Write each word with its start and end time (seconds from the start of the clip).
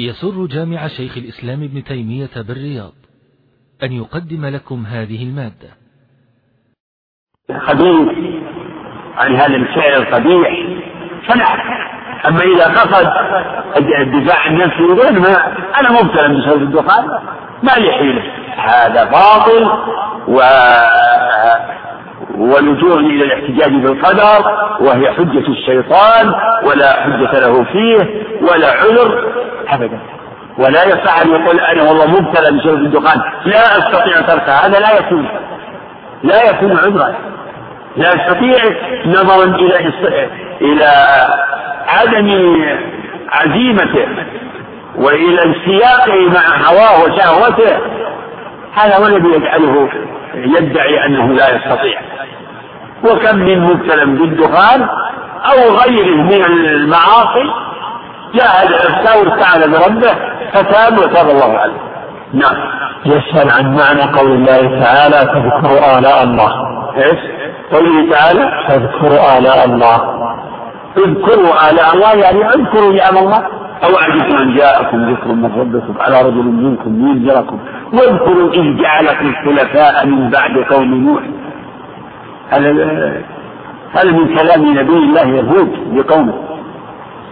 يسر 0.00 0.46
جامع 0.46 0.88
شيخ 0.88 1.16
الإسلام 1.16 1.62
ابن 1.62 1.84
تيمية 1.84 2.30
بالرياض 2.36 2.92
أن 3.82 3.92
يقدم 3.92 4.46
لكم 4.46 4.86
هذه 4.86 5.22
المادة 5.22 5.68
القبيح 7.50 8.08
عن 9.14 9.34
هذا 9.36 9.56
الفعل 9.56 10.02
القبيح 10.02 10.62
فلا 11.28 11.44
أما 12.28 12.40
إذا 12.40 12.64
قصد 12.66 13.06
الدفاع 13.78 14.38
عن 14.40 14.56
نفسه 14.58 14.84
يقول 14.94 15.18
ما 15.20 15.36
أنا 15.80 15.92
مبتلى 15.92 16.40
بسبب 16.40 16.62
الدخان 16.62 17.04
ما 17.62 17.72
لي 17.82 17.92
حيلة 17.92 18.22
هذا 18.64 19.04
باطل 19.04 19.62
و 20.28 20.40
ولجوء 22.38 22.96
إلى 22.98 23.24
الاحتجاج 23.24 23.72
بالقدر 23.82 24.44
وهي 24.80 25.12
حجة 25.12 25.48
الشيطان 25.52 26.32
ولا 26.64 27.02
حجة 27.02 27.40
له 27.40 27.64
فيه 27.64 28.24
ولا 28.50 28.68
عذر 28.72 29.24
أبدا 29.68 29.98
ولا 30.58 30.84
يصح 30.84 31.18
أن 31.20 31.28
يقول 31.30 31.60
أنا 31.60 31.82
والله 31.82 32.06
مبتلى 32.06 32.58
بشرب 32.58 32.78
الدخان 32.78 33.20
لا 33.46 33.78
أستطيع 33.78 34.20
تركها 34.20 34.66
هذا 34.66 34.80
لا 34.80 34.98
يكون 34.98 35.28
لا 36.22 36.50
يكون 36.50 36.70
عذرا 36.72 37.14
لا 37.96 38.08
يستطيع 38.08 38.76
نظرا 39.06 39.44
إلى 39.44 39.92
إلى 40.60 40.88
عدم 41.86 42.58
عزيمته 43.28 44.08
وإلى 44.96 45.44
انسياقه 45.44 46.28
مع 46.30 46.56
هواه 46.68 47.04
وشهوته 47.04 47.76
هذا 48.74 48.96
هو 48.96 49.06
الذي 49.06 49.28
يجعله 49.28 49.88
يدعي 50.36 51.06
أنه 51.06 51.26
لا 51.34 51.48
يستطيع 51.56 52.00
وكم 53.04 53.38
من 53.38 53.60
مبتلى 53.60 54.04
بالدخان 54.04 54.88
أو 55.44 55.76
غيره 55.76 56.22
من 56.22 56.44
المعاصي 56.44 57.50
جاهد 58.34 58.70
نفسه 58.72 59.18
واستعان 59.18 59.70
بربه 59.72 60.14
فتاب 60.52 60.98
وتاب 60.98 61.30
الله 61.30 61.58
عليه 61.58 61.82
نعم 62.34 62.54
يسأل 63.06 63.50
عن 63.50 63.76
معنى 63.76 64.12
قول 64.12 64.32
الله 64.32 64.82
تعالى 64.84 65.18
فاذكروا 65.32 65.98
آلاء 65.98 66.22
الله 66.24 66.52
ايش؟ 66.96 67.18
قوله 67.72 68.10
تعالى 68.12 68.52
فاذكروا 68.68 69.38
آلاء 69.38 69.64
الله 69.64 70.18
اذكروا 70.98 71.70
آلاء 71.70 71.94
الله 71.94 72.12
يعني 72.14 72.44
اذكروا 72.48 72.92
نعم 72.92 73.18
الله 73.18 73.44
أو 73.84 73.96
عجبتم 73.96 74.36
أن 74.36 74.56
جاءكم 74.56 75.10
ذكر 75.10 75.28
من 75.32 75.44
ربكم 75.60 75.94
على 76.00 76.20
رجل 76.22 76.44
منكم 76.44 76.94
لينذركم 76.96 77.58
واذكروا 77.92 78.50
إذ 78.52 78.76
جعلكم 78.82 79.34
خلفاء 79.44 80.06
من 80.06 80.30
بعد 80.30 80.58
قوم 80.70 80.94
نوح 80.94 81.22
هذا 82.48 82.72
هذا 83.92 84.10
من 84.12 84.34
كلام 84.38 84.70
نبي 84.78 84.92
الله 84.96 85.22
يهود 85.28 85.72
لقومه 85.96 86.34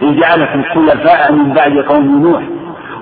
إذ 0.01 0.19
جعلكم 0.19 0.63
خلفاء 0.73 1.31
من 1.33 1.53
بعد 1.53 1.77
قوم 1.77 2.21
نوح 2.27 2.41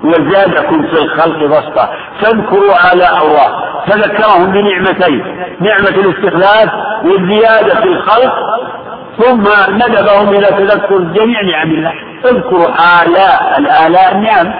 وزادكم 0.04 0.82
في 0.82 0.92
الخلق 1.02 1.38
بسطة 1.46 1.90
فاذكروا 2.20 2.74
على 2.90 3.02
الله 3.02 3.66
فذكرهم 3.86 4.46
بنعمتين 4.52 5.24
نعمة 5.60 5.88
الاستخلاف 5.88 6.70
والزيادة 7.04 7.74
في 7.80 7.88
الخلق 7.88 8.32
ثم 9.18 9.44
ندبهم 9.72 10.28
إلى 10.28 10.46
تذكر 10.46 10.98
جميع 10.98 11.40
نعم 11.42 11.70
الله 11.70 11.92
اذكر 12.24 12.56
آلاء 13.02 13.58
الآلاء 13.58 14.16
نعم 14.16 14.54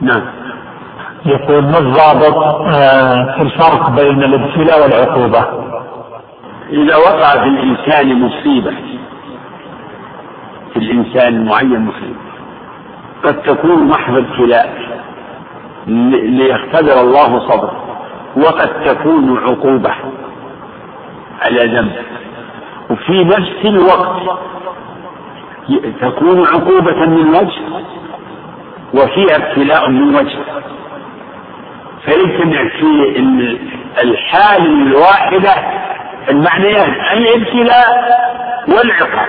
نعم 0.00 0.22
يقول 1.26 1.62
ما 1.64 1.78
الضابط 1.78 2.36
آه، 2.66 3.34
في 3.36 3.42
الفرق 3.42 3.90
بين 3.90 4.22
الابتلاء 4.22 4.82
والعقوبة؟ 4.82 5.46
إذا 6.70 6.96
وقع 6.96 7.30
في 7.32 7.48
الإنسان 7.48 8.20
مصيبة 8.22 8.70
في 10.74 10.76
الإنسان 10.76 11.28
المعين 11.34 11.80
مصيبة 11.80 12.20
قد 13.24 13.42
تكون 13.42 13.88
محض 13.88 14.14
ابتلاء 14.16 14.72
ليختبر 16.10 17.00
الله 17.00 17.48
صبره 17.48 17.84
وقد 18.36 18.84
تكون 18.84 19.38
عقوبة 19.38 19.90
على 21.42 21.66
ذنب 21.80 21.92
وفي 22.90 23.24
نفس 23.24 23.64
الوقت 23.64 24.20
تكون 26.00 26.46
عقوبة 26.46 27.06
من 27.06 27.28
وجه 27.28 27.60
وفيها 28.94 29.36
ابتلاء 29.36 29.90
من 29.90 30.14
وجه 30.14 30.38
فيجتمع 32.04 32.68
في 32.78 33.18
الحال 34.04 34.66
الواحدة 34.86 35.54
المعنيان 36.30 36.94
الابتلاء 37.12 37.94
والعقاب 38.68 39.28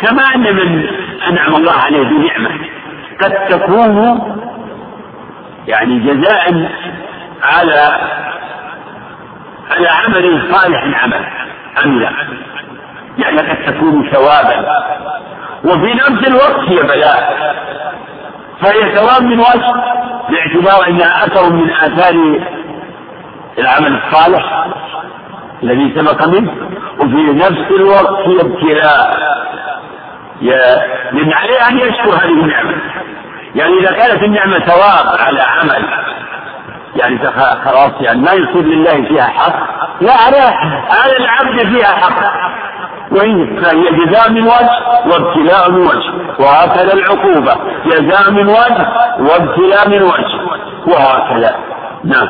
كما 0.00 0.34
أن 0.34 0.40
من 0.56 0.86
أنعم 1.28 1.54
الله 1.54 1.72
عليه 1.72 2.04
بنعمة 2.04 2.50
قد 3.22 3.32
تكون 3.58 4.20
يعني 5.68 5.98
جزاء 5.98 6.70
على 7.42 8.08
على 9.70 9.88
عمل 9.88 10.42
صالح 10.54 11.04
عمل 11.04 11.26
عمله 11.76 12.10
يعني 13.18 13.36
قد 13.38 13.64
تكون 13.74 14.10
ثوابا 14.12 14.66
وفي 15.64 15.94
نفس 15.94 16.28
الوقت 16.28 16.68
هي 16.68 16.82
بلاء 16.82 17.34
فهي 18.62 18.96
ثواب 18.96 19.22
من 19.22 19.38
وجه 19.38 19.74
باعتبار 20.28 20.88
انها 20.88 21.26
اثر 21.26 21.52
من 21.52 21.70
اثار 21.70 22.14
العمل 23.58 24.00
الصالح 24.04 24.64
الذي 25.62 25.92
سبق 25.96 26.26
منه 26.28 26.52
وفي 26.98 27.32
نفس 27.38 27.70
الوقت 27.70 28.16
هي 28.28 28.40
ابتلاء 28.40 29.20
لأن 30.42 31.32
عليه 31.32 31.68
أن 31.68 31.78
يشكر 31.78 32.10
هذه 32.10 32.40
النعمة 32.44 32.74
يعني 33.54 33.78
إذا 33.78 33.92
كانت 33.92 34.22
النعمة 34.22 34.58
ثواب 34.58 35.06
على 35.20 35.40
عمل 35.42 35.84
يعني 37.00 37.18
خلاص 37.64 37.92
يعني 38.00 38.20
ما 38.22 38.32
يصير 38.32 38.62
لله 38.62 39.08
فيها 39.08 39.24
حق 39.24 39.56
لا 40.00 40.12
على 40.12 40.54
على 40.88 41.16
العبد 41.16 41.74
فيها 41.76 41.86
حق 41.86 42.40
فهي 43.62 43.90
جزاء 44.06 44.30
من 44.32 44.42
وجه 44.42 44.78
وابتلاء 45.06 45.70
من 45.70 45.78
وجه 45.80 46.12
وهكذا 46.38 46.94
العقوبة 46.94 47.56
جزاء 47.86 48.30
من 48.30 48.46
وجه 48.48 48.92
وابتلاء 49.18 49.88
من 49.88 50.02
وجه 50.02 50.40
وهكذا 50.86 51.54
نعم 52.04 52.26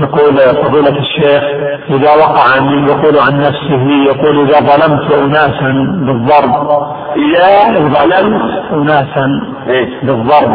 يقول 0.00 0.38
فضيلة 0.40 0.98
الشيخ 1.00 1.42
إذا 1.90 2.10
وقع 2.10 2.60
من 2.60 2.88
يقول 2.88 3.18
عن 3.18 3.38
نفسه 3.38 3.88
يقول 4.06 4.48
إذا 4.50 4.58
ظلمت 4.60 5.12
أناسا 5.12 5.74
بالضرب 5.98 6.84
إذا 7.16 7.78
ظلمت 7.78 8.72
أناسا 8.72 9.40
إيه. 9.66 10.00
بالضرب 10.02 10.54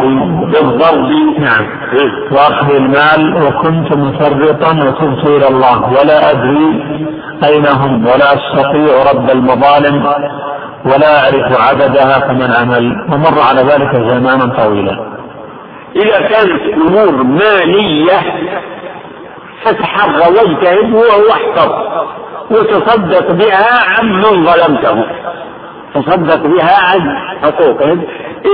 بالضرب 0.50 1.08
نعم 1.38 1.66
إيه. 1.92 2.12
وأخذ 2.30 2.74
المال 2.74 3.42
وكنت 3.42 3.96
مفرطا 3.96 4.70
وتبت 4.86 5.28
إلى 5.30 5.48
الله 5.48 5.82
ولا 5.88 6.30
أدري 6.30 6.84
أين 7.48 7.66
هم 7.66 8.04
ولا 8.06 8.34
أستطيع 8.34 9.12
رد 9.12 9.30
المظالم 9.30 10.04
ولا 10.86 11.24
أعرف 11.24 11.60
عددها 11.70 12.28
فمن 12.28 12.50
عمل 12.60 13.06
ومر 13.14 13.40
على 13.48 13.60
ذلك 13.62 13.96
زمانا 14.10 14.64
طويلا 14.64 14.98
إذا 15.96 16.20
كانت 16.20 16.74
أمور 16.86 17.22
مالية 17.24 18.20
فتحرى 19.64 20.18
واجتهد 20.34 20.94
واحفظ 20.94 21.72
وتصدق 22.50 23.32
بها 23.32 23.84
عمن 23.98 24.44
ظلمته 24.46 25.04
تصدق 25.94 26.46
بها 26.46 26.82
عن 26.82 27.00
حقوقهم 27.42 28.02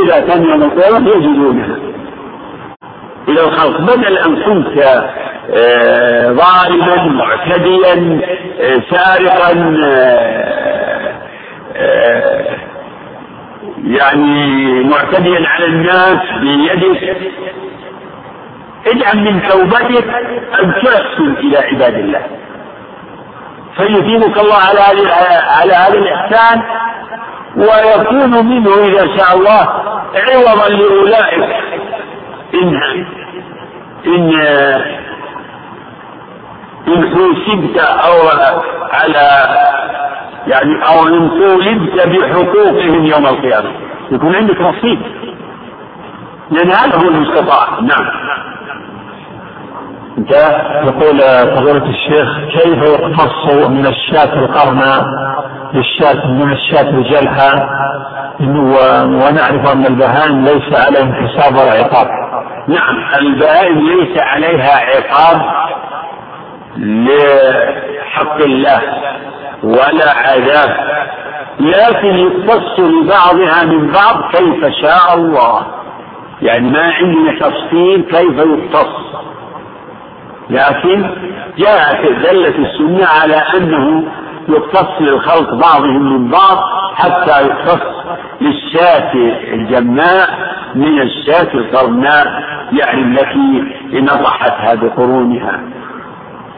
إذا 0.05 0.21
كان 0.21 0.43
يوم 0.45 0.63
القيامة 0.63 1.09
يجدونها 1.11 1.77
إلى 3.29 3.41
الخلق 3.45 3.81
بدل 3.81 4.19
أن 4.19 4.37
كنت 4.37 4.83
آه، 5.57 6.25
ظالما 6.33 7.05
معتديا 7.07 8.21
آه، 8.61 8.81
سارقا 8.95 9.77
آه، 11.77 12.55
يعني 13.85 14.75
معتديا 14.85 15.47
على 15.49 15.67
الناس 15.67 16.19
بيدك 16.41 17.17
اجعل 18.87 19.19
من 19.19 19.49
توبتك 19.49 20.09
أن 20.63 20.75
تحسن 20.85 21.33
إلى 21.37 21.59
عباد 21.59 21.95
الله 21.95 22.27
فيثيبك 23.77 24.39
الله 24.39 24.55
على 24.55 24.81
على 25.43 25.73
هذا 25.73 25.99
الإحسان 25.99 26.63
ويكون 27.57 28.47
منه 28.47 28.71
إذا 28.85 29.17
شاء 29.17 29.37
الله 29.39 29.61
عوضا 30.15 30.69
لأولئك 30.69 31.51
إن 32.55 32.81
إن 34.07 34.35
إن 36.89 37.03
حوسبت 37.09 37.79
أو 37.79 38.29
على 38.93 39.49
يعني 40.47 40.71
أو 40.87 41.07
إن 41.09 41.29
طولبت 41.29 42.07
بحقوقهم 42.09 43.05
يوم 43.07 43.27
القيامة 43.27 43.71
يكون 44.11 44.35
عندك 44.37 44.61
رصيد 44.61 45.03
لأن 46.51 46.71
هذا 46.71 46.97
هو 46.99 47.09
المستطاع 47.09 47.69
نعم 47.81 48.05
جاء 50.19 50.85
يقول 50.87 51.19
فضيلة 51.57 51.85
الشيخ 51.89 52.29
كيف 52.63 52.83
يقتص 52.91 53.67
من 53.69 53.87
الشاة 53.87 54.33
القرنى 54.39 55.07
للشاة 55.75 56.27
من 56.27 56.53
الشاة 56.53 56.91
الجلحة 56.91 57.69
ونعرف 59.11 59.73
أن 59.73 59.87
البهائم 59.87 60.45
ليس 60.45 60.79
عليهم 60.87 61.15
حساب 61.15 61.55
ولا 61.57 61.71
عقاب. 61.73 62.07
نعم 62.69 62.95
البهائم 63.19 63.79
ليس 63.89 64.19
عليها 64.19 64.71
عقاب 64.75 65.43
لحق 66.77 68.35
الله 68.47 68.81
ولا 69.63 70.13
عذاب 70.17 70.77
لكن 71.61 72.17
يقتص 72.19 72.81
لبعضها 72.81 73.65
من 73.65 73.91
بعض 73.93 74.33
كيف 74.33 74.67
شاء 74.83 75.15
الله 75.15 75.67
يعني 76.43 76.71
ما 76.71 76.83
عندنا 76.83 77.39
تفصيل 77.41 78.01
كيف 78.11 78.39
يقتص 78.39 79.15
لكن 80.51 81.11
جاءت 81.59 82.07
دلت 82.31 82.55
السنة 82.59 83.07
على 83.07 83.35
أنه 83.37 84.05
يتصل 84.49 85.09
الخلق 85.09 85.55
بعضهم 85.55 86.15
من 86.15 86.31
بعض 86.31 86.59
حتى 86.95 87.47
يختص 87.49 87.83
للشاة 88.41 89.13
الجماء 89.55 90.29
من 90.75 91.01
الشاة 91.03 91.55
القرناء 91.55 92.27
يعني 92.73 93.01
التي 93.03 93.65
نضحتها 94.01 94.75
بقرونها 94.75 95.61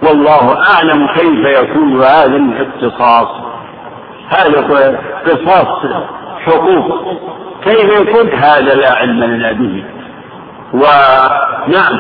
والله 0.03 0.59
أعلم 0.77 1.07
كيف 1.07 1.61
يكون 1.63 1.97
هذا 2.03 2.37
الاختصاص 2.37 3.29
هذا 4.39 4.61
اختصاص 4.61 5.91
حقوق 6.47 7.05
كيف 7.65 8.01
يكون 8.01 8.29
هذا 8.29 8.75
لا 8.75 8.93
علم 8.93 9.25
لنا 9.25 9.53
به 9.53 9.85
ونعم 10.75 11.99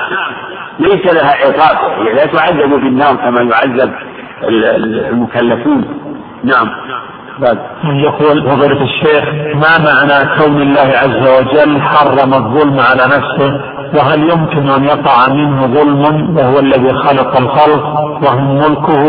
ليس 0.78 1.14
لها 1.14 1.30
عقاب 1.30 1.76
هي 1.76 2.06
يعني 2.06 2.12
لا 2.12 2.26
تعذب 2.26 2.80
في 2.80 2.86
النار 2.88 3.14
كما 3.16 3.42
يعذب 3.50 3.92
المكلفون 5.10 5.84
نعم 6.44 6.66
بعد 7.38 7.58
يقول 7.84 8.50
فضيلة 8.50 8.82
الشيخ 8.82 9.24
ما 9.54 9.78
معنى 9.78 10.38
كون 10.38 10.62
الله 10.62 10.92
عز 10.98 11.28
وجل 11.40 11.80
حرم 11.82 12.34
الظلم 12.34 12.80
على 12.80 13.02
نفسه 13.06 13.60
وهل 13.98 14.20
يمكن 14.30 14.68
أن 14.70 14.84
يقع 14.84 15.28
منه 15.32 15.66
ظلم 15.66 16.36
وهو 16.36 16.58
الذي 16.58 16.94
خلق 16.94 17.36
الخلق 17.36 17.84
وهم 18.22 18.54
ملكه 18.56 19.04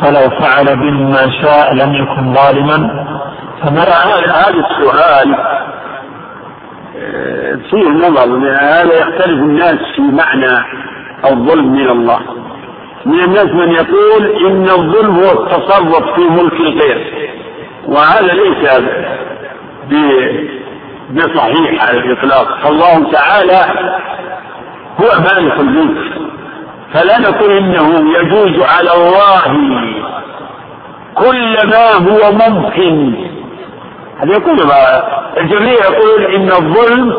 فلو 0.00 0.30
فعل 0.40 0.76
بهم 0.76 1.10
ما 1.10 1.30
شاء 1.42 1.74
لم 1.74 1.92
يكن 1.94 2.34
ظالما 2.34 3.06
فما 3.62 3.80
هذا 3.82 4.48
السؤال 4.48 5.34
فيه 7.70 7.88
نظر 7.88 8.50
هذا 8.60 8.98
يختلف 9.00 9.28
الناس 9.42 9.76
في 9.96 10.02
معنى 10.02 10.64
الظلم 11.24 11.72
من 11.72 11.90
الله 11.90 12.20
من 13.06 13.20
الناس 13.20 13.46
من 13.46 13.72
يقول 13.72 14.24
إن 14.46 14.62
الظلم 14.62 15.14
هو 15.16 15.42
التصرف 15.44 16.14
في 16.14 16.20
ملك 16.20 16.52
الغير 16.52 17.30
وهذا 17.86 18.32
ليس 18.32 18.70
بصحيح 21.12 21.88
على 21.88 21.98
الإطلاق 21.98 22.58
فالله 22.62 23.10
تعالى 23.10 23.90
هو 25.00 25.06
مالك 25.20 25.60
الملك 25.60 26.12
فلا 26.92 27.18
نقول 27.18 27.50
إنه 27.50 28.16
يجوز 28.18 28.62
على 28.66 28.90
الله 28.96 29.72
كل 31.14 31.54
ما 31.68 31.92
هو 32.12 32.32
ممكن 32.32 33.14
هذا 34.20 34.32
يقول 34.32 34.72
الجميع 35.38 35.72
يقول 35.74 36.24
ان 36.34 36.46
الظلم 36.48 37.12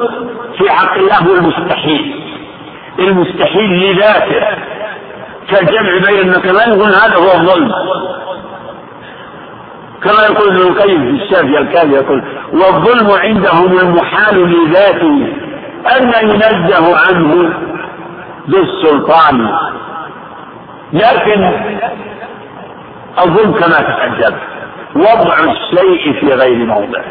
في 0.58 0.70
حق 0.70 0.94
الله 0.94 1.16
هو 1.18 1.34
المستحيل 1.36 2.22
المستحيل 3.00 3.92
لذاته 3.94 4.46
كالجمع 5.52 6.10
بين 6.10 6.20
النقيضين 6.20 6.74
يقول 6.74 6.90
هذا 6.94 7.16
هو 7.16 7.42
الظلم 7.42 7.72
كما 10.04 10.24
يقول 10.30 10.48
ابن 10.48 10.62
القيم 10.62 11.04
في 11.18 11.24
الشافعي 11.24 11.58
الكافي 11.58 11.92
يقول 11.94 12.24
والظلم 12.54 13.12
عندهم 13.12 13.78
المحال 13.80 14.40
لذاته 14.40 15.34
أن 15.98 16.08
ينزه 16.24 16.98
عنه 16.98 17.54
بالسلطان 18.48 19.50
لكن 20.94 21.54
الظلم 23.24 23.52
كما 23.52 23.78
تقدم 23.78 24.36
وضع 24.98 25.40
الشيء 25.40 26.20
في 26.20 26.34
غير 26.34 26.66
موضعه 26.66 27.06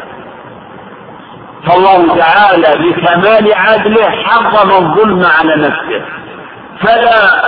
فالله 1.69 2.17
تعالى 2.19 2.89
بكمال 2.91 3.53
عدله 3.53 4.09
حرم 4.11 4.69
الظلم 4.69 5.23
على 5.39 5.55
نفسه 5.67 6.05
فلا 6.79 7.43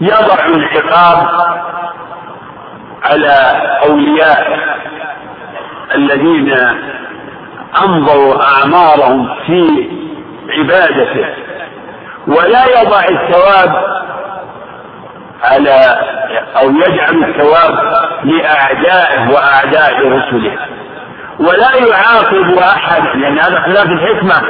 يضع 0.00 0.44
العقاب 0.46 1.26
على 3.02 3.34
أولياء 3.88 4.58
الذين 5.94 6.54
أمضوا 7.84 8.42
أعمارهم 8.42 9.28
في 9.46 9.88
عبادته 10.50 11.26
ولا 12.26 12.80
يضع 12.82 13.00
الثواب 13.10 14.03
على 15.44 15.98
أو 16.58 16.70
يجعل 16.70 17.24
الثواب 17.24 17.74
لأعدائه 18.24 19.32
وأعداء 19.34 19.92
رسله 20.08 20.56
ولا 21.40 21.74
يعاقب 21.76 22.58
أحد 22.58 23.02
لأن 23.16 23.38
هذا 23.38 23.60
خلاف 23.60 23.86
الحكمة 23.88 24.48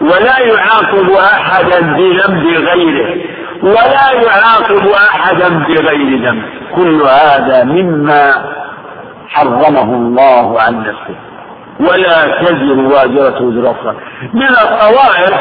ولا 0.00 0.38
يعاقب 0.38 1.10
أحدا 1.10 1.80
بذنب 1.80 2.46
غيره 2.56 3.22
ولا 3.62 4.12
يعاقب 4.24 4.86
أحدا 5.10 5.48
بغير 5.48 6.24
ذنب 6.28 6.42
كل 6.76 7.02
هذا 7.02 7.64
مما 7.64 8.32
حرمه 9.28 9.94
الله 9.96 10.60
عن 10.60 10.80
نفسه 10.80 11.33
ولا 11.80 12.40
تزر 12.42 12.78
وازرة 12.78 13.42
وزر 13.42 13.70
أخرى 13.70 13.96
من 14.34 14.42
الطوائف 14.48 15.40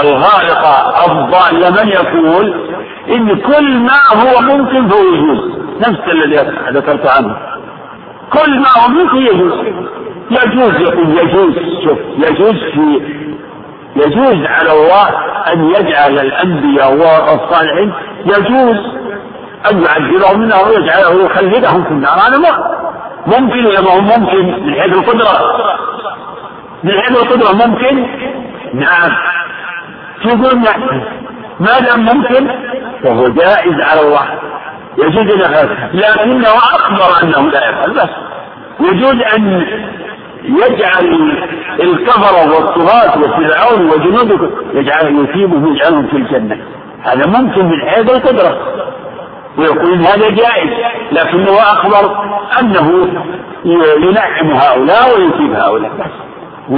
الغالقة 0.00 1.04
الضالة 1.06 1.70
من 1.84 1.88
يقول 1.90 2.70
إن 3.08 3.36
كل 3.40 3.78
ما 3.78 4.00
هو 4.12 4.40
ممكن 4.40 4.88
فهو 4.88 5.02
يجوز 5.14 5.58
نفس 5.80 6.00
الذي 6.08 6.36
ذكرت 6.72 7.06
عنه 7.06 7.36
كل 8.32 8.58
ما 8.60 8.68
هو 8.84 8.88
ممكن 8.88 9.16
يجوز 9.16 9.52
يجوز 10.30 10.72
يقول 10.80 11.08
يجوز 11.18 11.54
شوف 11.84 11.98
يجوز 12.16 12.54
في 12.54 13.02
يجوز 13.96 14.46
على 14.46 14.72
الله 14.72 15.08
أن 15.52 15.70
يجعل 15.70 16.18
الأنبياء 16.18 16.90
والصالحين 16.92 17.92
يجوز 18.24 18.76
أن 19.72 19.82
يعذبهم 19.82 20.40
منها 20.40 20.60
ويجعله 20.68 21.16
ويخلدهم 21.16 21.84
في 21.84 21.90
النار 21.90 22.12
هذا 22.18 22.36
ممكن 23.26 23.66
ولا 23.66 23.80
ما 23.80 23.90
هو 23.92 24.00
ممكن 24.00 24.46
من 24.66 24.72
حيث 24.74 24.92
القدرة 24.92 25.30
من 26.84 26.90
حيث 26.90 27.10
القدرة 27.22 27.66
ممكن 27.66 28.06
نعم 28.74 29.10
تقول 30.24 30.58
نعم 30.60 30.64
يعني؟ 30.90 31.02
ما 31.60 31.78
دام 31.80 32.00
ممكن 32.04 32.48
فهو 33.02 33.28
جائز 33.28 33.74
على 33.82 34.00
الله 34.00 34.24
يجوز 34.98 35.42
ان 35.44 35.68
لكنه 35.94 36.48
أخبر 36.48 37.22
أنه 37.22 37.50
لا 37.50 37.68
يفعل 37.70 37.90
بس 37.90 38.10
يجوز 38.80 39.16
أن 39.36 39.66
يجعل 40.44 41.34
الكفر 41.80 42.34
والطغاة 42.48 43.18
وفرعون 43.18 43.86
وجنوده 43.90 44.50
يجعل 44.74 45.06
يثيبهم 45.24 45.76
يجعلهم 45.76 46.06
في 46.06 46.16
الجنة 46.16 46.58
هذا 47.02 47.26
ممكن 47.26 47.64
من 47.66 47.88
حيث 47.88 48.10
القدرة 48.10 48.58
ويقول 49.58 50.00
هذا 50.06 50.30
جائز 50.30 50.70
لكنه 51.12 51.58
أخبر 51.62 52.18
أنه 52.60 53.08
ينعم 53.98 54.50
هؤلاء 54.50 55.16
ويثيب 55.18 55.52
هؤلاء 55.52 55.90
و... 56.70 56.76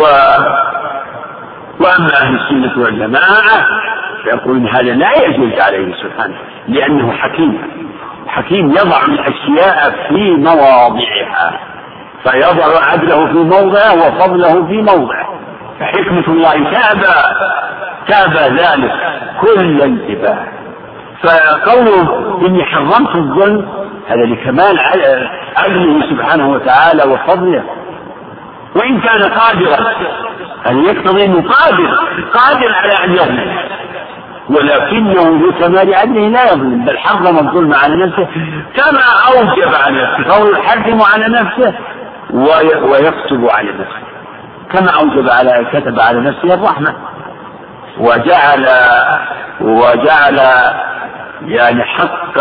وأما 1.85 2.13
أهل 2.23 2.35
السنة 2.41 2.83
والجماعة 2.85 3.67
فيقولون 4.25 4.67
هذا 4.69 4.83
لا 4.93 5.13
يجوز 5.27 5.61
عليه 5.61 5.95
سبحانه 6.03 6.35
لأنه 6.69 7.13
حكيم 7.13 7.59
حكيم 8.27 8.71
يضع 8.71 9.05
الأشياء 9.09 10.09
في 10.09 10.31
مواضعها 10.37 11.61
فيضع 12.23 12.85
عدله 12.93 13.27
في 13.27 13.39
موضعه 13.39 13.95
وفضله 13.95 14.67
في 14.67 14.83
موضعه 14.83 15.29
فحكمة 15.81 16.25
الله 16.29 16.51
تابى 16.51 17.47
تابى 18.09 18.55
ذلك 18.57 18.93
كل 19.41 19.83
انتباه 19.83 20.54
فقوله 21.23 22.39
إني 22.47 22.65
حرمت 22.65 23.17
الظلم 23.17 23.69
هذا 24.09 24.25
لكمال 24.25 24.79
عدله 25.57 26.11
سبحانه 26.11 26.51
وتعالى 26.51 27.03
وفضله 27.13 27.65
وإن 28.77 29.01
كان 29.01 29.23
قادرا 29.23 29.93
أن 30.67 30.85
يقتضي 30.85 31.25
أنه 31.25 31.43
قادر 31.49 31.95
قادر 32.35 32.73
على 32.73 32.93
أن 33.05 33.13
يظلم 33.13 33.57
ولكنه 34.51 35.47
لكمال 35.49 35.95
عدله 35.95 36.29
لا 36.29 36.45
يظلم 36.45 36.85
بل 36.85 36.99
حرم 36.99 37.39
الظلم 37.39 37.75
على 37.75 38.07
نفسه 38.07 38.29
كما 38.77 39.03
أوجب 39.29 39.69
على 39.85 40.03
نفسه 40.03 40.31
فهو 40.39 40.47
يحرم 40.51 40.99
على 41.15 41.29
نفسه 41.41 41.75
ويكتب 42.85 43.49
على 43.51 43.69
نفسه 43.73 43.99
كما 44.73 44.91
أوجب 45.01 45.29
على 45.31 45.67
كتب 45.73 46.01
على 46.01 46.21
نفسه 46.21 46.55
الرحمة 46.55 46.95
وجعل 47.99 48.67
وجعل 49.61 50.39
يعني 51.43 51.83
حق 51.83 52.39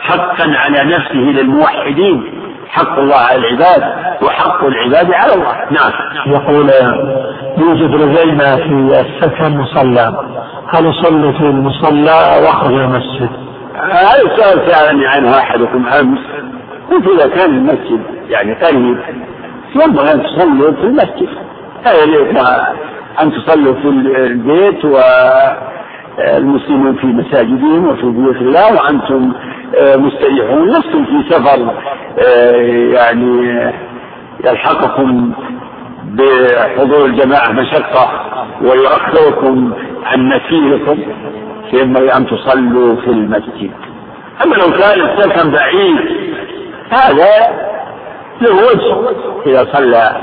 حقا 0.00 0.44
على 0.44 0.84
نفسه 0.96 1.14
للموحدين 1.14 2.36
حق 2.68 2.98
الله 2.98 3.16
على 3.16 3.38
العباد 3.38 3.82
وحق 4.22 4.64
العباد 4.64 5.12
على 5.12 5.32
الله 5.34 5.56
نعم 5.70 5.92
يقول 6.26 6.70
يوجد 7.58 7.90
لدينا 7.90 8.56
في 8.56 9.00
السكن 9.00 9.56
مصلى 9.56 10.14
هل 10.68 10.90
اصلي 10.90 11.32
في 11.32 11.40
المصلى 11.40 12.42
واخرج 12.46 12.72
المسجد؟ 12.72 13.30
هذا 13.82 14.36
سأل 14.36 14.68
سألني 14.72 15.06
عنه 15.06 15.38
احدكم 15.38 15.86
امس 15.86 16.18
قلت 16.90 17.20
اذا 17.20 17.28
كان 17.28 17.50
المسجد 17.50 18.00
يعني 18.28 18.54
قريب 18.54 18.98
ينبغي 19.74 20.12
ان 20.12 20.22
تصلي 20.22 20.76
في 20.76 20.82
المسجد 20.82 21.28
لا 21.84 21.92
يليق 22.02 22.38
أن 23.22 23.32
تصلوا 23.32 23.74
في 23.74 23.88
البيت 24.16 24.84
والمسلمون 26.38 26.96
في 26.96 27.06
مساجدهم 27.06 27.88
وفي 27.88 28.02
بيوت 28.02 28.36
الله 28.36 28.76
وأنتم 28.76 29.32
آه، 29.80 29.96
مستريحون 29.96 30.68
لستم 30.68 31.04
في 31.04 31.30
سفر 31.30 31.74
آه، 32.26 32.50
يعني 32.96 33.62
يلحقكم 34.44 35.32
بحضور 36.06 37.04
الجماعة 37.06 37.52
مشقة 37.52 38.22
ويؤخركم 38.62 39.72
عن 40.04 40.22
مسيركم 40.28 40.98
فينبغي 41.70 42.14
أن 42.16 42.26
تصلوا 42.26 42.96
في 42.96 43.10
المسجد 43.10 43.70
أما 44.44 44.54
لو 44.54 44.72
كان 44.72 45.00
السكن 45.00 45.50
بعيد 45.50 45.96
هذا 46.90 47.56
له 48.40 48.54
وجه 48.54 49.08
إذا 49.46 49.66
صلى 49.72 50.20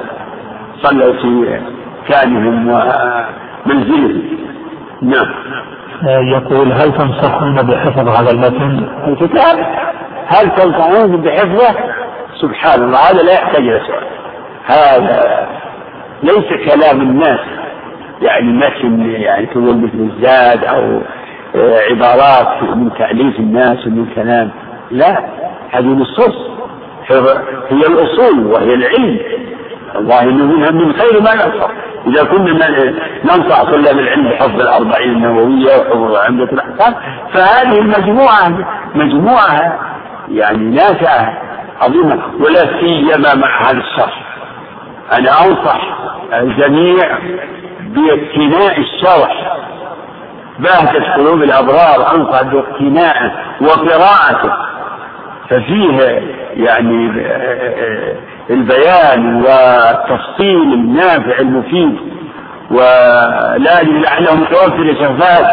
صلوا 0.83 1.13
في 1.13 1.59
شأنهم 2.09 2.67
ومنزلهم 2.67 4.21
نعم 5.01 5.29
آه، 6.07 6.19
يقول 6.19 6.71
هل 6.71 6.93
تنصحون 6.93 7.55
بحفظ 7.61 8.07
هذا 8.09 8.31
المتن؟ 8.33 8.87
الكتاب 9.07 9.65
هل 10.27 10.49
تنصحون 10.55 11.21
بحفظه؟ 11.21 11.75
سبحان 12.41 12.83
الله 12.83 12.97
هذا 13.11 13.21
لا 13.23 13.31
يحتاج 13.33 13.61
الى 13.61 13.81
سؤال 13.87 14.05
هذا 14.65 15.47
ليس 16.23 16.69
كلام 16.73 17.01
الناس 17.01 17.39
يعني 18.21 18.53
متن 18.53 19.01
يعني 19.11 19.45
تقول 19.45 19.77
مثل 19.77 20.09
الزاد 20.13 20.65
او 20.65 21.01
آه، 21.55 21.77
عبارات 21.91 22.63
من 22.75 22.93
تأليف 22.97 23.39
الناس 23.39 23.87
ومن 23.87 24.05
كلام 24.15 24.49
لا 24.91 25.25
هذه 25.71 25.85
نصوص 25.87 26.35
هي 27.69 27.81
الاصول 27.91 28.45
وهي 28.45 28.69
العلم 28.73 29.19
الله 29.95 30.21
انه 30.21 30.45
منها 30.45 30.71
من 30.71 30.93
خير 30.93 31.21
ما 31.21 31.29
يحفظ 31.33 31.71
إذا 32.07 32.23
كنا 32.23 32.69
ننصح 33.23 33.63
طلاب 33.63 33.99
العلم 33.99 34.29
بحفظ 34.29 34.61
الأربعين 34.61 35.11
النووية 35.11 35.75
وحفظ 35.77 36.15
عمدة 36.25 36.43
الأحكام 36.43 36.95
فهذه 37.33 37.79
المجموعة 37.79 38.47
مجموعة 38.95 39.79
يعني 40.31 40.75
نافعة 40.75 41.37
عظيمة 41.81 42.19
ولا 42.39 42.79
سيما 42.79 43.35
مع 43.35 43.61
هذا 43.69 43.77
الشرح 43.77 44.19
أنا 45.17 45.29
أنصح 45.45 45.81
الجميع 46.33 47.17
باقتناء 47.81 48.79
الشرح 48.79 49.57
باهتة 50.59 51.13
قلوب 51.13 51.43
الأبرار 51.43 52.15
أنصح 52.15 52.41
باقتنائه 52.43 53.31
وقراءته 53.61 54.53
ففيه 55.49 56.01
يعني 56.53 57.21
آه، 57.21 57.37
آه، 57.37 58.11
آه، 58.11 58.17
البيان 58.49 59.35
والتفصيل 59.35 60.73
النافع 60.73 61.39
المفيد 61.39 61.95
ولازم 62.71 63.97
لعله 64.03 64.35
متوفر 64.35 64.85
يا 64.85 64.93
شفاف 65.03 65.45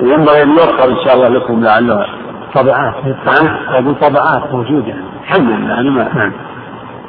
ينبغي 0.00 0.42
ان 0.42 0.50
يوفر 0.50 0.84
ان 0.84 1.04
شاء 1.04 1.14
الله 1.14 1.28
لكم 1.28 1.64
لعله 1.64 2.06
طبعات 2.54 2.94
هذه 3.68 3.94
طبعات 4.00 4.52
موجوده 4.54 4.94
الحمد 5.22 5.48
لله 5.50 5.80
انا 5.80 5.90
ما 5.90 6.08
نعم. 6.14 6.32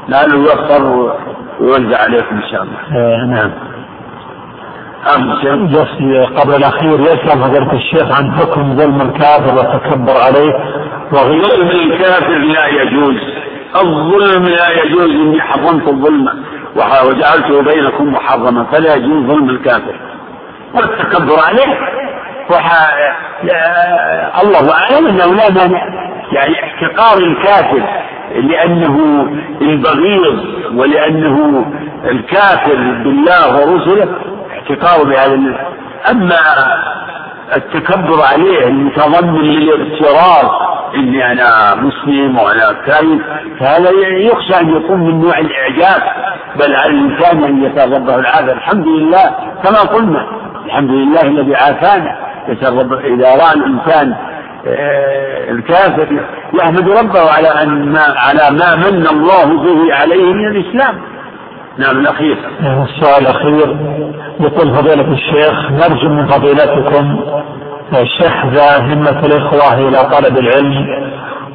لعله 0.09 0.35
يوفر 0.35 1.11
ويوزع 1.59 1.97
عليكم 2.03 2.35
ان 2.35 2.49
شاء 2.51 2.63
الله 2.63 2.79
آه 2.97 3.25
نعم 3.25 3.51
بس 5.71 6.41
قبل 6.41 6.55
الأخير 6.55 6.99
يسأل 6.99 7.41
فضيلة 7.43 7.73
الشيخ 7.73 8.19
عن 8.19 8.31
حكم 8.31 8.75
ظلم 8.77 9.01
الكافر 9.01 9.55
وتكبر 9.59 10.11
عليه 10.13 10.53
وغيره 11.11 11.47
ظلم 11.47 11.91
الكافر 11.91 12.37
لا 12.37 12.67
يجوز 12.67 13.17
الظلم 13.75 14.45
لا 14.45 14.69
يجوز 14.83 15.09
إني 15.09 15.41
حرمت 15.41 15.87
الظلم 15.87 16.43
وجعلته 16.75 17.61
بينكم 17.61 18.11
محرما 18.13 18.65
فلا 18.71 18.95
يجوز 18.95 19.31
ظلم 19.31 19.49
الكافر 19.49 19.95
والتكبر 20.75 21.35
عليه 21.47 21.79
وح... 22.49 22.71
الله 24.43 24.73
أعلم 24.73 25.07
أنه 25.07 25.33
لا 25.33 25.49
مانع 25.49 25.83
يعني 26.31 26.53
احتقار 26.63 27.17
الكافر 27.17 27.83
لأنه 28.35 29.25
البغيض 29.61 30.45
ولأنه 30.75 31.65
الكافر 32.05 32.75
بالله 32.75 33.51
ورسله 33.55 34.07
احتقار 34.53 35.03
بهذا 35.03 35.59
أما 36.11 36.35
التكبر 37.55 38.21
عليه 38.21 38.67
المتضمن 38.67 39.41
للاغترار 39.41 40.61
اني 40.95 41.31
انا 41.31 41.75
مسلم 41.75 42.37
وانا 42.37 42.71
كاذب 42.85 43.21
فهذا 43.59 43.91
يعني 43.91 44.25
يخشى 44.25 44.55
ان 44.61 44.69
يكون 44.69 44.99
من 44.99 45.19
نوع 45.21 45.37
الاعجاب 45.39 46.01
بل 46.55 46.75
على 46.75 46.91
الانسان 46.93 47.43
ان 47.43 47.63
يتربه 47.63 48.15
العافيه 48.15 48.51
الحمد 48.51 48.87
لله 48.87 49.35
كما 49.63 49.79
قلنا 49.95 50.27
الحمد 50.65 50.89
لله 50.89 51.21
الذي 51.21 51.55
عافانا 51.55 52.15
يتربى 52.47 52.95
اذا 53.13 53.29
راى 53.43 53.53
الانسان 53.55 54.15
آه، 54.67 55.51
الكافر 55.51 56.21
يحمد 56.53 56.89
ربه 56.89 57.31
على 57.31 57.47
ان 57.47 57.91
ما 57.91 58.01
على 58.17 58.57
ما 58.57 58.75
من 58.75 59.07
الله 59.07 59.45
به 59.45 59.93
عليه 59.93 60.33
من 60.33 60.47
الاسلام 60.47 61.01
نعم 61.77 61.99
الاخير 61.99 62.37
نعم، 62.61 62.83
السؤال 62.83 63.27
الاخير 63.27 63.75
يقول 64.41 64.75
فضيلة 64.75 65.13
الشيخ 65.13 65.71
نرجو 65.71 66.09
من 66.09 66.25
فضيلتكم 66.27 67.19
شحذ 68.19 68.59
همة 68.79 69.19
الإخوة 69.25 69.73
إلى 69.87 69.97
طلب 70.17 70.37
العلم 70.37 70.85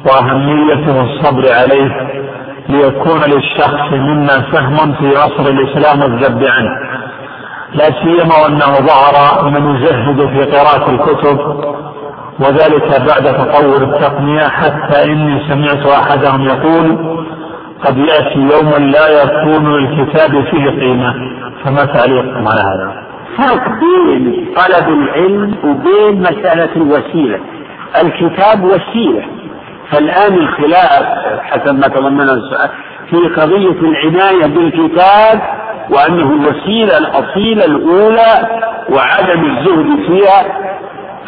وأهمية 0.05 1.01
الصبر 1.01 1.43
عليه 1.53 2.07
ليكون 2.69 3.19
للشخص 3.27 3.91
منا 3.91 4.41
فهم 4.51 4.93
في 4.93 5.07
عصر 5.17 5.49
الإسلام 5.51 6.01
الذب 6.13 6.43
عنه 6.43 6.69
لا 7.73 7.83
سيما 7.83 8.43
وأنه 8.43 8.75
ظهر 8.87 9.49
من 9.49 9.75
يزهد 9.75 10.21
في 10.27 10.43
قراءة 10.57 10.91
الكتب 10.91 11.39
وذلك 12.39 12.89
بعد 12.89 13.35
تطور 13.37 13.83
التقنية 13.83 14.47
حتى 14.47 15.03
إني 15.11 15.41
سمعت 15.49 15.85
أحدهم 15.85 16.41
يقول 16.41 17.17
قد 17.83 17.97
يأتي 17.97 18.37
يوم 18.39 18.73
لا 18.83 19.07
يكون 19.07 19.73
للكتاب 19.77 20.31
فيه 20.31 20.69
قيمة 20.69 21.13
فما 21.63 21.85
تعليقكم 21.85 22.47
على 22.47 22.61
هذا؟ 22.61 22.93
فرق 23.37 23.69
بين 23.79 24.45
طلب 24.55 24.89
العلم 24.89 25.55
وبين 25.63 26.21
مسألة 26.21 26.69
الوسيلة 26.75 27.39
الكتاب 28.03 28.63
وسيلة 28.63 29.25
فالآن 29.91 30.33
الخلاف 30.33 31.03
حسب 31.39 31.75
ما 31.75 31.87
تضمنه 31.87 32.33
السؤال 32.33 32.69
في 33.09 33.17
قضية 33.17 33.79
العناية 33.81 34.45
بالكتاب 34.45 35.41
وأنه 35.89 36.31
الوسيلة 36.33 36.97
الأصيلة 36.97 37.65
الأولى 37.65 38.61
وعدم 38.89 39.45
الزهد 39.51 39.95
فيها 40.07 40.67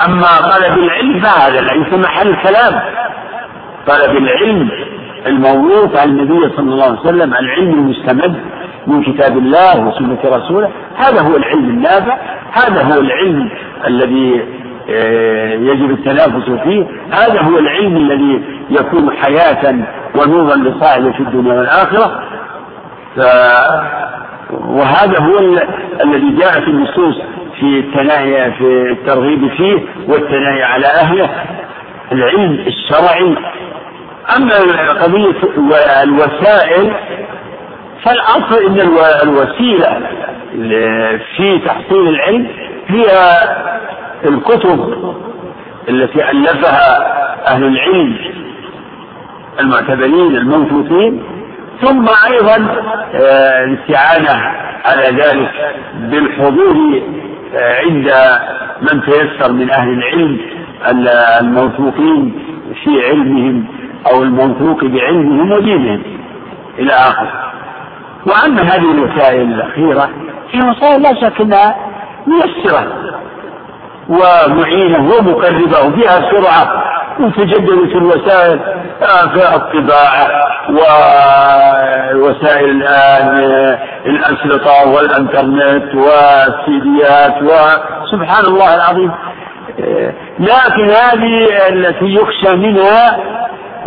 أما 0.07 0.49
طلب 0.51 0.77
العلم 0.77 1.19
فهذا 1.19 1.61
ليس 1.61 1.93
محل 2.05 2.35
كلام 2.43 2.79
طلب 3.87 4.11
العلم 4.17 4.69
الموروث 5.27 5.95
عن 5.97 6.09
النبي 6.09 6.49
صلى 6.55 6.71
الله 6.73 6.83
عليه 6.85 6.99
وسلم 6.99 7.33
العلم 7.33 7.69
المستمد 7.73 8.35
من 8.87 9.03
كتاب 9.03 9.37
الله 9.37 9.79
وسنة 9.87 10.17
رسوله 10.25 10.69
هذا 10.97 11.21
هو 11.21 11.37
العلم 11.37 11.69
النافع 11.69 12.17
هذا 12.51 12.83
هو 12.95 13.01
العلم 13.01 13.49
الذي 13.87 14.41
آه، 14.91 15.49
يجب 15.53 15.91
التنافس 15.91 16.49
فيه 16.63 16.85
هذا 17.11 17.41
هو 17.41 17.57
العلم 17.59 17.97
الذي 17.97 18.41
يكون 18.69 19.11
حياة 19.17 19.73
ونورا 20.15 20.55
لصاحبه 20.55 21.11
في 21.11 21.19
الدنيا 21.19 21.53
والآخرة 21.53 22.23
ف... 23.15 23.19
وهذا 24.53 25.19
هو 25.19 25.37
ال... 25.39 25.59
الذي 26.03 26.35
جاءت 26.37 26.63
النصوص 26.67 27.15
في 27.59 27.79
التناهي 27.79 28.51
في 28.51 28.89
الترغيب 28.91 29.47
فيه 29.49 29.79
والثناء 30.07 30.61
على 30.61 30.85
أهله 30.85 31.29
العلم 32.11 32.51
الشرعي 32.67 33.35
أما 34.35 34.55
قضية 35.05 35.37
الوسائل 36.03 36.93
فالأصل 38.05 38.63
أن 38.67 38.79
الوسيلة 39.23 39.99
في 41.37 41.59
تحصيل 41.65 42.07
العلم 42.09 42.47
هي 42.87 43.05
الكتب 44.25 45.13
التي 45.89 46.29
ألفها 46.31 47.15
أهل 47.53 47.63
العلم 47.63 48.15
المعتبرين 49.59 50.35
الموثوقين 50.35 51.23
ثم 51.81 52.05
أيضا 52.31 52.55
الاستعانة 53.63 54.31
آه، 54.31 54.79
على 54.85 55.17
ذلك 55.17 55.51
بالحضور 55.99 57.01
آه، 57.55 57.75
عند 57.85 58.11
من 58.81 59.01
تيسر 59.05 59.51
من 59.51 59.71
أهل 59.71 59.89
العلم 59.89 60.39
الموثوقين 61.43 62.35
في 62.83 63.05
علمهم 63.07 63.78
أو 64.07 64.23
الموثوق 64.23 64.83
بعلمهم 64.83 65.51
ودينهم 65.51 66.03
إلى 66.79 66.93
آخره 66.93 67.51
وأما 68.25 68.61
هذه 68.61 68.91
الوسائل 68.91 69.41
الأخيرة 69.53 70.09
هي 70.51 70.61
وسائل 70.69 71.01
لا 71.01 71.15
شك 71.21 71.41
أنها 71.41 71.75
ميسرة 72.27 72.87
ومعينة 74.09 74.99
ومقربة 74.99 75.81
وفيها 75.87 76.31
سرعة 76.31 76.83
وتجددت 77.19 77.95
الوسائل 77.95 78.59
آه، 79.01 79.27
في 79.27 79.55
الطباعة 79.55 80.27
ووسائل 80.69 82.69
الآن 82.69 83.27
آه، 83.43 83.79
الأنشطة 84.05 84.71
والإنترنت 84.95 85.95
والسيديات 85.95 87.35
وسبحان 87.43 88.45
الله 88.45 88.75
العظيم 88.75 89.11
آه، 89.79 90.13
لكن 90.39 90.83
هذه 90.89 91.47
التي 91.69 92.05
يخشى 92.05 92.55
منها 92.55 93.15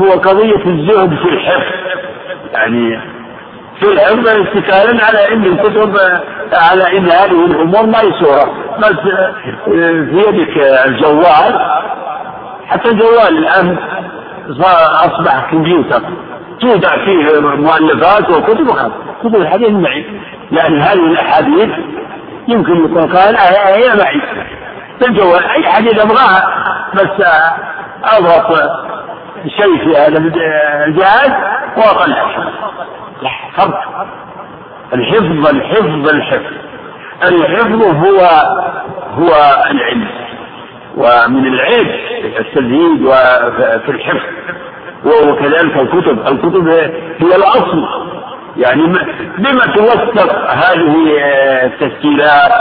هو 0.00 0.08
قضية 0.11 0.64
الزهد 0.66 1.11
في 1.18 1.28
الحفظ 1.28 1.72
يعني 2.52 3.00
في 3.80 3.92
الحفظ 3.92 4.28
اتكالا 4.28 5.04
على 5.04 5.18
علم 5.30 5.44
الكتب 5.44 5.96
على 6.52 6.99
ان 6.99 7.04
هذه 7.04 7.44
الامور 7.46 7.87
ميسوره 7.87 8.52
بس 8.78 9.12
آه، 9.12 9.34
في 9.64 10.22
يدك 10.28 10.56
الجوال 10.87 11.61
حتى 12.66 12.88
الجوال 12.90 13.28
الان 13.38 13.76
اصبح 14.58 15.50
كمبيوتر 15.50 16.02
توضع 16.61 17.04
فيه 17.04 17.40
مؤلفات 17.40 18.30
وكتب 18.30 18.68
وخلاص 18.68 18.92
كتب 19.22 19.37
الحديث 19.37 19.70
معي 19.70 20.06
لان 20.50 20.80
هذه 20.80 21.04
الاحاديث 21.06 21.68
يمكن 22.49 22.72
يكون 22.84 23.02
قال 23.12 23.37
آه، 23.37 23.40
آه، 23.40 23.76
هي 23.76 23.99
معي 23.99 24.22
الجوال 25.08 25.44
اي 25.44 25.62
حديث 25.62 26.00
ابغاها 26.00 26.64
بس 26.94 27.26
اضغط 28.18 28.52
شيء 29.49 29.78
في 29.78 29.96
هذا 29.96 30.18
الجهاز 30.18 31.30
وأقل 31.76 32.11
لا 33.22 33.30
فرق 33.56 33.62
الحفظ 33.62 33.75
الحفظ 35.46 36.08
الحفظ 36.08 36.50
الحفظ 37.34 37.82
هو 37.82 38.20
هو 39.14 39.32
العلم 39.70 40.06
ومن 40.96 41.46
العيب 41.46 41.87
التزييد 42.40 43.08
في 43.84 43.88
الحفظ 43.88 44.22
وكذلك 45.04 45.76
الكتب 45.76 46.26
الكتب 46.28 46.68
هي 47.18 47.37
الأصل 47.37 47.82
يعني 48.56 48.82
بما 49.38 49.66
توثق 49.76 50.50
هذه 50.50 50.94
التسجيلات 51.62 52.52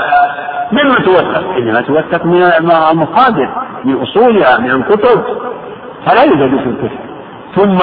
بما 0.71 0.95
توثق 0.95 1.55
إنما 1.57 1.81
توثق 1.81 2.25
من 2.25 2.43
المصادر 2.91 3.49
من 3.85 4.01
أصولها 4.01 4.57
من 4.57 4.71
الكتب 4.71 5.23
فلا 6.05 6.23
يوجد 6.23 6.59
في 6.59 6.65
الكفر 6.69 6.97
ثم 7.55 7.77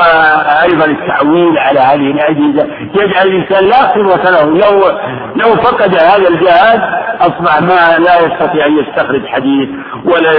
ايضا 0.63 0.85
التعويل 0.85 1.59
على 1.59 1.81
هذه 1.81 2.11
الاجهزه 2.11 2.67
يجعل 2.95 3.27
الانسان 3.27 3.65
لا 3.65 3.93
قيمه 3.95 4.31
له 4.31 4.45
لو 4.45 4.99
لو 5.37 5.55
فقد 5.57 5.95
هذا 5.95 6.29
الجهاز 6.29 6.81
اصبح 7.21 7.61
ما 7.63 7.99
لا 8.05 8.15
يستطيع 8.27 8.67
ان 8.67 8.79
يستخرج 8.79 9.27
حديث 9.27 9.69
ولا 10.05 10.33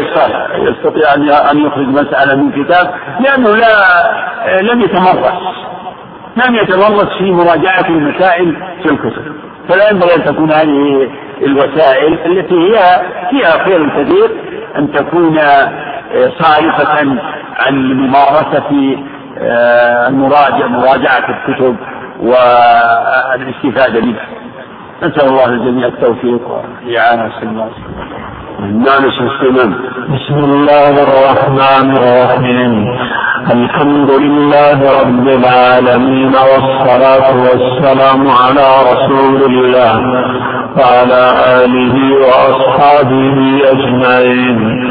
يستطيع 0.69 1.13
ان 1.51 1.57
يخرج 1.59 1.87
مساله 1.87 2.35
من 2.35 2.63
كتاب 2.63 2.91
لانه 3.19 3.55
لا 3.55 3.73
لم 4.61 4.81
يتمرس 4.81 5.33
لم 6.47 6.55
يتمرس 6.55 7.09
في 7.19 7.31
مراجعه 7.31 7.85
المسائل 7.89 8.55
في 8.83 8.91
الكتب 8.91 9.35
فلا 9.69 9.89
ينبغي 9.89 10.15
ان 10.15 10.23
تكون 10.25 10.51
هذه 10.51 11.09
الوسائل 11.43 12.13
التي 12.25 12.55
هي 12.55 12.79
فيها 13.29 13.63
خير 13.65 14.03
كثير 14.03 14.31
ان 14.75 14.91
تكون 14.91 15.37
آه، 16.11 16.31
صارفة 16.39 17.07
عن 17.59 17.93
ممارسة 17.93 18.97
آه، 19.41 20.07
المراجعة 20.07 20.67
مراجعة 20.67 21.23
الكتب 21.29 21.75
والاستفادة 22.19 24.01
منها 24.01 24.27
نسأل 25.03 25.27
الله 25.29 25.45
الجميع 25.47 25.87
التوفيق 25.87 26.39
والإعانة 26.51 27.23
والسلام 27.23 27.69
نعم 28.59 29.11
سلمان 29.39 29.73
بسم 30.15 30.35
الله 30.37 31.03
الرحمن 31.03 31.91
الرحيم 31.97 32.85
الحمد 33.51 34.11
لله 34.11 35.01
رب 35.01 35.27
العالمين 35.27 36.31
والصلاة 36.35 37.37
والسلام 37.41 38.27
على 38.29 38.67
رسول 38.93 39.43
الله 39.43 39.99
وعلى 40.77 41.31
آله 41.65 42.15
وأصحابه 42.15 43.61
أجمعين 43.71 44.89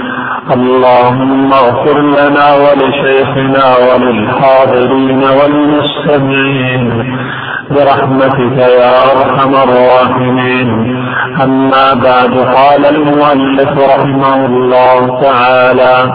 اللهم 0.55 1.53
اغفر 1.53 2.01
لنا 2.01 2.47
ولشيخنا 2.65 3.67
وللحاضرين 3.87 5.23
والمستمعين 5.23 7.07
برحمتك 7.71 8.59
يا 8.59 8.95
ارحم 9.13 9.53
الراحمين 9.55 10.97
اما 11.45 11.95
بعد 11.95 12.33
قال 12.57 12.87
المؤلف 12.97 13.79
رحمه 13.91 14.47
الله 14.47 15.21
تعالى 15.23 16.11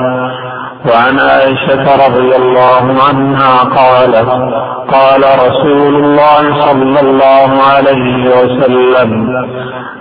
وعن 0.90 1.20
عائشة 1.20 1.96
رضي 2.08 2.36
الله 2.36 2.96
عنها 3.10 3.64
قالت 3.64 4.30
قال 4.94 5.22
رسول 5.48 5.96
الله 6.04 6.60
صلى 6.60 7.00
الله 7.00 7.50
عليه 7.74 8.30
وسلم 8.30 9.28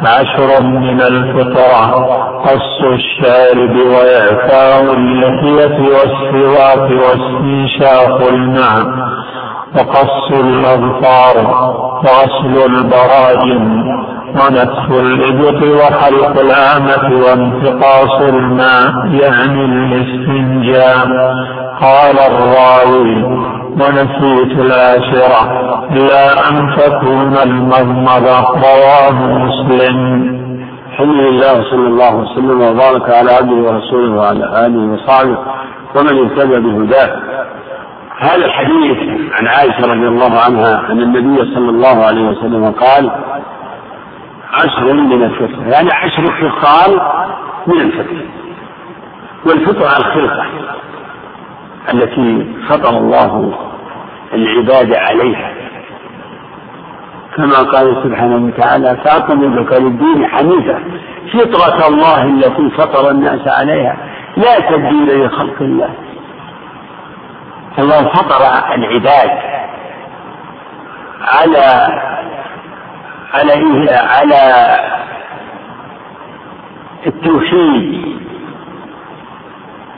عشر 0.07 0.63
من 0.63 1.01
الفطرة 1.01 2.09
قص 2.43 2.81
الشارب 2.93 3.77
ويعفاه 3.77 4.81
اللحية 4.93 5.79
والسواك 5.91 6.91
واستنشاق 6.91 8.29
النعم 8.29 9.13
وقص 9.77 10.31
الأظفار 10.33 11.37
وغسل 12.05 12.73
البراجم 12.75 13.85
ونفخ 14.29 14.91
الإبط 14.91 15.63
وحلق 15.63 16.41
الأمة 16.41 17.21
وانتقاص 17.21 18.23
الماء 18.23 18.91
يعني 19.11 19.65
الاستنجاء 19.65 20.97
قال 21.83 22.17
الراوي 22.31 23.23
ونسيت 23.73 24.59
العاشرة 24.59 25.51
لا 25.91 26.49
أن 26.51 26.77
تكون 26.77 27.37
المضمضة 27.45 28.49
رواه 28.51 29.13
مسلم 29.23 30.23
الحمد 30.93 31.15
لله 31.17 31.53
وصلى 31.61 31.87
الله 31.87 32.15
وسلم 32.17 32.61
وبارك 32.61 33.11
على 33.11 33.33
عبده 33.33 33.55
ورسوله 33.57 34.15
وعلى 34.17 34.67
آله 34.67 34.95
وصحبه 34.95 35.37
ومن 35.97 36.19
اهتدى 36.25 36.61
بهداه 36.61 37.17
هذا 38.23 38.45
الحديث 38.45 38.97
عن 39.33 39.47
عائشة 39.47 39.81
رضي 39.83 40.09
الله 40.09 40.41
عنها 40.41 40.91
أن 40.93 41.01
النبي 41.03 41.43
صلى 41.55 41.71
الله 41.71 42.05
عليه 42.07 42.23
وسلم 42.29 42.65
قال 42.71 43.11
عشر 44.53 44.93
من 44.93 45.23
الفطر 45.23 45.67
يعني 45.67 45.91
عشر 45.93 46.31
خصال 46.51 47.01
من 47.67 47.81
الفطر 47.81 48.25
والفطر 49.47 49.87
على 49.87 49.97
الخلقة 49.99 50.47
التي 51.95 52.55
فطر 52.69 52.97
الله 52.99 53.53
العباد 54.35 54.95
عليها 54.95 55.53
كما 57.37 57.57
قال 57.63 58.01
سبحانه 58.05 58.47
وتعالى 58.47 58.97
فاطم 59.05 59.55
لك 59.59 59.73
للدين 59.73 60.27
حنيفة 60.27 60.79
فطرة 61.33 61.89
الله 61.89 62.23
التي 62.25 62.71
فطر 62.71 63.11
الناس 63.11 63.49
عليها 63.49 63.97
لا 64.37 64.59
تبديل 64.71 65.25
لخلق 65.27 65.57
الله 65.63 65.91
الله 67.79 68.09
فطر 68.09 68.41
العباد 68.75 69.31
على 71.21 71.89
على 73.35 73.53
إيه 73.53 73.97
على 73.99 74.77
التوحيد 77.07 78.19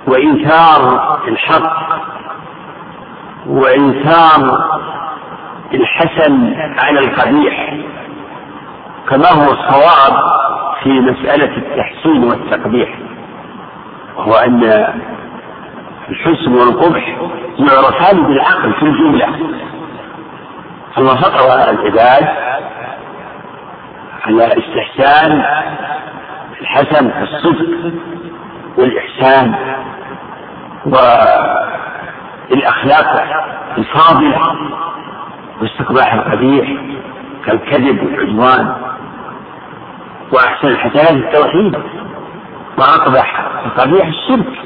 وإنكار 0.09 1.21
الحق 1.29 2.01
وإنكار 3.47 4.65
الحسن 5.75 6.55
على 6.79 6.99
القبيح 6.99 7.75
كما 9.09 9.29
هو 9.29 9.53
الصواب 9.53 10.23
في 10.83 11.01
مسألة 11.01 11.57
التحسين 11.57 12.25
والتقبيح 12.25 12.99
وهو 14.17 14.35
أن 14.35 14.61
الحسن 16.09 16.53
والقبح 16.53 17.09
يعرفان 17.59 18.27
بالعقل 18.27 18.73
في 18.75 18.83
الجملة 18.83 19.37
الله 20.99 21.17
فطر 21.17 21.55
العباد 21.71 22.29
على 24.27 24.45
استحسان 24.47 25.43
الحسن 26.61 27.11
الصدق 27.23 27.93
والإحسان 28.79 29.55
والأخلاق 30.87 31.37
الفاضلة 33.79 34.41
واستقباح 35.63 36.15
القبيح 36.15 36.73
كالكذب 37.47 38.03
والعدوان 38.05 38.75
وأحسن 40.33 40.69
الحسنات 40.69 41.11
التوحيد 41.11 41.77
وأقبح 42.79 43.47
القبيح 43.67 44.07
الشرك 44.07 44.65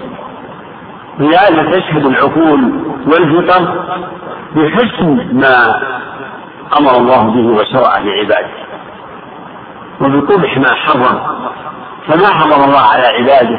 لهذا 1.18 1.70
تشهد 1.78 2.06
العقول 2.06 2.82
والفطر 3.06 3.84
بحسن 4.54 5.28
ما 5.32 5.82
أمر 6.78 6.96
الله 6.96 7.22
به 7.22 7.46
وشرعه 7.60 7.98
لعباده 8.00 8.50
وبقبح 10.00 10.58
ما 10.58 10.72
حرم 10.74 11.20
فما 12.08 12.26
حرم 12.26 12.62
الله 12.64 12.80
على 12.80 13.06
عباده 13.06 13.58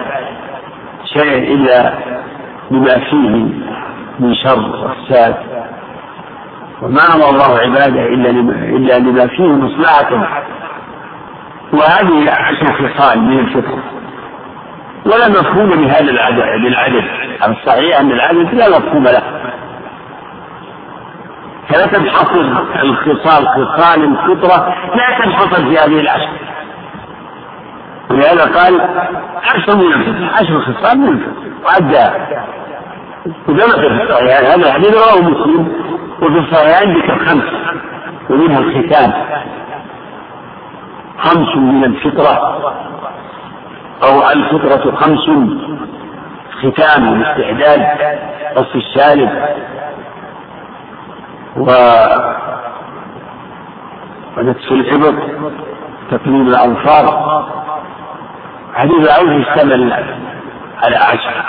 شيئا 1.14 1.38
إلا 1.38 1.94
بما 2.72 3.00
فيه 3.00 3.46
من 4.20 4.34
شر 4.44 4.70
وفساد 4.86 5.36
وما 6.82 7.16
أمر 7.16 7.30
الله 7.30 7.58
عباده 7.58 8.06
إلا 8.06 8.30
إلا 8.76 9.00
لما 9.00 9.28
فيه 9.28 9.44
مصلحة 9.48 10.40
وهذه 11.74 12.30
عشر 12.32 12.90
خصال 12.90 13.22
من 13.24 13.40
الفطر 13.40 13.80
ولا 15.06 15.28
مفهوم 15.30 15.70
لهذا 15.70 16.00
العدد 16.12 16.62
للعدد 16.62 17.04
الصحيح 17.48 18.00
أن 18.00 18.12
العدد 18.12 18.54
لا 18.54 18.70
مفهوم 18.80 19.04
له 19.04 19.22
فلا 21.70 21.86
تبحث 21.88 22.32
الخصال 22.84 23.48
خصال 23.48 24.04
الفطرة 24.04 24.74
لا 24.96 25.20
تنحصر 25.26 25.64
في 25.70 25.78
هذه 25.78 26.00
العشر 26.02 26.30
ولهذا 28.10 28.46
قال 28.46 28.82
عشر 29.44 29.76
من 29.76 29.94
الفطرة 29.94 30.26
عشر 30.42 30.60
خصال 30.62 31.00
من 31.00 31.10
الفطرة 31.10 31.34
وعدها 31.66 32.14
وثبت 33.48 33.72
في 33.72 33.78
الصحيحين 33.78 34.28
يعني 34.30 34.48
هذا 34.48 34.68
الحديث 34.68 34.92
رواه 34.94 35.32
مسلم 35.32 35.74
وفي 36.22 36.38
الصحيحين 36.40 36.98
ذكر 36.98 37.26
خمس 37.26 37.44
ومنها 38.30 38.60
الختان 38.60 39.14
خمس 41.18 41.58
من 41.58 41.84
الفطرة 41.84 42.60
أو 44.04 44.30
الفطرة 44.30 44.96
خمس 44.96 45.20
ختام 46.60 47.14
الاستعداد 47.14 47.84
قص 48.56 48.76
الشارب 48.76 49.30
و 51.58 51.72
ونتف 54.38 54.72
الإبط 54.72 55.30
تقليل 56.12 56.48
الأظفار 56.48 57.30
حديث 58.74 58.96
العوف 59.10 59.48
اشتمل 59.48 59.94
على 60.82 60.96
عشر 60.96 61.46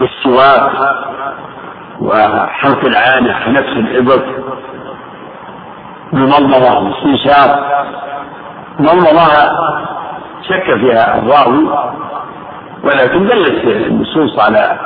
والسواك 0.00 0.70
وحرث 2.00 2.84
العانة 2.86 3.46
ونفس 3.46 3.68
الإبط 3.72 4.24
والمضمضة 6.12 6.78
والاستنشاق 6.84 7.60
المضمضة 8.80 9.32
شك 10.48 10.78
فيها 10.80 11.18
الراوي 11.18 11.64
ولكن 12.84 13.28
دلت 13.28 13.64
النصوص 13.64 14.38
على 14.38 14.78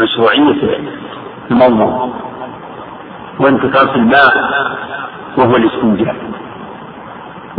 مشروعية 0.00 0.78
المضمضة 1.50 2.12
وانتقاص 3.40 3.88
الماء 3.88 4.34
وهو 5.38 5.56
الاستنجاء 5.56 6.16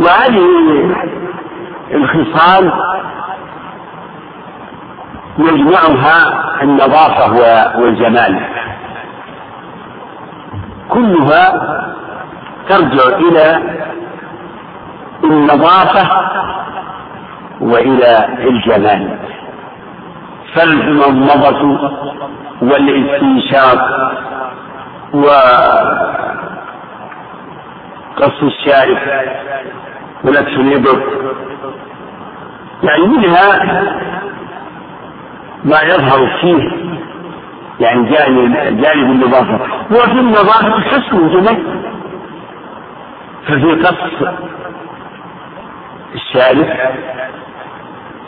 وهذه 0.00 0.46
الخصال 1.90 2.72
يجمعها 5.38 6.42
النظافة 6.62 7.32
والجمال 7.80 8.40
كلها 10.90 11.52
ترجع 12.68 13.18
إلى 13.18 13.60
النظافة 15.24 16.08
وإلى 17.60 18.28
الجمال 18.48 19.18
فالمضمضة 20.54 21.92
والاستنشاق 22.62 24.12
وقص 25.14 25.62
الشارب 28.42 28.98
ولبس 30.24 30.40
الإبر 30.48 31.02
يعني 32.82 33.06
منها 33.06 33.62
ما 35.64 35.82
يظهر 35.82 36.38
فيه 36.40 36.85
يعني 37.80 38.08
جانب 38.10 38.52
جانب 38.82 39.10
النظافة 39.10 39.60
وفي 39.90 40.12
النظافة 40.20 40.80
حسن 40.80 41.28
جميل 41.28 41.82
ففي 43.46 43.70
قص 43.82 44.26
الثالث 46.14 46.68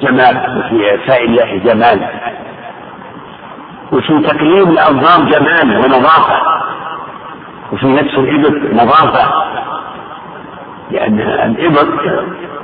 جمال 0.01 0.59
وفي 0.59 0.91
إعفاء 0.91 1.25
الله 1.25 1.57
جمال 1.65 2.09
وفي 3.93 4.21
تقييم 4.23 4.71
الأنظام 4.71 5.29
جمال 5.29 5.77
ونظافة 5.77 6.63
وفي 7.73 7.87
نفس 7.87 8.15
الإبط 8.19 8.73
نظافة 8.83 9.35
لأن 10.91 11.21
الإبط 11.21 11.89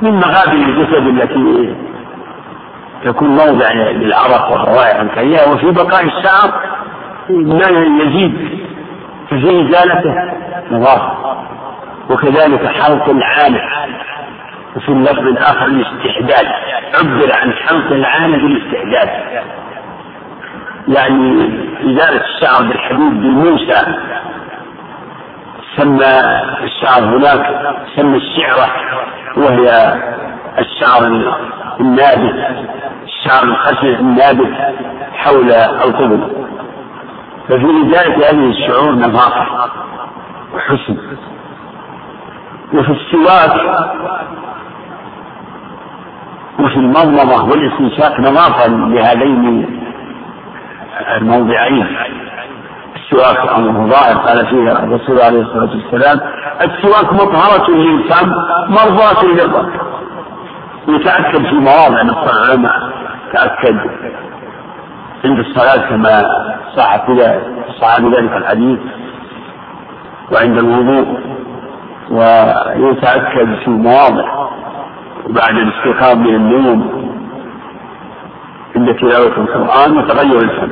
من 0.02 0.10
مغابر 0.14 0.52
الجسد 0.52 1.06
التي 1.06 1.74
يكون 3.04 3.28
موضع 3.28 3.72
للعرق 3.72 4.52
والروائح 4.52 5.00
الكريهة 5.00 5.52
وفي 5.52 5.70
بقاء 5.70 6.04
الشعر 6.04 6.60
ما 7.30 7.68
يزيد 8.00 8.60
في 9.28 9.34
إزالته 9.68 10.14
نظافة 10.70 11.36
وكذلك 12.10 12.66
حلق 12.66 13.08
العانة 13.08 13.58
وفي 14.76 14.88
اللفظ 14.88 15.18
الآخر 15.18 15.66
الاستحداد 15.66 16.46
عبر 16.98 17.32
عن 17.34 17.52
حلق 17.52 17.86
العانة 17.90 18.36
بالاستحداد 18.36 19.08
يعني 20.88 21.50
إزالة 21.82 22.24
الشعر 22.24 22.62
بالحديد 22.68 23.12
بالموسى 23.12 23.94
سمى 25.76 26.20
الشعر 26.62 27.02
هناك 27.16 27.56
سمى 27.96 28.16
الشعرة 28.18 28.70
وهي 29.36 29.94
الشعر 30.58 31.06
النابت 31.80 32.34
الشعر 33.04 33.42
الخشن 33.44 33.86
النابت 33.94 34.52
حول 35.12 35.50
القبل 35.52 36.30
ففي 37.48 37.64
إزالة 37.66 38.16
هذه 38.30 38.48
الشعور 38.50 38.92
نظافة 38.94 39.46
وحسن 40.54 40.98
وفي 42.74 42.92
السواك 42.92 43.54
وفي 46.60 46.76
المضمضة 46.76 47.44
والاستنشاق 47.44 48.20
نظافة 48.20 48.66
لهذين 48.66 49.80
الموضعين 51.16 51.86
السواك 52.96 53.48
أمر 53.56 53.86
ظاهر 53.88 54.16
قال 54.16 54.46
فيه 54.46 54.72
الرسول 54.72 55.18
عليه 55.20 55.42
الصلاة 55.42 55.70
والسلام 55.82 56.20
السواك 56.62 57.12
مطهرة 57.12 57.70
للفم 57.70 58.30
مرضاة 58.68 59.24
للرب 59.24 59.93
ويتأكد 60.88 61.46
في 61.46 61.54
مواضع 61.54 62.02
محرمة 62.02 62.92
تأكد 63.32 63.80
عند 65.24 65.38
الصلاة 65.38 65.88
كما 65.90 66.22
صح 66.76 67.06
في 67.06 67.12
ذلك 67.12 67.42
بذلك 68.02 68.32
الحديث 68.36 68.78
وعند 70.32 70.58
الوضوء 70.58 71.18
ويتأكد 72.10 73.54
في 73.64 73.70
مواضع 73.70 74.44
وبعد 75.28 75.50
الاستيقاظ 75.56 76.16
من 76.16 76.34
النوم 76.34 77.10
عند 78.76 78.94
تلاوة 78.94 79.36
القرآن 79.36 79.96
وتغير 79.98 80.38
الفم 80.38 80.70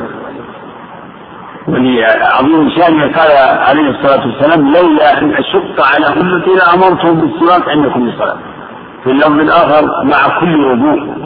ولعظيم 1.68 2.70
شأن 2.70 3.02
قال 3.12 3.30
عليه 3.58 3.90
الصلاة 3.90 4.26
والسلام 4.26 4.60
لولا 4.74 5.18
أن 5.18 5.34
أشق 5.34 5.96
على 5.96 6.20
أمتي 6.20 6.50
لأمرتهم 6.50 7.14
بالصلاة 7.20 7.68
عند 7.70 7.86
كل 7.86 8.12
صلاة 8.18 8.36
في 9.04 9.10
اللفظ 9.10 9.32
الآخر 9.40 10.04
مع 10.04 10.40
كل 10.40 10.64
وضوء 10.64 11.22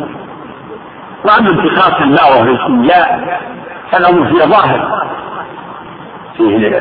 وأما 1.24 1.50
انتخاب 1.50 2.02
الله 2.02 2.40
وهي 2.40 2.66
الله 2.66 3.24
فالأمر 3.92 4.26
فيه 4.26 4.38
ظاهر 4.44 5.06
فيه 6.36 6.76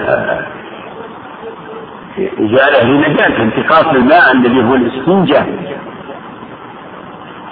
إزالة 2.18 2.84
لنجاة 2.84 3.42
انتقاص 3.44 3.86
الماء 3.86 4.32
الذي 4.32 4.64
هو 4.70 4.76
الإسفنجة 4.76 5.46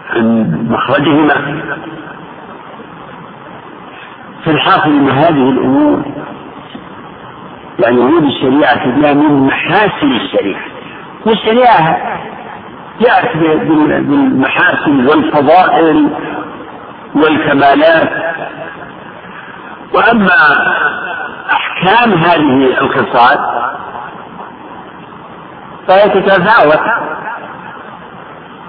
عن 0.09 0.47
مخرجهما 0.69 1.61
في 4.43 4.51
الحاصل 4.51 4.89
من 4.89 5.09
هذه 5.11 5.49
الأمور 5.49 6.05
يعني 7.79 7.97
وجود 7.99 8.23
الشريعة 8.23 8.89
بها 8.99 9.13
من 9.13 9.45
محاسن 9.47 10.11
الشريعة 10.11 10.63
والشريعة 11.25 11.97
جاءت 13.01 13.37
بالمحاسن 13.37 15.07
والفضائل 15.07 16.09
والكمالات 17.15 18.11
وأما 19.93 20.37
أحكام 21.51 22.13
هذه 22.13 22.77
الخصال 22.81 23.37
فهي 25.87 26.09
تتفاوت 26.09 26.81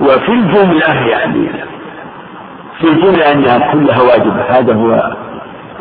وفي 0.01 0.29
الجملة 0.33 0.95
يعني 1.09 1.49
في 2.81 2.89
الجملة 2.89 3.33
أنها 3.33 3.73
كلها 3.73 4.03
واجبة 4.03 4.43
هذا 4.43 4.75
هو 4.75 5.17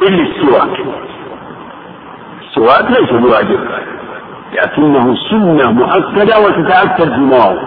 اللي 0.08 0.22
السواك 0.22 0.78
السواد 2.58 2.86
ليس 2.92 3.12
بواجب 3.22 3.60
لكنه 4.54 5.16
سنة 5.30 5.72
مؤكدة 5.72 6.40
وتتأكد 6.40 7.14
في 7.14 7.20
مواضع 7.20 7.64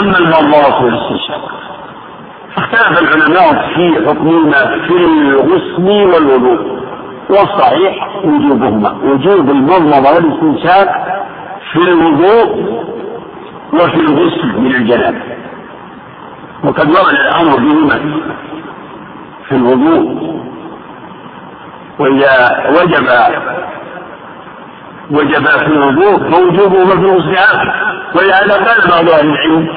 أما 0.00 0.18
المضمرة 0.18 0.84
والاستنشاق 0.84 1.50
فاختلف 2.56 3.14
العلماء 3.16 3.66
في 3.74 4.08
حكمهما 4.08 4.80
في 4.88 4.96
الغسل 4.96 5.88
والوضوء 5.88 6.78
والصحيح 7.30 8.16
وجوبهما 8.24 8.92
وجوب 9.04 9.50
المضمضة 9.50 10.10
والاستنشاق 10.10 10.88
في 11.72 11.78
الوضوء 11.78 12.82
وفي 13.74 14.00
الغسل 14.00 14.58
من 14.60 14.74
الجنابة 14.74 15.20
وقد 16.64 16.88
ورد 16.90 17.14
الأمر 17.14 17.56
بهما 17.58 18.22
في 19.48 19.54
الوضوء 19.56 20.32
وإذا 21.98 22.64
وجب 22.70 23.08
وجب 25.10 25.46
في 25.46 25.66
الوضوء 25.66 26.18
فوجوبه 26.30 26.84
في 26.84 26.94
الغسل 26.94 27.70
ولهذا 28.14 28.54
قال 28.54 28.90
بعض 28.90 29.08
أهل 29.14 29.28
العلم 29.30 29.68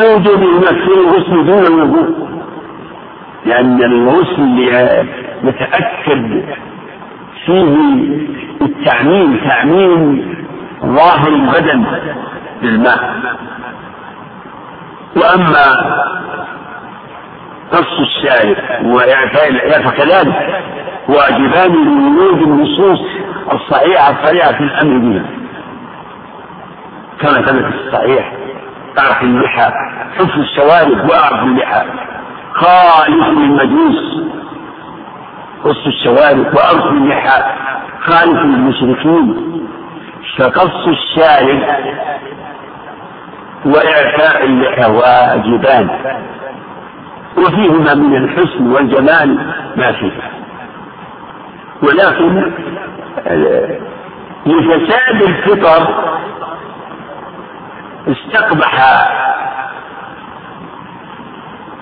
فوجوب 0.00 0.40
في 0.72 0.94
الغسل 1.00 1.46
دون 1.46 1.66
الوضوء 1.80 2.28
لأن 3.46 3.82
الغسل 3.82 4.58
يتأكد 5.44 6.42
فيه 7.46 7.76
التعميم 8.60 9.40
تعميم 9.48 10.32
ظاهر 10.86 11.28
البدن 11.28 11.84
بالماء 12.62 13.14
وأما 15.16 15.66
قص 17.70 17.86
الشارع 18.00 18.82
فكذلك 19.70 20.62
واجبان 21.08 21.72
لوجود 21.72 22.38
النصوص 22.42 22.98
الصحيحة 23.52 24.10
الصريحة 24.10 24.52
في 24.52 24.60
الأمر 24.60 24.98
بها 25.18 25.26
كما 27.20 27.42
ثبت 27.46 27.64
في 27.64 27.88
الصحيح 27.88 28.32
أعف 28.98 29.22
اللحى 29.22 29.72
حفظ 30.18 30.38
الشوارب 30.38 31.10
وأعف 31.10 31.32
اللحى 31.42 31.82
خالف 32.54 33.38
للمجوس 33.38 34.24
قص 35.64 35.86
الشوارب 35.86 36.54
وأعف 36.56 36.86
اللحى 36.92 37.42
خالف 38.00 38.34
للمشركين 38.34 39.62
فقص 40.38 40.70
الشارب 40.86 41.60
وإعفاء 43.66 44.44
اللحى 44.46 44.90
واجبان 44.90 45.88
وفيهما 47.36 47.94
من 47.94 48.16
الحسن 48.16 48.72
والجمال 48.72 49.36
ما 49.76 49.92
فيها 49.92 50.30
ولكن 51.82 52.52
لفساد 54.46 55.22
الفطر 55.28 55.94
استقبح 58.08 59.06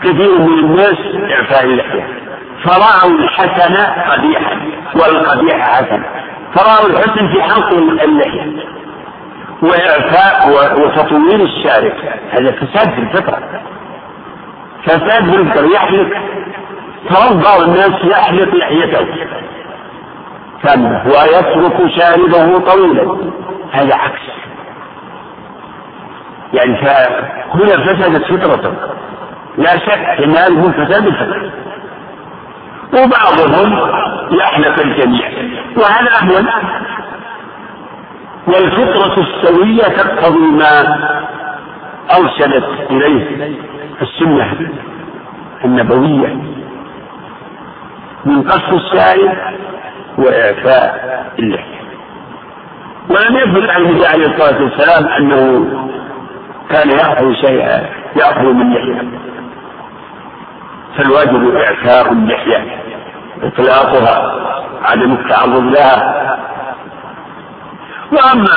كثير 0.03 0.41
من 0.41 0.59
الناس 0.59 0.97
إعفاء 1.31 1.65
اللحية 1.65 2.07
فرأوا 2.65 3.19
الحسن 3.19 3.77
قبيحا 4.13 4.61
والقبيح 4.95 5.69
حسنا 5.69 6.05
فرأوا 6.55 6.91
الحسن 6.91 7.29
في 7.35 7.43
حلق 7.43 7.69
اللحية 8.03 8.65
وإعفاء 9.63 10.49
وتطوير 10.81 11.43
الشارب 11.43 11.93
هذا 12.31 12.53
فساد 12.53 12.91
في 12.91 12.99
الفطرة 13.01 13.39
فساد 14.87 15.31
بالمكر 15.31 15.65
يحلق 15.65 16.09
توضأ 17.09 17.65
الناس 17.65 17.93
يحلق 18.05 18.55
لحيته 18.55 19.07
فمه 20.63 21.05
ويترك 21.07 21.77
شاربه 21.99 22.59
طويلا 22.59 23.17
هذا 23.73 23.95
عكس 23.95 24.21
يعني 26.55 26.77
فهنا 26.81 27.85
فسدت 27.85 28.25
فطرته 28.25 28.73
لا 29.59 29.77
شك 29.79 30.21
ان 30.25 30.31
هذا 30.31 30.73
فساد 30.73 31.07
الفطر 31.07 31.51
وبعضهم 32.93 33.79
يحلق 34.31 34.81
الجميع 34.81 35.29
وهذا 35.77 36.11
اهون 36.23 36.47
والفطرة 38.47 39.21
السوية 39.23 39.83
تقتضي 39.97 40.39
ما 40.47 40.97
أرشدت 42.19 42.69
إليه 42.91 43.55
السنة 44.03 44.71
النبوية 45.65 46.29
من 48.25 48.43
قصف 48.43 48.73
السائل 48.75 49.39
وإعفاء 50.19 51.11
اللحية 51.39 51.81
ولم 53.09 53.37
يثبت 53.37 53.71
عن 53.71 53.83
النبي 53.87 54.07
عليه 54.07 54.27
الصلاة 54.27 54.63
والسلام 54.63 55.07
أنه 55.13 55.67
كان 56.71 56.91
يأخذ 56.91 57.33
شيئا 57.33 57.87
يأخذ 58.17 58.45
من 58.53 58.75
لحية 58.75 59.09
فالواجب 60.99 61.55
إعفاء 61.55 62.13
اللحية 62.13 62.67
إطلاقها 63.43 64.35
عدم 64.85 65.13
التعرض 65.13 65.63
لها 65.63 66.37
وأما 68.13 68.51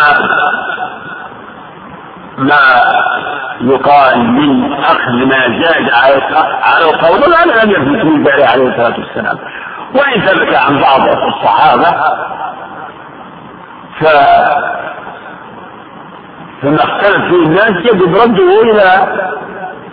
ما 2.43 2.91
يقال 3.61 4.17
من 4.27 4.73
أخذ 4.73 5.11
ما 5.11 5.61
زاد 5.63 5.89
على 6.63 6.83
القول 6.91 7.31
وهذا 7.31 7.63
لم 7.63 7.71
يثبت 7.71 8.03
من 8.05 8.27
عليه 8.27 8.69
الصلاة 8.69 8.95
والسلام 8.99 9.37
وإن 9.95 10.21
ثبت 10.21 10.55
عن 10.55 10.81
بعض 10.81 11.01
الصحابة 11.01 11.91
ف 13.99 14.05
فما 16.61 16.75
اختلف 16.83 17.21
فيه 17.27 17.43
الناس 17.45 17.71
يجب 17.71 18.15
رده 18.15 18.61
إلى 18.61 19.07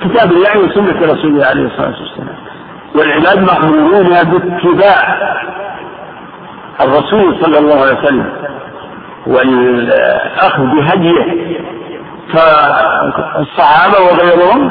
كتاب 0.02 0.32
الله 0.32 0.58
وسنة 0.58 1.12
رسوله 1.12 1.44
عليه 1.46 1.66
الصلاة 1.66 1.94
والسلام 2.00 2.36
والعباد 2.94 3.38
مأمورون 3.38 4.06
باتباع 4.22 5.18
الرسول 6.80 7.38
صلى 7.42 7.58
الله 7.58 7.80
عليه 7.80 7.98
وسلم 8.00 8.32
والأخذ 9.26 10.62
بهديه 10.62 11.79
فالصحابة 12.32 13.98
وغيرهم 14.04 14.70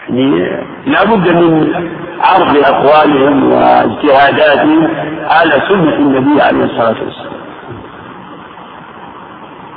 يعني 0.00 0.46
لا 0.86 1.04
بد 1.04 1.28
من 1.28 1.74
عرض 2.20 2.56
أقوالهم 2.64 3.52
واجتهاداتهم 3.52 4.86
على 5.30 5.52
سنة 5.68 5.94
النبي 5.94 6.42
عليه 6.42 6.64
الصلاة 6.64 6.96
والسلام 7.04 7.32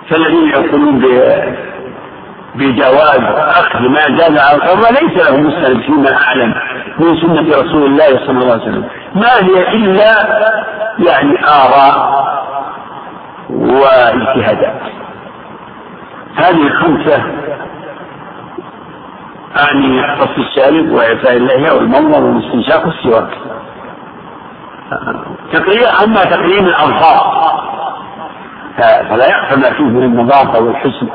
فالذين 0.10 0.50
يقولون 0.50 1.00
بجواز 2.56 3.20
أخذ 3.38 3.80
ما 3.82 4.08
جاز 4.18 4.39
عن 4.39 4.56
القرى 4.56 4.91
ليس 4.91 5.30
لهم 5.30 5.44
مستند 5.48 5.82
فيما 5.82 6.15
أعلم 6.18 6.54
من 7.00 7.18
سنة 7.22 7.41
رسول 7.50 7.84
الله 7.86 8.26
صلى 8.28 8.39
الله 8.41 8.54
عليه 8.54 8.63
وسلم 8.63 8.86
ما 9.15 9.34
هي 9.48 9.68
إلا 9.70 10.12
يعني 11.08 11.36
آراء 11.46 12.15
واجتهادات 13.50 14.82
هذه 16.36 16.67
الخمسة 16.67 17.24
أعني 19.58 20.04
قص 20.21 20.30
الشارب 20.38 20.89
وإعفاء 20.91 21.38
اللحية 21.38 21.71
والمنظر 21.71 22.24
والاستنشاق 22.24 22.86
والسواك 22.86 23.38
تقريبا 25.54 26.04
أما 26.04 26.24
تقريب 26.24 26.63
الأظفار 26.67 27.45
فلا 28.78 29.26
يخفى 29.30 29.60
ما 29.60 29.69
فيه 29.74 29.84
من 29.84 30.04
النظافة 30.04 30.60
والحسن 30.60 31.08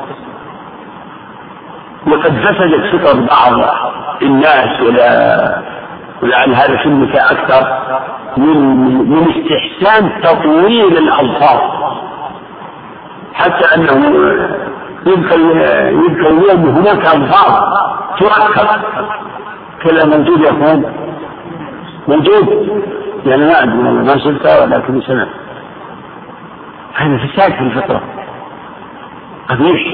وقد 2.07 2.31
فسدت 2.33 2.95
فطر 2.95 3.19
بعض 3.19 3.69
الناس 4.21 4.81
ولا 4.81 5.71
ولعل 6.21 6.53
هذا 6.53 6.83
سنك 6.83 7.15
أكثر 7.15 7.79
من 8.37 8.61
من 9.09 9.25
استحسان 9.31 10.21
تطويل 10.23 10.97
الألفاظ 10.97 11.59
حتى 13.33 13.75
أنه 13.75 14.07
يبقى 15.05 15.39
يبقى 15.89 16.29
اليوم 16.31 16.65
هناك 16.69 17.15
الفاظ 17.15 17.77
تؤخر 18.19 18.85
كلا 19.83 20.05
موجود 20.17 20.39
يا 20.41 20.49
اخوان 20.51 20.85
موجود 22.07 22.47
يعني 23.25 23.45
ما 23.45 23.63
ادري 23.63 23.75
ما 23.75 24.17
شفتها 24.17 24.63
ولكن 24.65 25.01
سمعت 25.01 25.27
هذا 26.95 27.17
فساد 27.17 27.51
في 27.53 27.59
الفطره 27.59 28.01
قبيح 29.49 29.87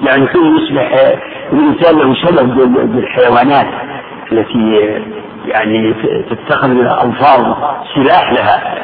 يعني 0.00 0.26
كل 0.26 0.58
يصبح 0.62 1.16
الانسان 1.52 1.96
له 1.98 2.14
شبه 2.14 2.42
بالحيوانات 2.84 3.66
التي 4.32 4.80
يعني 5.46 5.94
تتخذ 6.30 6.70
الالفاظ 6.70 7.54
سلاح 7.94 8.32
لها 8.32 8.76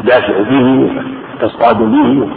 تدافع 0.00 0.40
به 0.50 0.90
تصطاد 1.40 1.78
به 1.78 2.28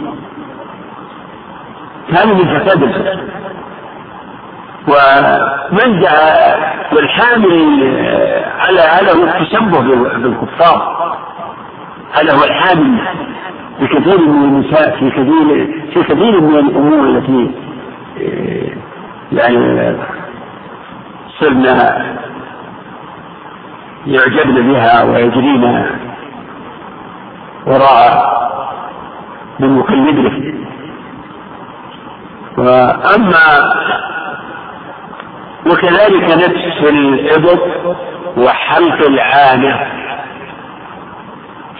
هذه 2.16 2.26
من 2.32 2.58
فساد 2.60 2.82
الفطر 2.82 3.20
ومن 4.88 6.00
دعا 6.02 6.56
والحامل 6.94 7.60
على 8.58 8.80
على 8.80 9.08
هو 9.10 9.24
التشبه 9.24 9.80
بالكفار 10.18 11.02
هذا 12.12 12.32
هو 12.32 12.44
الحامل 12.44 13.02
بكثير 13.80 14.20
من 14.28 14.44
النساء 14.44 14.96
في 14.98 15.10
كثير 15.10 15.66
في 15.94 16.02
كثير 16.14 16.40
من 16.40 16.56
الامور 16.58 17.08
التي 17.08 17.50
يعني 19.32 19.96
صرنا 21.40 22.06
يعجبن 24.06 24.72
بها 24.72 25.02
ويجرين 25.02 25.86
وراء 27.66 28.32
من 29.60 29.78
يقلدنا 29.78 30.61
وأما 32.58 33.74
وكذلك 35.66 36.30
نفس 36.30 36.88
الإبط 36.90 37.58
وحلق 38.36 39.06
العانة 39.08 39.80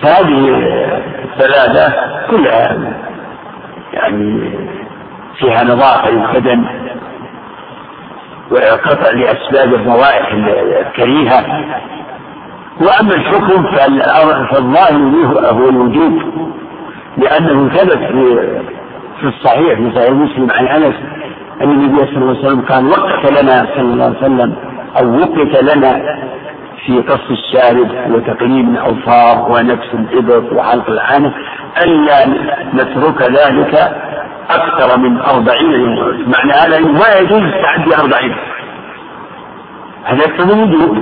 هذه 0.02 0.48
الثلاثة 1.24 1.94
كلها 2.30 2.92
يعني 3.92 4.50
فيها 5.38 5.64
نظافة 5.64 6.10
للبدن 6.10 6.64
وقطع 8.50 9.10
لأسباب 9.10 9.74
الروائح 9.74 10.32
الكريهة 10.32 11.46
وأما 12.80 13.14
الحكم 13.14 13.62
فالظاهر 14.46 15.46
هو 15.54 15.68
الوجوب 15.68 16.22
لأنه 17.18 17.68
ثبت 17.68 17.98
في 17.98 18.60
في 19.22 19.28
الصحيح 19.28 19.74
في 19.78 19.92
صحيح 19.98 20.10
مسلم 20.10 20.50
عن 20.50 20.66
انس 20.66 20.94
ان 21.60 21.70
النبي 21.70 21.98
صلى 22.06 22.16
الله 22.16 22.28
عليه 22.38 22.46
وسلم 22.46 22.60
كان 22.60 22.86
وقف 22.86 23.40
لنا 23.42 23.68
صلى 23.76 23.80
الله 23.80 24.04
عليه 24.04 24.18
وسلم 24.18 24.54
او 24.96 25.14
وقف 25.16 25.74
لنا 25.76 26.02
في 26.86 26.98
قص 27.00 27.20
الشارب 27.30 28.14
وتقليم 28.14 28.70
الاظفار 28.74 29.50
ونفس 29.50 29.86
الابط 29.94 30.52
وحلق 30.52 30.88
العنف 30.90 31.32
الا 31.84 32.26
نترك 32.74 33.22
ذلك 33.22 33.74
اكثر 34.50 34.98
من 34.98 35.20
أربعين 35.20 35.70
يوما 35.70 36.18
معنى 36.26 36.52
هذا 36.52 36.80
ما 36.80 37.16
يجوز 37.20 37.50
تعدي 37.62 37.96
أربعين 38.04 38.36
هذا 40.04 40.18
يقتضي 40.24 40.52
الوجوب 40.52 40.96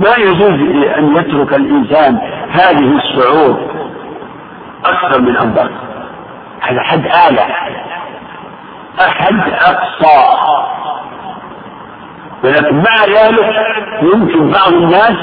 ما 0.00 0.14
يجوز 0.18 0.84
ان 0.98 1.16
يترك 1.16 1.54
الانسان 1.54 2.18
هذه 2.50 2.96
الشعور 2.96 3.60
اكثر 4.84 5.20
من 5.22 5.36
أربعين 5.36 5.89
على 6.60 6.84
حد 6.84 7.06
أعلى 7.06 7.40
أحد 9.00 9.52
أقصى 9.52 10.58
ولكن 12.44 12.76
مع 12.76 12.94
ذلك 13.06 13.68
يمكن 14.02 14.50
بعض 14.50 14.72
الناس 14.72 15.16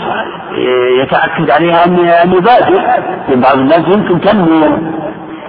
يتأكد 1.03 1.49
عليها 1.51 1.85
أنها 1.85 2.25
مبادئ 2.25 2.79
بعض 3.35 3.57
الناس 3.57 3.83
يمكن 3.87 4.21
تنمو 4.21 4.77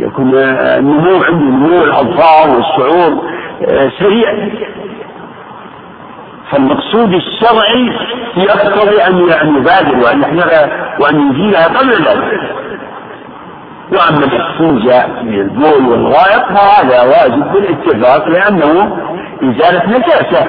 يكون 0.00 0.32
النمو 0.34 1.22
عنده 1.22 1.44
نمو 1.44 1.84
الأظفار 1.84 2.50
والشعور 2.50 3.38
آه، 3.68 3.90
سريع 3.98 4.48
فالمقصود 6.50 7.12
الشرعي 7.14 7.92
يقتضي 8.36 9.02
أن 9.02 9.56
يبادر 9.56 9.96
وأن 9.96 10.22
يحذر 10.22 10.70
وأن 11.00 11.30
يزيلها 11.32 11.68
قبل 11.78 11.90
ذلك 11.92 12.58
وأما 13.92 14.24
الاستنجاء 14.26 15.22
من 15.22 15.40
البول 15.40 15.88
والغائط 15.88 16.44
فهذا 16.58 17.02
واجب 17.02 17.52
بالاتفاق 17.52 18.28
لأنه 18.28 18.96
إزالة 19.42 19.86
نجاسة 19.98 20.46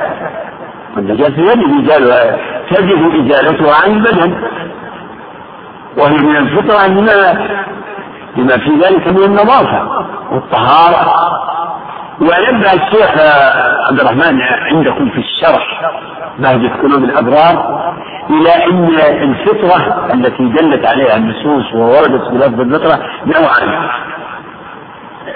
النجاسة 0.97 1.39
يجب 1.41 1.89
ازالها 1.89 2.38
تجب 2.71 3.12
إزالتها 3.15 3.73
عن 3.86 3.91
البدن 3.93 4.34
وهي 5.97 6.17
من 6.17 6.38
الفطرة 6.38 6.88
لما 6.88 7.47
لما 8.38 8.58
في 8.58 8.69
ذلك 8.82 9.08
من 9.08 9.23
النظافة 9.23 9.89
والطهارة 10.32 11.30
ويبدا 12.21 12.73
الشيخ 12.73 13.12
آه، 13.19 13.86
عبد 13.88 13.99
الرحمن 13.99 14.41
آه، 14.41 14.55
عندكم 14.63 15.10
في 15.10 15.17
الشرح 15.17 15.91
بهجة 16.39 16.73
قلوب 16.82 17.03
الأبرار 17.03 17.79
إلى 18.29 18.65
أن 18.67 18.86
الفطرة 19.32 20.10
التي 20.13 20.43
دلت 20.49 20.86
عليها 20.88 21.17
النصوص 21.17 21.73
ووردت 21.73 22.21
في 22.32 22.36
لفظ 22.38 22.60
الفطرة 22.62 22.99
نوعان 23.25 23.89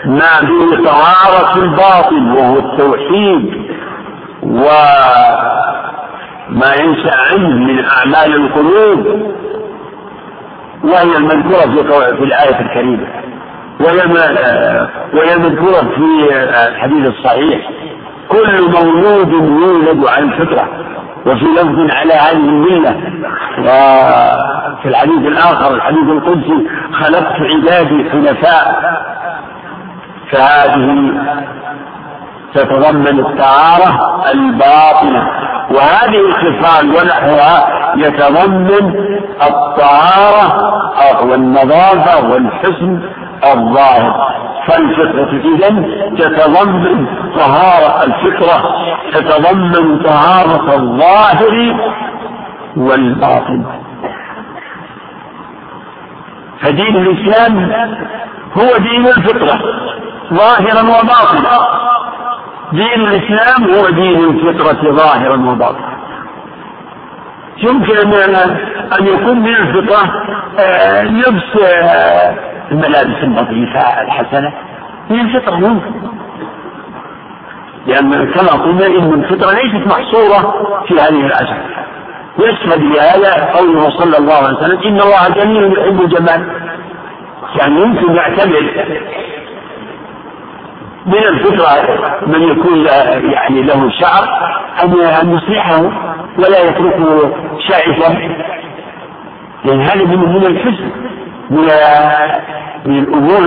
ما 0.06 0.40
في 0.40 0.84
طهارة 0.86 1.58
الباطل 1.64 2.34
وهو 2.38 2.60
التوحيد 2.60 3.54
وما 4.44 4.72
ينشأ 6.82 7.16
عنه 7.32 7.50
من 7.56 7.86
أعمال 7.86 8.36
القلوب 8.36 9.08
وهي 10.84 11.18
المذكورة 11.18 11.96
في 12.06 12.24
الآية 12.24 12.60
الكريمة 12.60 13.08
وهي 15.14 15.38
مذكورة 15.38 15.90
في 15.96 16.34
الحديث 16.68 17.08
الصحيح 17.08 17.70
كل 18.30 18.62
مولود 18.62 19.32
يولد 19.34 20.08
على 20.08 20.26
الفطرة 20.26 20.70
وفي 21.26 21.46
لفظ 21.46 21.92
على 21.96 22.14
هذه 22.14 22.38
الملة 22.38 22.96
وفي 23.60 24.86
الحديث 24.90 25.18
الآخر 25.18 25.74
الحديث 25.76 26.04
القدسي 26.04 26.68
خلقت 26.94 27.36
عبادي 27.42 28.10
حنفاء 28.12 28.94
فهذه 30.32 31.12
تتضمن 32.54 33.20
الطهارة 33.26 34.22
الباطنة 34.32 35.28
وهذه 35.72 36.20
الخصال 36.30 36.90
ونحوها 36.90 37.68
يتضمن 37.98 38.94
الطهارة 39.42 40.74
والنظافة 41.26 42.30
والحسن 42.30 43.00
الظاهر 43.46 44.34
فالفطرة 44.68 45.32
إذا 45.32 45.70
تتضمن 46.18 47.06
طهارة 47.36 48.04
الفطرة 48.04 48.74
تتضمن 49.14 50.04
طهارة 50.04 50.76
الظاهر 50.76 51.78
والباطن 52.78 53.66
فدين 56.62 56.96
الإسلام 56.96 57.72
هو 58.58 58.78
دين 58.78 59.08
الفطرة 59.08 59.60
ظاهرا 60.34 60.82
وباطنا 60.82 61.68
دين 62.74 63.02
الإسلام 63.02 63.64
هو 63.74 63.90
دين 63.90 64.24
الفطرة 64.24 64.92
ظاهرا 64.92 65.36
وباطنا 65.50 65.94
يمكن 67.58 67.98
أن 69.00 69.08
يكون 69.08 69.40
من 69.40 69.56
الفطرة 69.56 70.14
آه، 70.60 71.04
لبس 71.04 71.62
آه، 71.66 72.36
الملابس 72.72 73.24
النظيفة 73.24 73.80
الحسنة 74.02 74.54
من 75.10 75.20
الفطرة 75.20 75.56
ممكن 75.56 75.92
لأن 77.88 78.12
كما 78.32 78.50
قلنا 78.64 78.86
إن 78.88 79.14
الفطرة 79.14 79.50
ليست 79.62 79.88
محصورة 79.88 80.64
في 80.88 80.94
هذه 80.94 81.26
الأزمة 81.26 81.64
يشهد 82.40 82.84
لهذا 82.84 83.46
قوله 83.54 83.90
صلى 83.90 84.18
الله 84.18 84.34
عليه 84.34 84.58
وسلم 84.58 84.80
إن 84.80 85.02
الله 85.02 85.30
جميل 85.36 85.78
يحب 85.80 86.02
الجمال 86.02 86.48
يعني 87.60 87.82
يمكن 87.82 88.16
يعتبر 88.16 88.74
من 91.08 91.16
الفطرة 91.18 91.86
من 92.28 92.42
يكون 92.42 92.86
يعني 93.32 93.62
له 93.64 93.90
شعر 93.90 94.54
أن 94.84 94.94
أن 95.02 95.32
يصلحه 95.38 95.82
ولا 96.38 96.64
يتركه 96.70 97.34
شائفا 97.68 98.20
لأن 99.66 99.82
هذا 99.82 100.06
من 100.06 100.20
من 100.20 100.46
الحزن 100.46 100.90
من 101.50 103.00
الامور 103.00 103.40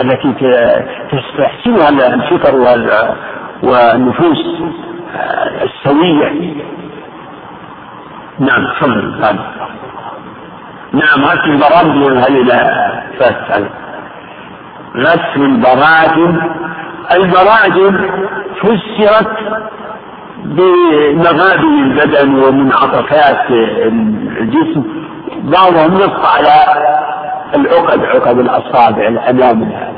التي 0.00 0.32
تستحسنها 1.12 1.88
الفطر 2.06 2.54
والنفوس 3.62 4.38
السوية 5.62 6.28
نعم 8.38 8.66
تفضل 8.78 9.14
نعم 10.92 11.24
غسل 11.24 11.50
البراءة 11.50 11.88
هل 11.94 12.48
فاسأل 13.18 13.66
غسل 14.96 15.40
البراعة 15.40 16.34
البراعة 17.14 17.92
فسرت 18.60 19.30
بمغادر 20.44 21.64
البدن 21.68 22.34
ومنعطفات 22.34 23.50
الجسم 23.50 24.82
بعضهم 25.34 25.96
يطفى 25.96 26.26
على 26.26 26.84
العقد 27.56 28.00
عقد 28.04 28.38
الأصابع 28.38 29.08
الأمامية 29.08 29.92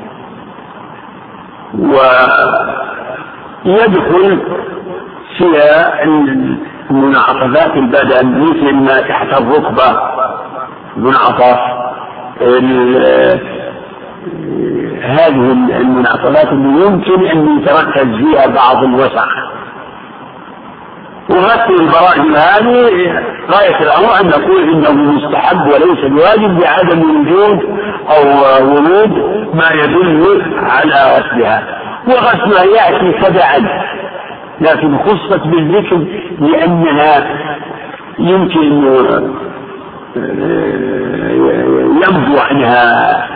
ويدخل 1.75 4.43
فيها 5.39 6.05
المنعطفات 6.91 7.73
البدن 7.75 8.39
مثل 8.39 8.75
ما 8.75 9.01
تحت 9.01 9.41
الركبة 9.41 10.01
منعطف 10.97 11.59
هذه 15.05 15.53
المنعطفات 15.81 16.47
اللي 16.49 16.87
يمكن 16.87 17.27
أن 17.27 17.59
يتركز 17.59 18.17
فيها 18.17 18.47
بعض 18.47 18.83
الوسخ 18.85 19.29
ومثل 21.29 21.71
البراء 21.71 22.21
هذه 22.21 22.91
غاية 23.51 23.81
الأمر 23.83 24.21
أن 24.21 24.27
نقول 24.29 24.63
إنه 24.63 24.93
مستحب 24.93 25.61
وليس 25.67 26.05
بواجب 26.05 26.61
لعدم 26.61 27.01
وجود 27.01 27.61
أو 28.09 28.41
ورود 28.69 29.11
ما 29.55 29.71
يدل 29.75 30.43
على 30.59 31.17
غسلها 31.19 31.67
وغسلها 32.09 32.65
يأتي 32.65 33.21
تبعا 33.23 33.83
لكن 34.61 34.99
خصت 34.99 35.41
بالذكر 35.45 36.07
لأنها 36.41 37.27
يمكن 38.19 38.63
يبدو 41.77 42.39
عنها 42.39 43.29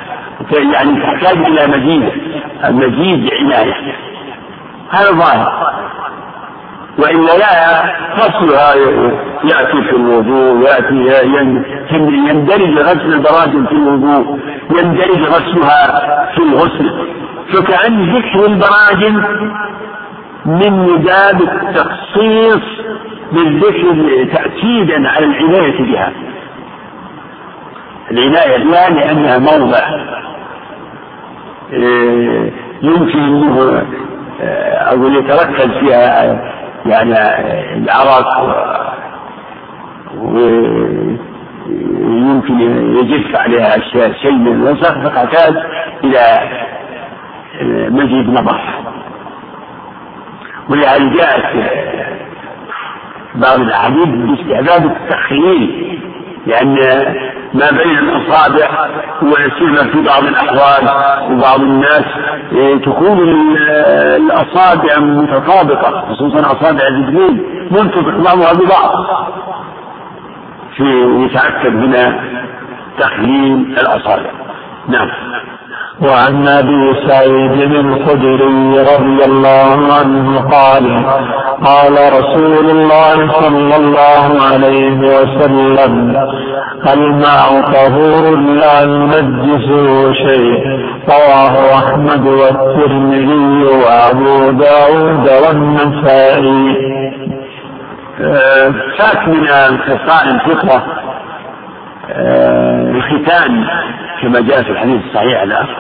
يعني 0.51 1.01
تحتاج 1.03 1.39
إلى 1.47 1.67
مزيد 1.67 2.13
مزيد 2.65 3.31
عناية 3.35 3.75
هذا 4.91 5.11
ظاهر 5.13 5.82
وإن 6.99 7.25
لا 7.25 7.83
غسلها 8.17 8.75
يأتي 9.45 9.83
في 9.89 9.97
الوضوء 9.97 10.69
يأتي 10.69 11.27
يندرج 12.29 12.79
غسل 12.79 13.13
البراجم 13.13 13.67
في 13.67 13.73
الوضوء 13.73 14.39
يندرج 14.79 15.19
غسلها 15.19 15.91
في 16.35 16.43
الغسل 16.43 17.07
فكأن 17.53 18.17
ذكر 18.17 18.47
البراجم 18.47 19.23
من 20.47 20.97
باب 20.97 21.43
التخصيص 21.43 22.63
بالذكر 23.33 24.27
تأكيدا 24.35 25.09
على 25.09 25.25
العناية 25.27 25.83
بها 25.93 26.13
العناية 28.11 28.57
لا 28.57 28.91
لأنها 28.91 29.39
موضع 29.39 29.79
آه، 31.73 32.51
يمكن 32.83 33.19
أن 33.19 33.59
آه، 34.43 34.89
أقول 34.93 35.17
يتركز 35.17 35.71
فيها 35.81 36.31
آه، 36.31 36.53
يعني 36.87 37.15
العرق 37.79 38.37
ويمكن 40.19 41.17
يجف 42.97 43.37
عليها 43.37 43.79
شيء 44.23 44.33
من 44.33 44.53
الوسخ 44.53 44.93
فقتات 45.05 45.57
إلى 46.05 46.25
مسجد 47.91 48.29
نظر 48.29 48.61
ولهذا 50.71 51.13
جاءت 51.13 51.73
بعض 53.35 53.59
الأحاديث 53.61 54.07
باستعداد 54.09 54.85
التخييم 54.85 56.03
لأن 56.47 56.75
ما 57.55 57.71
بين 57.71 57.99
الأصابع 57.99 58.91
ولا 59.23 59.51
سيما 59.59 59.93
في 59.93 60.03
بعض 60.03 60.23
الأحوال 60.25 61.03
وبعض 61.33 61.61
الناس 61.61 62.05
إيه، 62.53 62.77
تكون 62.79 63.19
الأصابع 64.17 64.99
متطابقة 64.99 66.01
خصوصا 66.15 66.41
أصابع 66.41 66.81
الرجلين 66.89 67.45
منطبق 67.71 68.35
بعضها 68.35 68.53
ببعض 68.53 69.05
في 70.77 71.17
يتأكد 71.25 71.73
من 71.73 72.21
تخليل 72.99 73.67
الأصابع 73.81 74.31
نعم 74.89 75.09
وعن 76.03 76.49
ابي 76.49 76.95
سعيد 77.09 77.61
الخدري 77.75 78.79
رضي 78.79 79.25
الله 79.27 79.95
عنه 79.95 80.39
قال 80.41 81.05
قال 81.65 81.93
رسول 82.19 82.71
الله 82.71 83.33
صلى 83.41 83.77
الله 83.77 84.43
عليه 84.53 84.97
وسلم 84.99 86.17
الماء 86.93 87.61
طهور 87.73 88.37
لا 88.39 88.83
ينجسه 88.83 90.13
شيء 90.13 90.65
رواه 91.09 91.79
احمد 91.79 92.27
والترمذي 92.27 93.65
وابو 93.65 94.51
داود 94.51 95.29
والنسائي 95.47 96.77
فات 98.19 99.17
آه، 99.17 99.71
من 99.71 99.79
خصال 99.79 100.35
الفطره 100.35 100.83
آه، 102.13 102.91
الختان 102.91 103.65
كما 104.23 104.41
جاء 104.41 104.63
في 104.63 104.71
الحديث 104.71 105.01
الصحيح 105.11 105.43
الاخر 105.43 105.77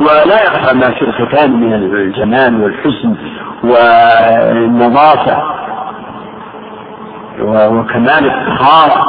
ولا 0.00 0.42
يخفى 0.42 0.74
ما 0.76 0.90
في 0.90 1.02
الختان 1.02 1.52
من 1.60 1.72
الجمال 1.74 2.62
والحسن 2.62 3.14
والنظافة 3.64 5.36
وكمال 7.42 8.30
الطهارة 8.30 9.04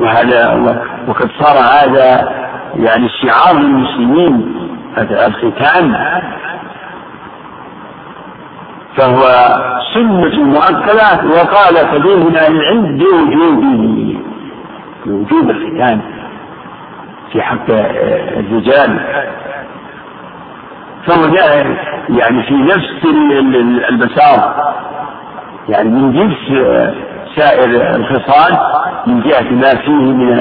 وهذا 0.00 0.52
وقد 1.08 1.30
صار 1.40 1.56
هذا 1.56 2.32
يعني 2.76 3.08
شعار 3.08 3.56
المسلمين 3.56 4.52
الختان 4.98 5.94
فهو 8.96 9.20
سنة 9.94 10.44
مؤكدة 10.44 11.24
وقال 11.26 11.74
كثير 11.92 12.16
من 12.16 12.36
أهل 12.36 12.56
العلم 12.56 12.98
بوجوبه 12.98 14.16
بوجوب 15.06 15.50
الختان 15.50 16.00
في 17.32 17.42
حق 17.42 17.70
آه، 17.70 18.40
الرجال 18.40 19.00
فهو 21.06 21.34
جاء 21.34 21.58
يعني 22.08 22.42
في 22.42 22.54
نفس 22.54 22.98
المسار 23.90 24.72
يعني 25.68 25.88
من 25.90 26.12
جنس 26.12 26.58
آه، 26.66 26.94
سائر 27.36 27.96
الخصال 27.96 28.58
من 29.06 29.20
جهة 29.20 29.50
ما 29.52 29.70
فيه 29.84 29.92
من 29.92 30.38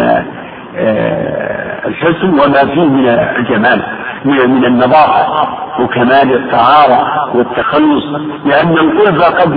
آه، 0.78 1.88
الحسن 1.88 2.30
وما 2.30 2.74
فيه 2.74 2.82
من 2.86 3.08
الجمال 3.10 3.82
من 4.26 4.66
النظافة 4.66 5.48
وكمال 5.80 6.36
الطهارة 6.44 7.30
والتخلص 7.36 8.04
لأن 8.46 8.70
القربة 8.72 9.24
قد 9.26 9.56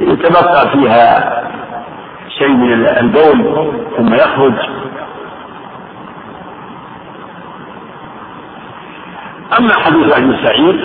يتبقى 0.00 0.70
فيها 0.72 1.38
شيء 2.38 2.56
من 2.56 2.86
البول 2.86 3.70
ثم 3.96 4.14
يخرج 4.14 4.54
أما 9.58 9.74
حديث 9.74 10.12
أبي 10.16 10.44
سعيد 10.44 10.80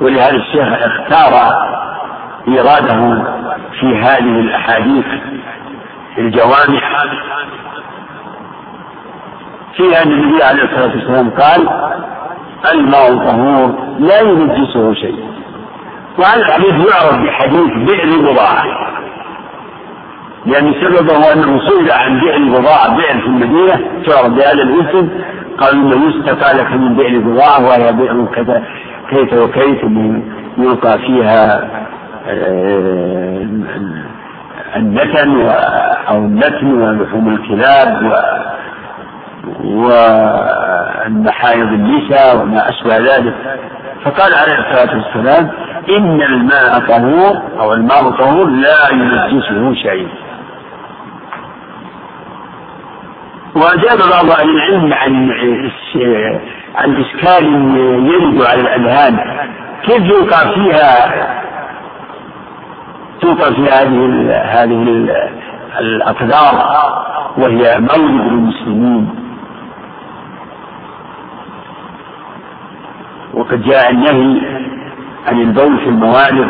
ولهذا 0.00 0.36
الشيخ 0.36 0.68
اختار 0.72 1.54
إيراده 2.48 3.24
في 3.80 3.96
هذه 4.02 4.40
الأحاديث 4.40 5.06
الجوامع 6.18 7.02
في 9.76 10.02
أن 10.02 10.12
النبي 10.12 10.42
عليه 10.42 10.62
الصلاة 10.62 10.90
والسلام 10.94 11.30
قال 11.30 11.68
الماء 12.66 13.16
طهور 13.16 13.74
لا 13.98 14.20
ينجسه 14.20 14.94
شيء 14.94 15.18
وهذا 16.18 16.40
الحديث 16.40 16.72
يعرف 16.74 17.18
بحديث 17.26 17.72
بئر 17.90 18.32
بضاعة 18.32 18.64
لأن 20.46 20.64
يعني 20.66 20.74
سببه 20.84 21.32
أنه 21.32 21.60
سئل 21.68 21.90
عن 21.90 22.20
بئر 22.20 22.58
بضاعة 22.60 22.96
بئر 22.96 23.20
في 23.20 23.26
المدينة 23.26 23.80
تعرف 24.06 24.28
بهذا 24.28 24.52
الاسم 24.62 25.08
قال 25.58 25.72
إنه 25.72 26.06
يستفى 26.08 26.56
لك 26.58 26.70
من 26.72 26.94
بئر 26.96 27.18
بضاعة 27.18 27.66
وهي 27.68 27.92
بئر 27.92 28.24
كذا 28.34 28.62
كيف 29.10 29.32
وكيف 29.40 29.82
يلقى 30.58 30.98
فيها 30.98 31.68
آه، 32.26 33.46
النتن 34.76 35.40
أو 36.08 36.16
النتن 36.16 36.66
ولحوم 36.72 37.28
الكلاب 37.28 38.04
و 38.04 38.12
والمحايض 39.64 41.66
النساء 41.72 42.36
وما 42.42 42.68
أشبه 42.68 42.96
ذلك 42.98 43.34
فقال 44.04 44.34
عليه 44.34 44.54
الصلاة 44.54 44.96
والسلام 44.96 45.50
إن 45.98 46.22
الماء 46.22 46.78
طهور 46.80 47.38
أو 47.60 47.72
الماء 47.72 48.10
طهور 48.10 48.48
لا 48.50 48.88
ينجسه 48.92 49.74
شيء 49.82 50.08
وأجاب 53.56 53.98
بعض 54.10 54.30
أهل 54.40 54.50
العلم 54.84 54.92
عن 54.92 55.30
عن 56.74 57.02
إشكال 57.04 57.46
يرد 58.06 58.42
على 58.42 58.60
الأذهان 58.60 59.18
كيف 59.86 60.00
يوقع 60.04 60.54
فيها 60.54 61.14
توقع 63.20 63.50
في 63.50 63.62
هذه 63.62 64.32
هذه 64.44 65.08
الأقدار 65.78 66.82
وهي 67.38 67.78
مولد 67.78 68.22
للمسلمين 68.22 69.27
وقد 73.38 73.62
جاء 73.62 73.90
النهي 73.90 74.40
عن 75.26 75.40
البول 75.40 75.78
في 75.78 75.88
الموارد 75.88 76.48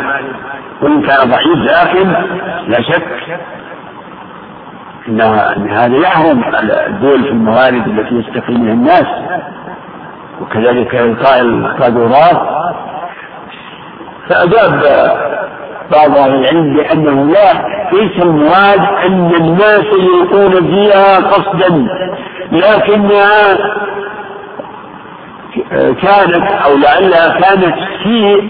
وإن 0.81 1.01
كان 1.01 1.29
ضعيف 1.29 1.57
لكن 1.57 2.09
لا 2.67 2.81
شك 2.81 3.39
أن 5.09 5.69
هذا 5.71 5.97
يحرم 5.97 6.43
البول 6.87 7.23
في 7.23 7.29
الموارد 7.29 7.87
التي 7.87 8.15
يستقي 8.15 8.53
منها 8.53 8.73
الناس 8.73 9.05
وكذلك 10.41 10.95
إلقاء 10.95 11.41
القاذورات 11.41 12.47
فأجاب 14.29 14.79
بعض 15.91 16.17
أهل 16.17 16.35
العلم 16.35 16.73
بأنه 16.75 17.25
لا 17.25 17.53
ليس 17.93 18.23
المراد 18.23 18.79
أن 19.05 19.31
الناس 19.39 19.85
يلقون 19.99 20.51
فيها 20.67 21.17
قصدا 21.17 21.87
لكنها 22.51 23.57
كانت 26.01 26.51
أو 26.65 26.77
لعلها 26.77 27.39
كانت 27.39 27.75
في 28.03 28.41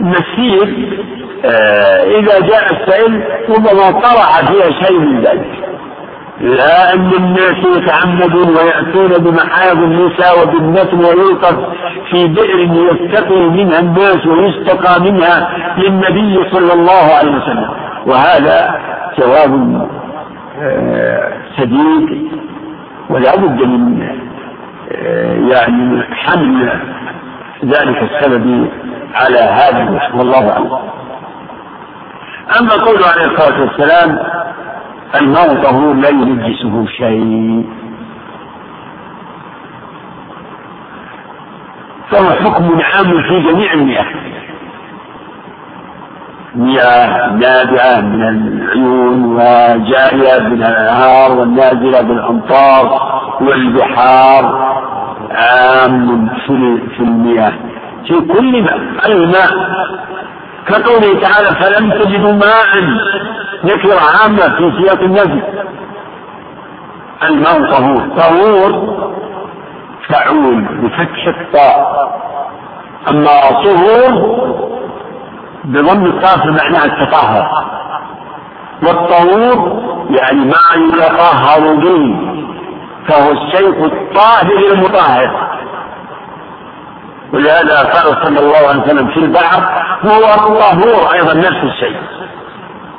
مسير 0.00 0.88
آه، 1.44 2.02
إذا 2.04 2.40
جاء 2.40 2.62
السائل 2.82 3.22
ربما 3.48 3.90
طرع 4.00 4.32
فيها 4.46 4.86
شيء 4.88 4.98
من 4.98 5.20
ذلك 5.20 5.68
لا 6.40 6.94
أن 6.94 7.10
الناس 7.18 7.56
يتعمدون 7.82 8.48
ويأتون 8.56 9.24
بمحارم 9.24 9.82
النساء 9.84 10.42
وبالنتن 10.42 10.98
ويلقى 10.98 11.72
في 12.10 12.26
بئر 12.26 12.58
يتقي 12.60 13.40
منها 13.50 13.78
الناس 13.80 14.26
ويستقى 14.26 15.00
منها 15.02 15.48
للنبي 15.78 16.44
صلى 16.52 16.72
الله 16.74 17.14
عليه 17.18 17.30
وسلم 17.36 17.68
وهذا 18.06 18.70
جواب 19.18 19.88
سديد 21.56 22.08
آه، 22.08 23.12
ولا 23.12 23.36
بد 23.36 23.62
من 23.66 24.18
آه، 24.90 25.32
يعني 25.34 26.02
حمل 26.14 26.72
ذلك 27.64 28.02
السبب 28.10 28.68
على 29.14 29.38
هذا 29.38 29.96
رحمه 29.96 30.18
والله 30.18 30.52
اعلم. 30.52 30.72
اما 32.60 32.72
قوله 32.84 33.04
عليه 33.06 33.26
الصلاه 33.32 33.60
والسلام 33.60 34.18
الموت 35.14 35.66
هو 35.74 35.92
لا 35.92 36.08
ينجسه 36.08 36.86
شيء 36.86 37.64
فهو 42.10 42.30
حكم 42.30 42.80
عام 42.82 43.04
في 43.22 43.42
جميع 43.52 43.72
المياه 43.72 44.06
مياه 46.54 47.30
نابعة 47.32 48.00
من 48.00 48.22
العيون 48.22 49.24
وجارية 49.24 50.48
من 50.48 50.62
الأنهار 50.64 51.32
والنازلة 51.32 52.00
بالأمطار 52.00 53.00
والبحار 53.40 54.74
عام 55.38 56.28
في 56.96 57.00
المياه 57.00 57.52
في 58.08 58.14
كل 58.32 58.62
ماء 58.62 58.78
الماء 59.10 59.50
كقوله 60.66 61.20
تعالى 61.20 61.48
فلم 61.60 61.90
تجدوا 61.90 62.32
ماء 62.32 62.66
نكرة 63.64 63.94
عامة 64.22 64.40
في 64.56 64.78
سياق 64.82 65.00
النفي 65.00 65.42
الماء 67.28 67.70
طهور 67.70 68.02
طهور 68.16 68.88
فعول 70.08 70.64
بفتح 70.82 71.26
الطاء 71.38 72.08
أما 73.10 73.62
طهور 73.64 74.38
بضم 75.64 76.04
الطاء 76.04 76.36
فمعناها 76.38 76.84
التطهر 76.84 77.64
والطهور 78.82 79.82
يعني 80.10 80.40
ما 80.46 80.60
يتطهر 80.94 81.74
به 81.74 82.27
فهو 83.08 83.32
الشيخ 83.32 83.74
الطاهر 83.76 84.72
المطهر 84.72 85.48
ولهذا 87.32 87.78
قال 87.82 88.24
صلى 88.24 88.38
الله 88.38 88.68
عليه 88.68 88.82
وسلم 88.82 89.08
في 89.10 89.16
البحر 89.18 89.62
هو 90.04 90.24
الطهور 90.50 91.12
ايضا 91.14 91.34
نفس 91.34 91.64
الشيء 91.72 91.96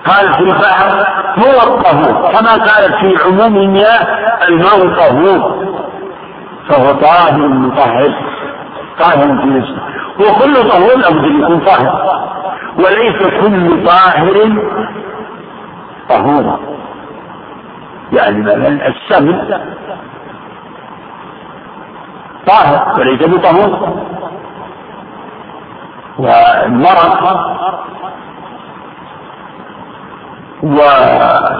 قال 0.05 0.33
في 0.33 0.39
البحر 0.41 1.07
هو 1.39 1.57
الطهور 1.75 2.31
كما 2.31 2.51
قالت 2.53 2.95
في 2.95 3.17
عموم 3.25 3.57
المياه 3.57 4.29
الماء 4.47 4.77
طهور 4.87 5.69
فهو 6.69 6.93
طاهر 6.93 7.47
مطهر 7.47 8.13
طاهر 8.99 9.41
في 9.41 9.47
نفسه 9.47 9.77
وكل 10.19 10.69
طهور 10.69 10.97
لابد 10.97 11.25
ان 11.25 11.43
يكون 11.43 11.59
طاهر 11.59 12.19
وليس 12.77 13.27
كل 13.41 13.85
طاهر 13.85 14.57
طهورا 16.09 16.68
يعني 18.13 18.41
مثلا 18.41 18.87
السم 18.87 19.47
طاهر 22.47 22.99
وليس 22.99 23.21
بطهور 23.29 24.03
والمرض 26.17 27.39
والعصيرات 30.63 31.51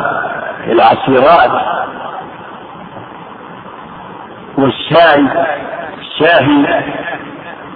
والشاي 4.58 5.28
الشاهي 6.00 6.84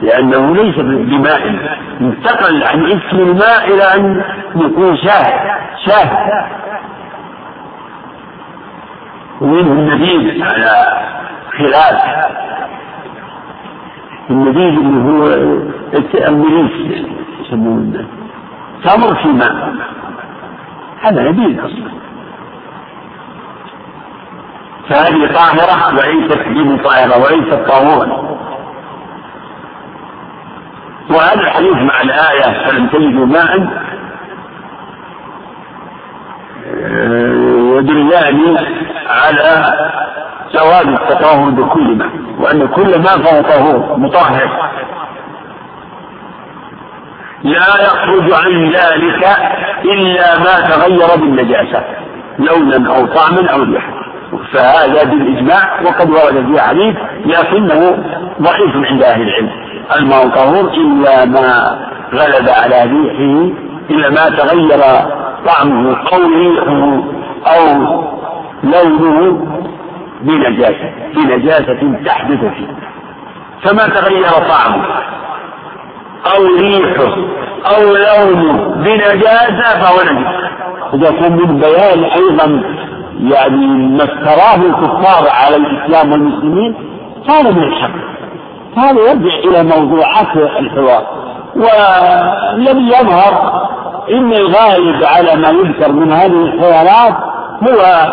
لأنه 0.02 0.56
ليس 0.56 0.76
بماء 0.76 1.48
انتقل 2.02 2.64
عن 2.64 2.86
اسم 2.88 3.18
الماء 3.20 3.68
إلى 3.68 3.84
أن 3.84 4.24
يكون 4.56 4.98
شاه 4.98 5.52
شاه 5.86 6.30
ومنه 9.42 9.72
النبيذ 9.72 10.44
على 10.44 11.00
خلاف 11.58 12.02
النبيذ 14.30 14.80
اللي 14.80 15.10
هو 15.12 15.28
المليس 16.28 17.06
يسمونه 17.40 18.06
تمر 18.86 19.16
في 19.16 19.28
ماء 19.28 19.74
هذا 21.02 21.24
نبيذ 21.30 21.60
اصلا 21.60 21.94
فهذه 24.90 25.32
طاهرة 25.34 26.00
وليست 26.00 26.38
حليب 26.40 26.84
طاهرة 26.84 27.18
وليست 27.18 27.54
طاهورا 27.70 28.34
وهذا 31.10 31.42
الحديث 31.42 31.76
مع 31.76 32.02
الآية 32.02 32.68
فلم 32.70 32.88
تجدوا 32.88 33.26
ماء 33.26 33.84
يدلان 37.76 38.58
آه، 38.58 38.68
على 39.10 39.74
جواز 40.54 40.88
التطهر 40.88 41.50
بكل 41.50 41.96
ما 41.96 42.12
وأن 42.40 42.68
كل 42.68 42.98
ما 43.00 43.24
فهو 43.24 43.42
طهور 43.42 43.98
مطهر 44.00 44.72
لا 47.44 47.84
يخرج 47.84 48.32
عن 48.34 48.70
ذلك 48.70 49.24
إلا 49.86 50.40
ما 50.40 50.70
تغير 50.70 51.18
بالنجاسة 51.20 51.84
لونا 52.40 52.90
أو 52.90 53.06
طعما 53.06 53.48
أو 53.54 53.64
ريحا 53.64 53.94
فهذا 54.54 55.04
بالإجماع 55.04 55.82
وقد 55.82 56.10
ورد 56.10 56.56
في 56.56 56.62
حديث 56.62 56.96
لكنه 57.26 57.98
ضعيف 58.42 58.92
عند 58.92 59.04
أهل 59.04 59.22
العلم 59.22 59.50
الماء 59.96 60.28
طهور 60.30 60.72
إلا 60.72 61.26
ما 61.26 61.78
غلب 62.14 62.50
على 62.50 62.76
ريحه 62.92 63.54
إلا 63.90 64.10
ما 64.10 64.30
تغير 64.30 64.80
طعمه 65.46 65.98
قوي 66.12 66.60
أو 67.46 67.84
لونه 68.64 69.38
بنجاسة 70.22 70.92
بنجاسة 71.16 71.98
تحدث 72.06 72.40
فيه 72.40 72.76
كما 73.64 73.88
تغير 73.88 74.50
طعمه 74.50 74.86
أو 76.36 76.44
ريحه 76.60 77.16
أو 77.76 77.84
لونه 77.84 78.74
بنجاسة 78.76 79.80
فهو 79.80 79.98
نجس 80.12 80.54
إذا 80.94 81.12
كان 81.20 81.32
من 81.38 81.58
بيان 81.60 82.04
أيضا 82.04 82.64
يعني 83.20 83.68
ما 83.68 84.04
افتراه 84.04 84.68
الكفار 84.68 85.24
على 85.34 85.56
الإسلام 85.56 86.12
والمسلمين 86.12 86.76
هذا 87.30 87.52
من 87.52 87.64
الحق 87.64 87.90
هذا 88.78 89.00
يرجع 89.12 89.34
إلى 89.36 89.64
موضوعات 89.78 90.38
الحوار 90.60 91.23
ولم 91.56 92.88
يظهر 92.88 93.62
ان 94.10 94.34
الغالب 94.34 95.04
على 95.04 95.36
ما 95.36 95.50
يذكر 95.50 95.92
من 95.92 96.12
هذه 96.12 96.32
الحيوانات 96.46 97.14
هو 97.70 98.08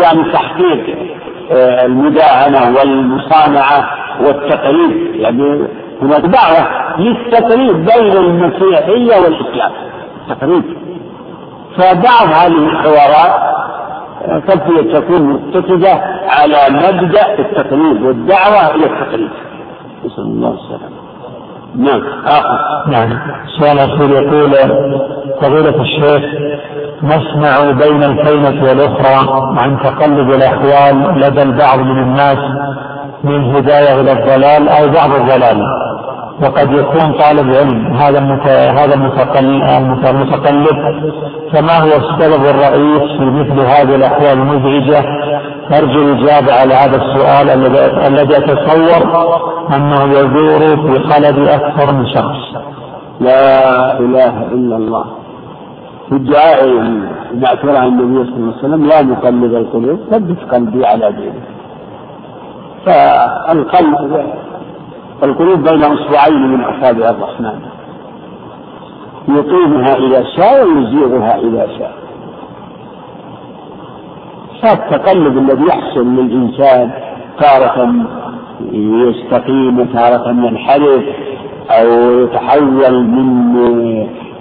يعني 0.00 0.32
تحقيق 0.32 0.98
آه، 1.52 1.84
المداهنه 1.86 2.78
والمصانعه 2.78 3.84
والتقريب 4.22 5.14
يعني 5.14 5.68
هناك 6.02 6.20
دعوه 6.20 6.66
للتقريب 6.98 7.72
بين 7.84 8.12
المسيحيه 8.16 9.06
والاسلام 9.22 9.72
تقريب 10.28 10.64
فبعض 11.76 12.28
هذه 12.28 12.58
الحوارات 12.58 13.42
آه، 14.24 14.42
قد 14.48 14.88
تكون 14.92 15.22
متفقة 15.32 16.00
على 16.28 16.56
مبدأ 16.70 17.38
التقليد 17.38 18.02
والدعوة 18.02 18.74
إلى 18.74 18.86
التقليد 18.86 19.30
نسأل 20.04 20.18
الله 20.24 20.54
السلامة 20.54 21.07
نعم 21.76 22.02
آخر 22.26 22.82
نعم 22.90 23.18
سؤال 23.60 23.78
أخير 23.78 24.10
يقول 24.10 24.52
فضيلة 25.42 25.82
الشيخ 25.82 26.30
نسمع 27.02 27.70
بين 27.70 28.02
الكلمة 28.02 28.64
والأخرى 28.64 29.28
عن 29.58 29.78
تقلب 29.84 30.30
الأحوال 30.30 31.20
لدى 31.20 31.42
البعض 31.42 31.78
من 31.78 32.02
الناس 32.02 32.38
من 33.24 33.56
هداية 33.56 34.00
إلى 34.00 34.12
الضلال 34.12 34.68
أو 34.68 34.88
بعض 34.90 35.10
الضلال 35.10 35.62
وقد 36.42 36.72
يكون 36.72 37.12
طالب 37.12 37.54
علم 37.54 37.92
هذا 37.96 38.20
هذا 38.70 38.94
المتقلب 38.94 40.74
فما 41.52 41.78
هو 41.78 41.96
السبب 41.96 42.44
الرئيس 42.44 43.02
في 43.18 43.24
مثل 43.24 43.60
هذه 43.60 43.94
الاحوال 43.94 44.32
المزعجه؟ 44.38 45.04
ارجو 45.78 46.02
الاجابه 46.02 46.52
على 46.60 46.74
هذا 46.74 46.96
السؤال 46.96 47.48
الذي 48.06 48.36
اتصور 48.36 49.28
انه 49.76 50.02
يدور 50.02 50.58
في 50.60 50.98
قلب 50.98 51.48
اكثر 51.48 51.92
من 51.94 52.06
شخص. 52.06 52.54
لا 53.20 53.98
اله 54.00 54.42
الا 54.52 54.76
الله. 54.76 55.04
في 56.08 56.14
الدعاء 56.16 56.68
ما 57.34 57.46
اعترى 57.46 57.78
النبي 57.88 58.30
صلى 58.30 58.36
الله 58.38 58.54
عليه 58.64 58.64
وسلم 58.64 58.86
لا 58.86 59.02
مقلب 59.02 59.54
القلوب 59.54 60.00
ثبت 60.10 60.38
قلبي 60.52 60.86
على 60.86 61.12
دينك. 61.12 61.42
فالقلب 62.86 64.24
القلوب 65.22 65.68
بين 65.68 65.82
أصبعين 65.84 66.42
من 66.46 66.60
أصابع 66.60 67.10
الرحمن 67.10 67.60
يقيمها 69.28 69.94
إذا 69.96 70.24
شاء 70.36 70.64
ويزيغها 70.66 71.36
إذا 71.38 71.68
شاء 71.78 71.92
هذا 74.64 74.72
التقلب 74.72 75.38
الذي 75.38 75.64
يحصل 75.66 76.06
للإنسان 76.06 76.90
تارة 77.40 77.94
يستقيم 78.72 79.84
تارة 79.84 80.28
ينحرف 80.28 81.04
أو 81.70 81.86
يتحول 82.20 83.02
من 83.02 83.78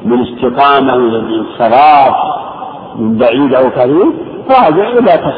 من 0.05 0.21
استقامة 0.23 0.95
إلى 0.95 1.17
انصراف 1.17 2.15
من 2.95 3.17
بعيد 3.17 3.53
أو 3.53 3.69
قريب 3.69 4.11
راجع 4.49 4.89
إلى 4.89 5.31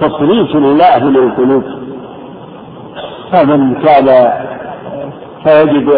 تصريف 0.00 0.56
الله 0.56 0.98
للقلوب 0.98 1.62
فمن 3.32 3.74
كان 3.74 4.32
فيجب 5.44 5.94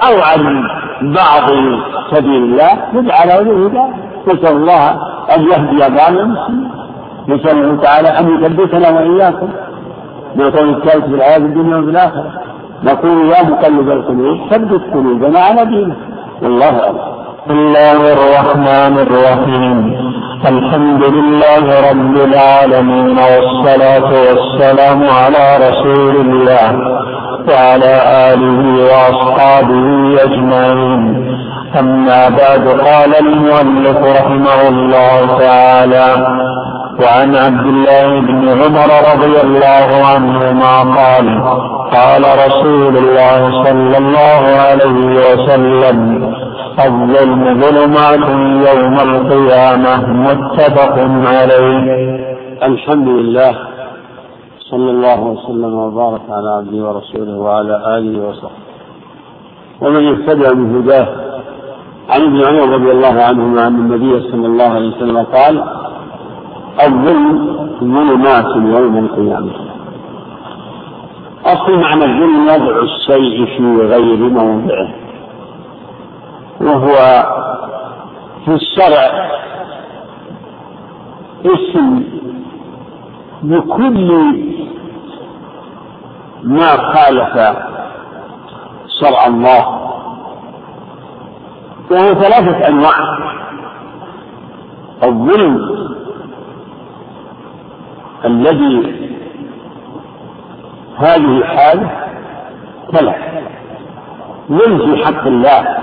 أو 0.10 0.22
عن 0.22 0.64
بعض 1.14 1.49
سبيل 2.12 2.43
الله 2.43 2.72
ندعى 2.93 3.28
له 3.28 3.38
بالهداية 3.43 3.93
نسأل 4.28 4.57
الله 4.57 4.89
أن 5.36 5.41
يهدي 5.43 5.95
بعض 5.95 6.14
المسلمين 6.14 6.70
نسأل 7.28 7.57
الله 7.57 7.82
تعالى 7.84 8.07
أن 8.07 8.36
يثبتنا 8.43 8.89
وإياكم 8.89 9.49
بالقول 10.36 10.70
الثالث 10.70 11.05
في 11.05 11.16
الحياة 11.16 11.38
الدنيا 11.38 11.78
وفي 11.78 11.89
الآخرة 11.89 12.41
نقول 12.84 13.30
يا 13.32 13.44
مقلب 13.44 13.90
القلوب 13.90 14.50
ثبت 14.52 14.82
قلوبنا 14.94 15.40
على 15.40 15.66
دينك 15.66 15.98
والله 16.42 16.66
أعلم 16.68 17.00
بسم 17.46 17.58
الله 17.58 18.14
الرحمن 18.14 18.94
الرحيم 19.00 19.96
الحمد 20.46 21.04
لله 21.04 21.90
رب 21.92 22.16
العالمين 22.18 23.18
والصلاة 23.20 24.12
والسلام 24.12 25.04
على 25.04 25.70
رسول 25.70 26.16
الله 26.16 26.72
وعلى 27.50 27.96
آله 28.34 28.84
وأصحابه 28.86 30.14
أجمعين 30.24 31.36
أما 31.80 32.30
بعد 32.30 32.68
قال 32.80 33.16
المؤلف 33.28 33.98
رحمه 34.22 34.70
الله 34.70 35.38
تعالى 35.40 36.36
وعن 37.04 37.36
عبد 37.36 37.68
الله 37.68 38.20
بن 38.22 38.47
عمر 38.50 38.89
رضي 39.14 39.41
الله 39.41 40.06
عنهما 40.06 40.80
قال 40.82 41.43
قال 41.93 42.47
رسول 42.47 42.97
الله 42.97 43.64
صلى 43.64 43.97
الله 43.97 44.43
عليه 44.43 45.16
وسلم 45.16 46.28
الظلم 46.86 47.62
ظلمات 47.62 48.30
يوم 48.70 48.93
القيامة 49.00 50.08
متفق 50.14 50.95
عليه 51.28 52.20
الحمد 52.64 53.08
لله 53.08 53.56
صلى 54.72 54.91
الله 54.91 55.22
وسلم 55.22 55.74
وبارك 55.76 56.22
على 56.30 56.50
عبده 56.50 56.84
ورسوله 56.88 57.38
وعلى 57.38 57.97
آله 57.97 58.28
وصحبه 58.28 58.50
ومن 59.82 60.08
اهتدى 60.08 60.56
بهداه 60.62 61.08
عن 62.10 62.22
ابن 62.22 62.41
عمر 62.45 62.74
رضي 62.76 62.91
الله 62.91 63.22
عنهما 63.22 63.62
عن 63.62 63.76
النبي 63.76 64.30
صلى 64.32 64.47
الله 64.47 64.70
عليه 64.70 64.95
وسلم 64.95 65.18
قال 65.18 65.64
الظلم 66.82 67.59
ظلمات 67.82 68.55
يوم 68.55 68.97
القيامة 68.97 69.51
أصل 71.45 71.80
معنى 71.80 72.05
الظلم 72.05 72.43
وضع 72.47 72.82
الشيء 72.84 73.45
في 73.45 73.78
غير 73.88 74.17
موضعه 74.30 74.89
وهو 76.61 76.95
في 78.45 78.53
الشرع 78.53 79.30
اسم 81.45 82.03
لكل 83.43 84.39
ما 86.43 86.78
خالف 86.93 87.34
شرع 88.99 89.28
الله 89.28 89.67
وهو 91.91 92.13
ثلاثة 92.13 92.67
أنواع 92.67 93.17
الظلم 95.03 95.80
الذي 98.26 98.95
هذه 100.97 101.43
حاله 101.43 101.89
فلا 102.93 103.15
ينفي 104.49 105.05
حق 105.05 105.28
الله 105.28 105.76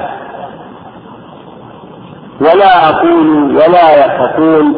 ولا 2.41 2.89
أقول 2.91 3.57
ولا 3.57 4.23
أقول 4.25 4.75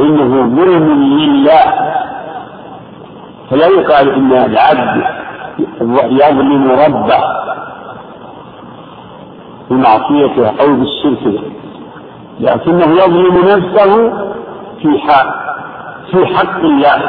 إنه 0.00 0.30
ظلم 0.30 0.88
لله 1.02 1.94
فلا 3.50 3.66
يقال 3.66 4.14
إن 4.14 4.32
العبد 4.32 5.04
يظلم 6.10 6.70
ربه 6.70 7.24
بمعصيته 9.70 10.48
أو 10.60 10.74
بالشرك 10.76 11.40
لكنه 12.40 12.86
يظلم 12.92 13.36
نفسه 13.38 14.30
في 14.82 14.98
حق 14.98 15.56
في 16.12 16.26
حق 16.26 16.58
الله 16.58 17.02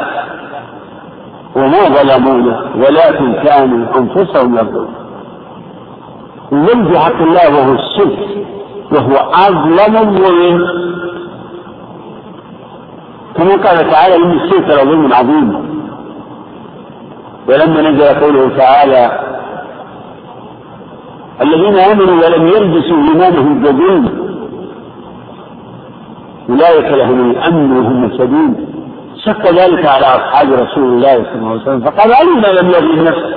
وما 1.56 1.84
ظلمونا 1.88 2.66
ولكن 2.76 3.32
كانوا 3.32 3.98
أنفسهم 3.98 4.54
يظلمون 4.58 4.94
الظلم 6.52 6.88
في 6.88 6.98
حق 6.98 7.20
الله 7.22 7.48
وهو 7.58 7.72
الشرك 7.74 8.46
وهو 8.92 9.30
أظلم 9.48 9.96
الظلم 9.96 10.66
كما 13.36 13.50
قال 13.50 13.90
تعالى 13.90 14.16
إن 14.16 14.30
الشرك 14.30 14.68
لظلم 14.68 15.12
عظيم 15.12 15.72
ولما 17.48 17.90
نزل 17.90 18.20
قوله 18.20 18.56
تعالى 18.56 19.20
الذين 21.42 21.74
آمنوا 21.78 22.26
ولم 22.26 22.46
يلبسوا 22.46 22.96
إيمانهم 22.96 23.62
بظلم 23.62 24.21
أولئك 26.52 26.88
لهم 26.92 27.30
الأمن 27.30 27.78
وهم 27.78 28.02
مهتدون 28.02 28.66
شق 29.26 29.46
ذلك 29.50 29.86
على 29.86 30.06
أصحاب 30.06 30.52
رسول 30.52 30.84
الله 30.84 31.14
صلى 31.24 31.34
الله 31.34 31.50
عليه 31.50 31.60
وسلم 31.62 31.80
فقال 31.80 32.10
علم 32.14 32.58
لم 32.58 32.68
يغنه 32.70 33.02
نفسه 33.10 33.36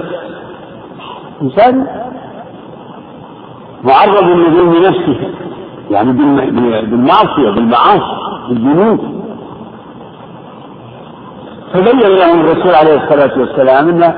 إنسان 1.42 1.88
معرض 3.84 4.24
لظلم 4.24 4.76
نفسه 4.86 5.16
يعني 5.92 6.12
بالمعصية 6.88 7.50
بالمعاصي 7.56 8.16
بالذنوب 8.50 9.00
فبين 11.74 12.00
لهم 12.00 12.40
الرسول 12.40 12.76
عليه 12.76 13.04
الصلاة 13.04 13.40
والسلام 13.40 13.90
أنه 13.90 14.16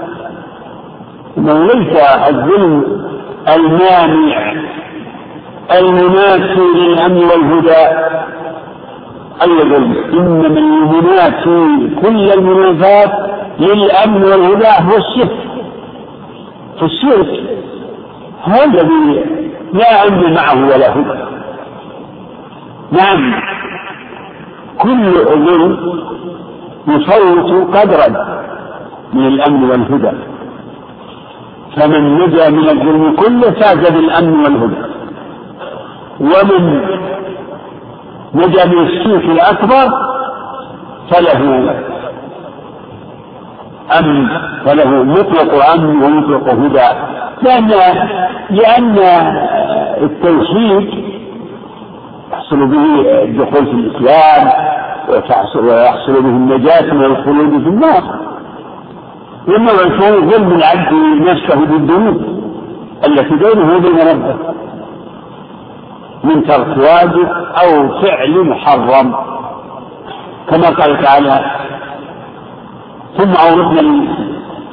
أنه 1.38 1.64
ليس 1.64 2.00
الظلم 2.30 2.84
المانع 3.56 4.54
المنافي 5.72 6.62
للأمن 6.76 7.18
والهدى 7.24 8.08
أن 9.44 9.74
إنما 10.14 10.48
المنافي 10.60 11.92
كل 12.02 12.32
المنافات 12.32 13.12
للأمن 13.60 14.24
والهدى 14.24 14.68
هو 14.68 14.98
الشرك 14.98 15.38
فالشرك 16.80 16.90
الشرك 17.22 17.48
هو 18.44 18.64
الذي 18.66 19.26
لا 19.74 20.08
أمن 20.08 20.34
معه 20.34 20.60
ولا 20.76 20.94
هدى 20.96 21.20
نعم 22.92 23.34
كل 24.78 25.18
أمر 25.34 25.78
يفوت 26.88 27.76
قدرا 27.76 28.26
من 29.14 29.28
الأمن 29.28 29.70
والهدى 29.70 30.18
فمن 31.76 32.18
نجا 32.20 32.50
من 32.50 32.70
الظلم 32.70 33.16
كله 33.16 33.52
فاز 33.52 33.92
بالأمن 33.92 34.46
والهدى 34.56 34.88
ومن 36.20 36.82
من 38.34 38.44
السوق 38.44 39.24
الأكبر 39.32 39.92
فله 41.12 41.72
أمن 44.00 44.28
فله 44.66 45.04
مطلق 45.04 45.54
أمن 45.74 46.04
ومطلق 46.04 46.54
هدى 46.54 46.88
لأن 47.42 47.72
لأن 48.50 48.98
التوحيد 50.04 51.04
يحصل 52.34 52.68
به 52.68 53.00
الدخول 53.24 53.66
في 53.66 53.72
الإسلام 53.74 54.50
ويحصل 55.66 56.22
به 56.24 56.30
النجاة 56.30 56.94
من 56.94 57.06
الخلود 57.06 57.50
في 57.50 57.70
النار 57.70 58.04
إنما 59.48 59.72
الخلود 59.86 60.34
ظلم 60.34 60.52
العبد 60.58 60.94
نفسه 61.30 61.66
بالذنوب 61.66 62.22
التي 63.08 63.36
بينه 63.36 63.76
وبين 63.76 63.96
ربه 64.10 64.36
من 66.28 66.48
ترك 66.48 66.78
واجب 66.78 67.30
أو 67.64 68.02
فعل 68.02 68.44
محرم 68.50 69.16
كما 70.50 70.70
قال 70.80 71.04
تعالى 71.06 71.46
ثم 73.18 73.30
أورثنا 73.32 74.04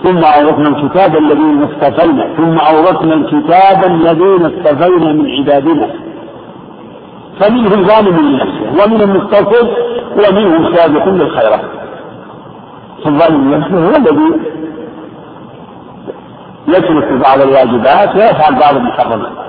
ثم 0.04 0.18
أورثنا 0.24 0.68
الكتاب 0.68 1.16
الذين 1.16 1.62
اصطفينا 1.62 2.34
ثم 2.36 2.58
أورثنا 2.58 3.14
الكتاب 3.14 3.84
الذين 3.84 4.44
اصطفينا 4.46 5.12
من 5.12 5.30
عبادنا 5.30 5.90
فمنهم 7.40 7.84
ظالم 7.84 8.16
لنفسه 8.16 8.84
ومنهم 8.84 9.16
مستغفر 9.16 9.68
ومنهم 10.14 10.74
سابق 10.74 11.08
للخيرات 11.08 11.60
فالظالم 13.04 13.54
لنفسه 13.54 13.78
هو 13.86 13.90
الذي 13.96 14.40
يترك 16.68 17.12
بعض 17.12 17.40
الواجبات 17.40 18.16
ويفعل 18.16 18.54
بعض 18.60 18.76
المحرمات 18.76 19.44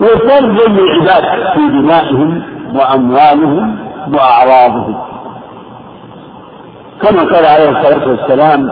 وفرجا 0.00 0.68
للعباد 0.68 1.24
في 1.58 1.68
دمائهم 1.68 2.42
وأموالهم 2.76 3.76
وأعراضهم 4.14 4.96
كما 7.02 7.20
قال 7.22 7.44
عليه 7.46 7.70
الصلاة 7.80 8.08
والسلام 8.08 8.70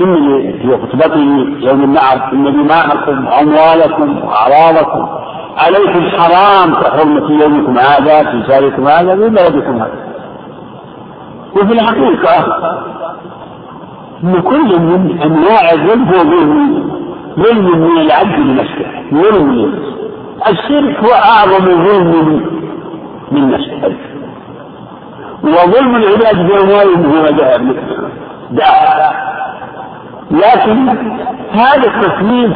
إني 0.00 0.52
في 0.52 0.78
خطبته 0.82 1.24
يوم 1.60 1.84
النعر 1.84 2.32
إن 2.32 2.44
دماءكم 2.44 3.26
وأموالكم 3.26 4.24
وأعراضكم 4.26 5.08
عليكم 5.58 6.10
حرام 6.18 6.74
كحرمة 6.74 7.42
يومكم 7.42 7.78
هذا 7.78 8.30
في 8.30 8.42
شهركم 8.48 8.86
هذا 8.88 9.14
في 9.16 9.28
بلدكم 9.28 9.76
هذا 9.78 10.04
وفي 11.56 11.72
الحقيقة 11.72 12.58
أن 14.24 14.40
كل 14.42 14.80
من 14.82 15.18
أنواع 15.22 15.72
الظلم 15.72 16.04
هو 16.08 16.22
ظلم 16.22 16.90
ظلم 17.40 17.78
من 17.80 18.00
العبد 18.00 18.38
لنفسه 18.38 18.86
ظلم 19.12 19.52
لنفسه 19.52 19.94
الشرك 20.48 21.04
هو 21.04 21.12
أعظم 21.12 21.64
ظلم 21.84 22.42
من 23.32 23.54
الشرك 23.54 23.96
وظلم 25.42 25.96
العباد 25.96 26.46
بأموالهم 26.52 27.18
هو 27.18 27.24
ذهب 27.26 27.74
لكن 30.30 30.88
هذا 31.52 31.84
التصنيف 31.86 32.52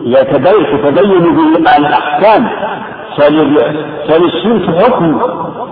يتبين 0.00 0.84
تبين 0.84 1.18
به 1.36 1.76
الأحكام 1.78 2.48
فللشرك 4.08 4.76
حكم 4.84 5.20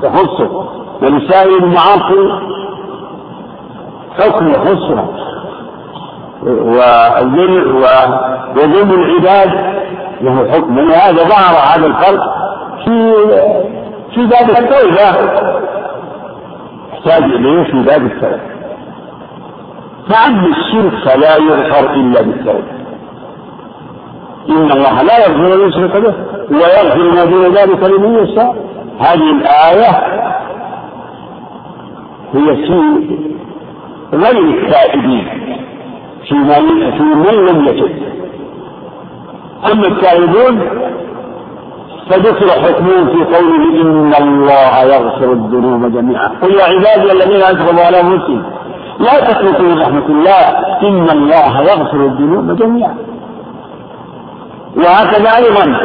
يخصه 0.03 0.67
ولسائر 1.03 1.59
المعاصي 1.59 2.41
حكم 4.19 4.49
يخصه 4.49 5.07
وظلم 8.53 8.91
العباد 8.91 9.77
له 10.23 10.53
حكم 10.53 10.79
هذا 10.79 11.23
ظهر 11.29 11.79
هذا 11.79 11.87
الفرق 11.87 12.21
في 12.85 13.17
في 14.15 14.27
باب 14.27 14.51
التوبة 14.51 15.19
يحتاج 16.95 17.23
إليه 17.23 17.63
في 17.65 17.83
باب 17.83 18.07
التوبة 18.07 18.41
فأما 20.09 20.47
الشرك 20.47 20.93
فلا 21.05 21.37
يغفر 21.37 21.95
إلا 21.95 22.21
بالتوبة 22.23 22.77
إن 24.49 24.71
الله 24.73 25.03
لا 25.03 25.27
يغفر 25.27 25.55
أن 25.65 25.69
يشرك 25.69 25.97
به 25.97 26.15
ويغفر 26.57 27.15
ما 27.15 27.25
دون 27.25 27.55
ذلك 27.55 27.83
لمن 27.83 28.15
يشاء 28.15 28.57
هذه 29.01 29.31
الآية 29.31 30.21
هي 32.35 32.57
في 32.57 33.17
غير 34.13 34.39
التائبين 34.41 35.29
في 36.29 36.35
من, 36.35 36.91
في 36.91 37.03
من 37.03 37.47
لم 37.49 37.67
يتب 37.69 38.16
أما 39.73 39.87
التائبون 39.89 40.61
فذكر 42.11 42.47
حكمهم 42.51 43.07
في 43.07 43.37
قوله 43.37 43.83
إن 43.83 44.13
الله 44.23 44.79
يغفر 44.81 45.33
الذنوب 45.33 45.93
جميعا 45.93 46.29
قل 46.43 46.51
يا 46.55 46.65
عبادي 46.65 47.13
الذين 47.13 47.43
أدخلوا 47.43 47.81
على 47.83 48.01
أنفسهم 48.01 48.43
لا 48.99 49.21
تتركوا 49.33 49.65
من 49.65 49.79
رحمة 49.83 50.07
الله 50.07 50.41
إن 50.83 51.11
الله 51.11 51.61
يغفر 51.63 52.05
الذنوب 52.07 52.57
جميعا 52.57 52.95
وهكذا 54.77 55.37
أيضا 55.37 55.79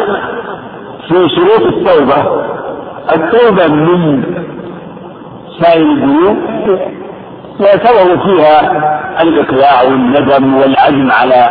في 1.10 1.28
شروط 1.30 1.66
التوبة 1.74 2.42
التوبة 3.16 3.68
من 3.68 4.24
سائر 5.60 5.82
الذنوب 5.86 6.38
يعتبر 7.60 8.18
فيها 8.24 8.72
الإقلاع 9.22 9.84
والندم 9.84 10.56
والعزم 10.56 11.12
على 11.12 11.50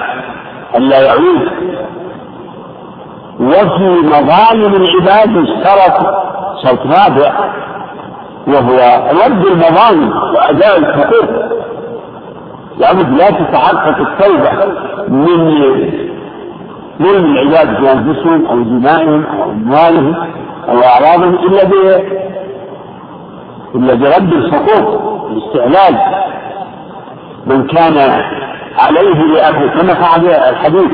أن 0.76 0.82
لا 0.82 1.02
يعود 1.06 1.48
وفي 3.40 3.86
مظالم 3.88 4.74
العباد 4.74 5.36
اشترط 5.36 6.06
شرط 6.62 6.78
رابع 6.80 7.32
وهو 8.46 9.08
رد 9.24 9.46
المظالم 9.46 10.34
وأداء 10.34 10.78
الحقوق 10.78 11.30
لابد 12.78 13.08
لا 13.18 13.30
تتحقق 13.30 13.96
التوبة 14.00 14.50
من 15.08 15.50
ظلم 17.02 17.24
العباد 17.32 17.80
بأنفسهم 17.80 18.46
أو 18.46 18.60
دمائهم 18.62 19.24
أو 19.26 19.50
أموالهم 19.50 20.14
أو 20.68 20.78
أعراضهم 20.82 21.34
إلا 21.34 21.64
ب 21.64 22.02
إلا 23.74 23.94
برد 23.94 24.32
الحقوق 24.32 25.02
والاستعلاء 25.24 26.24
من 27.46 27.66
كان 27.66 28.22
عليه 28.76 29.14
لأخيه 29.14 29.66
كما 29.80 29.94
فعل 29.94 30.26
الحديث 30.26 30.84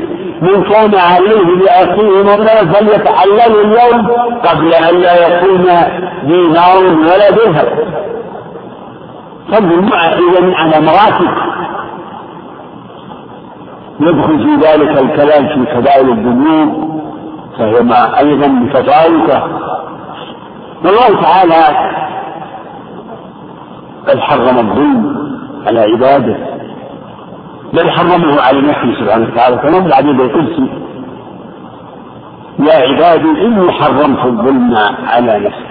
من 0.41 0.63
كان 0.63 0.95
عليه 0.95 1.41
لأخيه 1.55 2.23
مرة 2.23 2.73
فليتحلل 2.73 3.55
اليوم 3.65 4.07
قبل 4.45 4.73
أن 4.73 4.95
لا 5.01 5.27
يكون 5.27 5.63
دينار 6.23 6.77
ولا 6.87 7.31
درهم 7.31 7.69
فضل 9.51 9.93
إذا 9.93 10.53
على 10.55 10.81
مراتب 10.85 11.47
يدخل 13.99 14.43
في 14.47 14.55
ذلك 14.67 15.01
الكلام 15.03 15.47
في 15.65 15.71
كبائر 15.73 16.11
الذنوب 16.11 17.01
فهي 17.57 17.81
مع 17.81 18.19
أيضا 18.19 18.47
متفاوتة 18.47 19.43
والله 20.83 21.21
تعالى 21.21 21.87
قد 24.07 24.19
حرم 24.19 24.57
الظلم 24.57 25.27
على 25.67 25.79
عباده 25.81 26.56
بل 27.73 27.89
حرمه 27.91 28.41
على 28.41 28.61
نفسه 28.61 28.99
سبحانه 29.05 29.27
وتعالى 29.33 29.57
كما 29.57 29.81
في 29.81 29.87
العديد 29.87 30.19
القدسي 30.21 30.69
يا 32.59 32.73
عبادي 32.73 33.45
إني 33.45 33.71
حرمت 33.71 34.25
الظلم 34.25 34.75
على 35.07 35.39
نفسي 35.39 35.67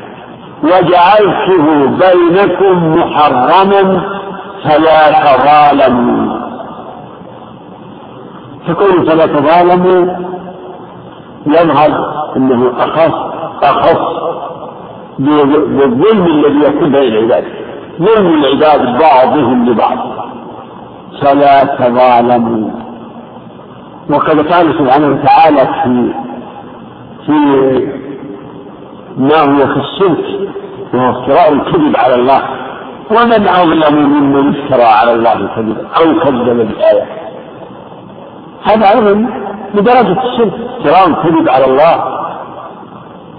وجعلته 0.63 1.87
بينكم 1.91 2.95
محرما 2.99 4.03
فلا 4.65 5.11
تظالموا 5.23 6.37
فكون 8.69 9.05
فلا 9.07 9.27
تظالموا 9.27 10.15
يظهر 11.47 12.15
انه 12.37 12.73
اخص 12.79 13.15
اخص 13.63 14.01
بالظلم 15.19 16.27
الذي 16.27 16.67
يكون 16.71 16.93
بين 16.93 17.03
العباد 17.03 17.45
ظلم 17.99 18.27
العباد 18.29 18.99
بعضهم 18.99 19.67
لبعض 19.67 20.26
فلا 21.23 21.65
تظالموا 21.65 22.71
وقد 24.11 24.53
قال 24.53 24.79
سبحانه 24.79 25.07
وتعالى 25.07 25.67
في 25.83 26.13
في 27.27 27.33
ما 29.17 29.39
هو 29.41 29.57
في 29.67 29.77
الشرك 29.81 30.49
وهو 30.95 31.11
افتراء 31.21 31.53
الكذب 31.53 31.97
على 31.97 32.15
الله 32.15 32.43
ومن 33.11 33.49
أظلم 33.49 34.11
ممن 34.13 34.55
افترى 34.57 34.83
على 35.01 35.13
الله 35.15 35.33
الكذب 35.33 35.77
أو 36.01 36.21
كذب 36.21 36.45
بالآية 36.45 37.05
هذا 38.71 38.95
أيضا 38.99 39.27
بدرجة 39.75 40.25
الشرك 40.27 40.53
افتراء 40.79 41.09
الكذب 41.09 41.49
على 41.49 41.65
الله 41.67 42.05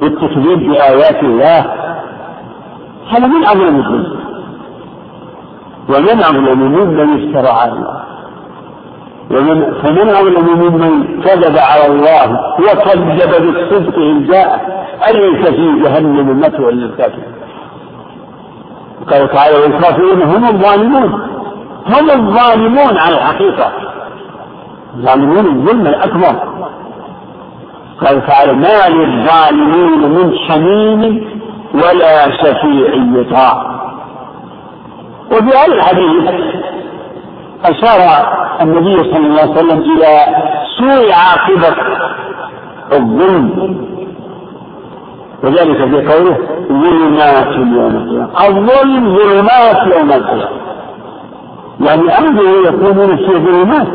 والتكذيب 0.01 0.59
بآيات 0.59 1.23
الله 1.23 1.59
هذا 3.11 3.27
من 3.27 3.45
أظلم 3.45 3.75
الكذب 3.79 4.16
ومن 5.89 6.23
أظلم 6.23 6.59
ممن 6.59 7.35
افترى 7.35 7.51
على 7.53 7.71
الله 7.71 8.03
ومن 9.31 9.73
فمن 9.81 10.09
أظلم 10.09 10.59
ممن 10.59 11.21
كذب 11.21 11.57
على 11.57 11.87
الله 11.87 12.39
وكذب 12.59 13.45
بالصدق 13.45 13.97
إن 13.97 14.27
جاء 14.27 14.77
أليس 15.09 15.49
في 15.49 15.81
جهنم 15.83 16.39
مثوى 16.39 16.71
للكافرين 16.71 17.23
قال 19.11 19.29
تعالى 19.29 19.55
والكافرون 19.57 20.21
هم 20.21 20.49
الظالمون 20.55 21.11
هم 21.87 22.09
الظالمون 22.11 22.97
على 22.97 23.15
الحقيقة 23.15 23.71
الظالمون 24.95 25.45
الظلم 25.55 25.87
الأكبر 25.87 26.41
قال 28.05 28.25
تعالى 28.27 28.53
ما 28.53 28.89
للظالمين 28.89 30.09
من 30.09 30.33
حميم 30.47 31.27
ولا 31.73 32.31
شفيع 32.37 32.93
يطاع 33.21 33.76
وفي 35.37 35.57
هذا 35.57 35.73
الحديث 35.73 36.23
أشار 37.65 38.27
النبي 38.61 38.95
صلى 38.97 39.25
الله 39.27 39.39
عليه 39.39 39.51
وسلم 39.51 39.79
إلى 39.79 40.19
سوء 40.77 41.11
عاقبة 41.13 41.75
الظلم 42.91 43.75
وذلك 45.43 45.77
في 45.77 46.07
قوله 46.13 46.37
ظلمات 46.69 47.47
يوم 47.47 47.95
القيامة 47.95 48.47
الظلم 48.47 49.17
ظلمات 49.17 49.95
يوم 49.95 50.11
القيامة 50.11 50.47
يعني 51.81 52.11
أهله 52.11 52.67
يكونون 52.67 53.17
في 53.17 53.31
ظلمات 53.31 53.87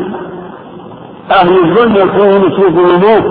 أهل 1.31 1.49
الظلم 1.49 1.95
يكونون 1.95 2.49
في 2.49 2.61
ظلمات 2.61 3.23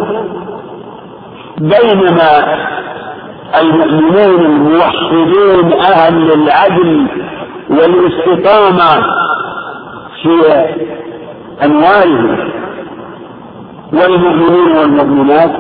بينما 1.59 2.57
المؤمنون 3.61 4.47
الموحدون 4.47 5.73
أهل 5.73 6.33
العدل 6.33 7.07
والاستقامة 7.73 9.03
في 10.23 10.65
أنواعه 11.65 12.39
والمؤمنين 13.93 14.77
والمؤمنات 14.77 15.51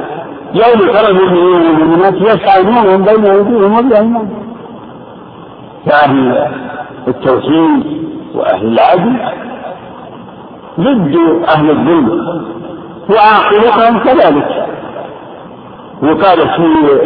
يوم 0.54 0.92
ترى 0.92 1.08
المؤمنين 1.08 1.46
والمؤمنات 1.70 2.14
يسعدون 2.14 2.74
نورهم 2.74 3.02
بين 3.02 3.24
أيديهم 3.24 3.72
وبأيمانهم 3.76 4.44
فأهل 5.86 6.46
التوحيد 7.08 8.06
وأهل 8.34 8.66
العدل 8.66 9.16
ضد 10.80 11.16
أهل 11.56 11.70
الظلم 11.70 12.42
وعاقبتهم 13.10 13.98
كذلك 13.98 14.66
وقال 16.02 16.38
في 16.38 16.98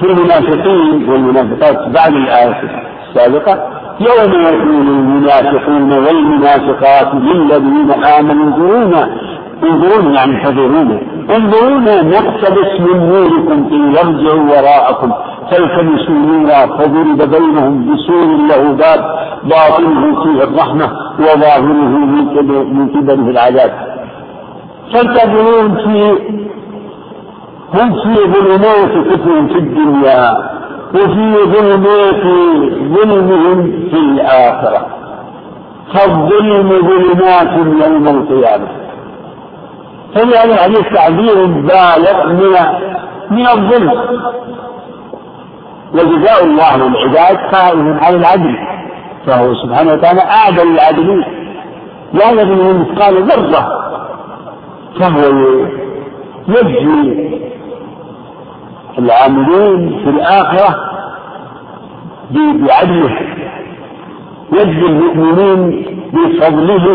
في 0.00 0.06
المنافقين 0.06 1.08
والمنافقات 1.10 1.78
بعد 1.88 2.12
الآية 2.12 2.84
السابقة 3.16 3.70
يوم 4.00 4.32
يكون 4.46 4.88
المنافقون 4.88 5.92
والمنافقات 5.92 7.08
للذين 7.14 7.90
آمنوا 8.04 8.44
انظرونا 8.46 9.10
انظرونا 9.70 10.14
يعني 10.14 10.36
حذرونا 10.44 11.00
انظرونا 11.36 12.02
نقتبس 12.02 12.80
من 12.80 12.96
نوركم 13.08 13.68
إن 13.72 13.92
يرجعوا 13.92 14.40
وراءكم 14.40 15.12
فالتمسوا 15.50 16.14
نورا 16.14 16.66
فضرب 16.78 17.22
بينهم 17.30 17.92
بسور 17.94 18.24
له 18.36 18.72
باب 18.72 19.16
باطنه 19.44 20.22
فيه 20.24 20.42
الرحمة 20.44 20.90
وظاهره 21.18 21.94
من 22.62 22.88
قبله 22.94 23.30
العذاب 23.30 23.72
فالتدعون 24.94 25.74
في 25.74 26.10
هم 27.74 27.92
في 27.92 28.14
ظلمات 28.24 29.06
كفر 29.08 29.46
في 29.52 29.58
الدنيا 29.58 30.54
وفي 30.94 31.36
ظلمات 31.44 32.24
ظلمهم 32.98 33.86
في 33.90 33.98
الآخرة 33.98 34.86
فالظلم 35.94 36.68
ظلمات 36.68 37.48
يوم 37.88 38.08
القيامة 38.08 38.68
فلهذا 40.14 40.62
عليه 40.62 40.82
تعبير 40.94 41.44
بالغ 41.46 42.26
من 42.26 42.56
من 43.30 43.46
الظلم 43.48 43.90
وجزاء 45.94 46.44
الله 46.44 46.76
للعباد 46.76 47.38
قائم 47.54 47.98
على 48.02 48.16
العدل 48.16 48.56
فهو 49.26 49.54
سبحانه 49.54 49.92
وتعالى 49.92 50.20
أعدل 50.20 50.68
العدلين 50.74 51.24
لا 52.12 52.32
من 52.32 52.78
مثقال 52.80 53.22
ذرة 53.22 53.80
فهو 55.00 55.20
يجزي 56.48 57.53
العاملين 58.98 60.04
في 60.04 60.10
الآخرة 60.10 60.76
بعدله 62.32 63.18
يجزي 64.52 64.86
المؤمنين 64.86 65.86
بفضله 66.12 66.86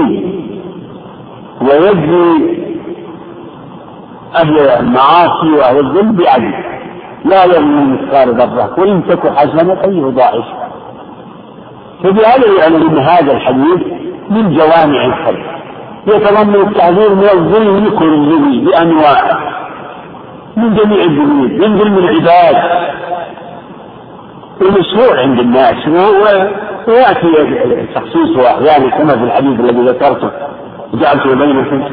ويجزي 1.62 2.56
أهل 4.36 4.60
المعاصي 4.60 5.52
وأهل 5.58 5.80
الذنب 5.80 6.22
بعدله 6.22 6.64
لا 7.26 7.46
يظلم 7.46 7.94
مثقال 7.94 8.30
ذرة 8.36 8.74
وإن 8.78 9.08
تك 9.08 9.28
حسنة 9.38 9.78
يضاعفها 9.84 10.70
فبهذا 12.04 12.48
يعلم 12.60 12.88
أن 12.90 12.98
هذا 13.00 13.32
الحديث 13.34 13.80
من 14.30 14.54
جوامع 14.54 15.06
الخلق 15.06 15.50
يتضمن 16.08 16.56
التحذير 16.56 17.16
من 17.16 17.26
الظلم 17.38 17.90
كله 18.00 18.62
بأنواعه 18.66 19.59
من 20.60 20.76
جميع 20.76 21.04
الجنود 21.04 21.52
من 21.66 21.78
ظلم 21.78 21.98
العباد 21.98 22.56
ومشروع 24.62 25.20
عند 25.20 25.40
الناس 25.40 25.88
وياتي 26.88 27.88
تخصيص 27.96 28.38
احيانا 28.46 28.66
يعني 28.68 28.90
كما 28.92 29.16
في 29.18 29.24
الحديث 29.24 29.60
الذي 29.60 29.82
ذكرته 29.86 30.32
جعلته 30.94 31.36
بينكم 31.36 31.84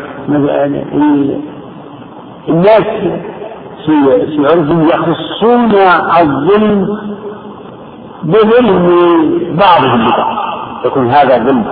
الناس 2.49 2.83
في 3.87 4.27
في 4.27 4.39
عرفهم 4.43 4.87
يخصون 4.89 5.71
الظلم 6.21 6.99
بظلم 8.23 8.87
بعضهم 9.57 10.07
ببعض 10.07 10.37
يكون 10.87 11.11
هذا 11.11 11.39
ظلم 11.45 11.65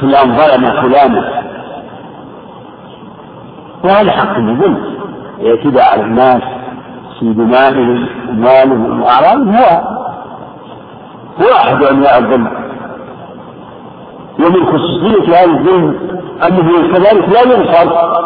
فلان 0.00 0.36
ظلم 0.36 0.70
فلانا 0.82 1.42
وهذا 3.84 4.10
حق 4.10 4.38
بظلم 4.40 5.01
يعتدى 5.42 5.80
على 5.80 6.02
الناس 6.02 6.42
في 7.20 7.32
دمائهم 7.32 8.06
ومالهم 8.28 9.00
وأعراضهم 9.00 9.48
هو 9.56 9.82
هو 11.40 11.54
أحد 11.54 11.82
أنواع 11.82 12.18
الظلم 12.18 12.46
ومن 14.40 14.66
خصوصية 14.66 15.32
هذا 15.34 15.52
الظلم 15.52 15.94
أنه 16.48 16.92
كذلك 16.92 17.28
لا 17.28 17.40
ينصر 17.54 18.22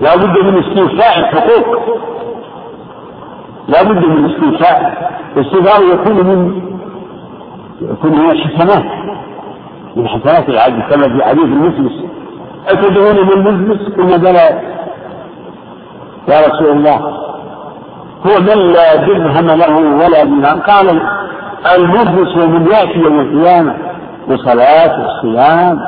لا 0.00 0.16
بد 0.16 0.44
من 0.46 0.58
استيفاء 0.64 1.18
الحقوق 1.20 1.76
لا 3.68 3.82
بد 3.82 4.04
من 4.06 4.30
استيفاء 4.30 5.08
الاستيفاء 5.36 5.94
يكون 5.94 6.26
من 6.26 6.62
يكون 7.82 8.12
من 8.18 8.30
الحسنات 8.30 8.84
من 9.96 10.08
حسنات 10.08 10.48
العبد 10.48 10.82
كما 10.94 11.18
في 11.18 11.24
حديث 11.24 11.44
المسلس 11.44 12.04
أتدعون 12.68 13.26
من 13.26 13.46
المسلس 13.48 13.96
كما 13.96 14.16
بلى 14.16 14.77
يا 16.28 16.40
رسول 16.46 16.70
الله 16.70 16.96
هو 18.26 18.40
من 18.40 18.72
لا 18.72 18.94
درهم 18.94 19.46
له 19.48 19.76
ولا 20.04 20.24
دينار 20.24 20.58
قال 20.58 21.02
المفلس 21.76 22.36
من 22.46 22.66
ياتي 22.66 22.98
يوم 22.98 23.20
القيامه 23.20 23.74
بصلاه 24.28 25.06
وصيام 25.06 25.80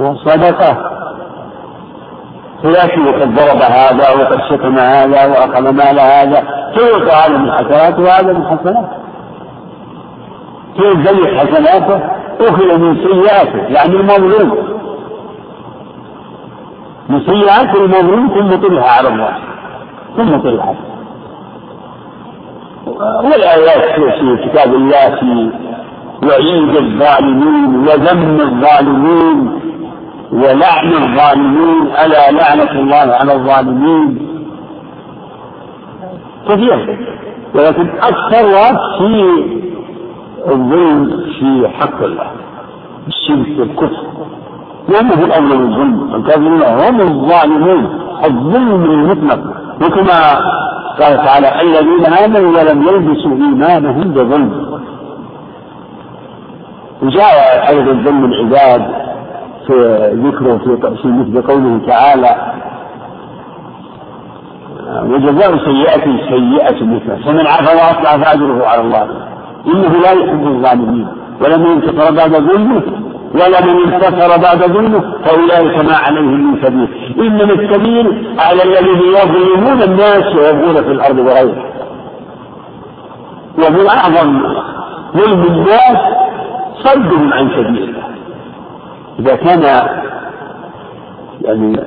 وصدقه 0.00 0.76
فيأتي 2.62 3.00
وقد 3.02 3.34
ضرب 3.34 3.62
هذا 3.62 4.10
وقد 4.10 4.40
شتم 4.50 4.78
هذا 4.78 5.26
وأخذ 5.26 5.68
مال 5.70 6.00
هذا 6.00 6.42
فيعطى 6.74 7.10
هذا 7.12 7.28
من 7.38 7.52
حسناته 7.52 8.02
وهذا 8.02 8.32
من 8.32 8.44
حسناته 8.44 8.88
فيزيد 10.76 11.38
حسناته 11.38 12.00
أخذ 12.40 12.78
من 12.78 12.96
سيئاته 12.96 13.58
يعني 13.58 13.96
المظلوم 14.00 14.77
بسيئات 17.08 17.76
المظلوم 17.76 18.28
ثم 18.28 18.56
طلها 18.56 18.90
على 18.90 19.08
الله 19.08 19.36
ثم 20.16 20.36
طلها 20.36 20.74
والآيات 23.24 24.00
في 24.18 24.36
كتاب 24.48 24.74
الله 24.74 25.14
في 25.20 25.50
وعيد 26.26 26.76
الظالمين 26.76 27.76
وذم 27.78 28.40
الظالمين 28.40 29.60
ولعن 30.32 30.92
الظالمين 30.92 31.82
ألا 32.04 32.30
لعنة 32.30 32.70
الله 32.70 33.14
على 33.14 33.34
الظالمين 33.34 34.28
كثير 36.48 36.98
ولكن 37.54 37.88
أكثرها 38.02 38.98
في 38.98 39.34
الظلم 40.50 41.24
في 41.40 41.68
حق 41.68 42.02
الله 42.02 42.30
الشرك 43.08 43.58
والكفر 43.58 44.08
وهم 44.88 45.08
في 45.16 45.24
الأولى 45.24 45.54
الظلم 45.54 46.14
الكافرون 46.14 46.62
هم 46.62 47.00
الظالمون 47.00 48.00
الظلم 48.24 48.84
المطلق 48.84 49.38
وكما 49.82 50.20
قال 51.00 51.16
تعالى 51.16 51.60
الذين 51.60 52.04
آمنوا 52.06 52.60
ولم 52.62 52.82
يلبسوا 52.82 53.30
إيمانهم 53.30 54.02
بظلم 54.12 54.78
وجاء 57.02 57.64
عدد 57.66 57.88
الذم 57.88 58.24
العباد 58.24 58.82
في 59.66 59.98
ذكره 60.14 60.56
في, 60.58 60.96
في 61.02 61.08
مثل 61.08 61.42
قوله 61.42 61.80
تعالى 61.86 62.54
وجزاء 65.04 65.56
سيئة 65.58 66.04
سيئة 66.28 66.84
مثله 66.84 67.16
فمن 67.26 67.46
عفا 67.46 67.72
وأصلح 67.74 68.16
فأجره 68.16 68.66
على 68.66 68.80
الله 68.82 69.02
إنه 69.66 69.92
لا 70.00 70.10
يحب 70.10 70.46
الظالمين 70.46 71.06
ولم 71.44 71.64
ينتصر 71.66 72.14
بعد 72.14 72.30
ظلمه 72.34 72.82
ولمن 73.34 73.82
انتصر 73.92 74.36
بعد 74.42 74.58
ظلمه 74.64 75.00
فأولئك 75.24 75.84
ما 75.84 75.96
عليهم 75.96 76.50
من 76.54 76.62
سبيل 76.62 76.88
إنما 77.18 77.52
السبيل 77.52 78.36
على 78.38 78.62
الذين 78.62 79.12
يظلمون 79.22 79.82
الناس 79.82 80.34
ويبغون 80.36 80.74
في 80.74 80.92
الأرض 80.92 81.16
بغيره 81.20 81.64
ومن 83.58 83.86
أعظم 83.86 84.42
ظلم 85.16 85.42
الناس 85.42 85.98
صدهم 86.78 87.32
عن 87.32 87.48
سبيل 87.48 87.78
الله 87.82 88.08
إذا 89.18 89.36
كان 89.36 89.62
يعني 91.44 91.80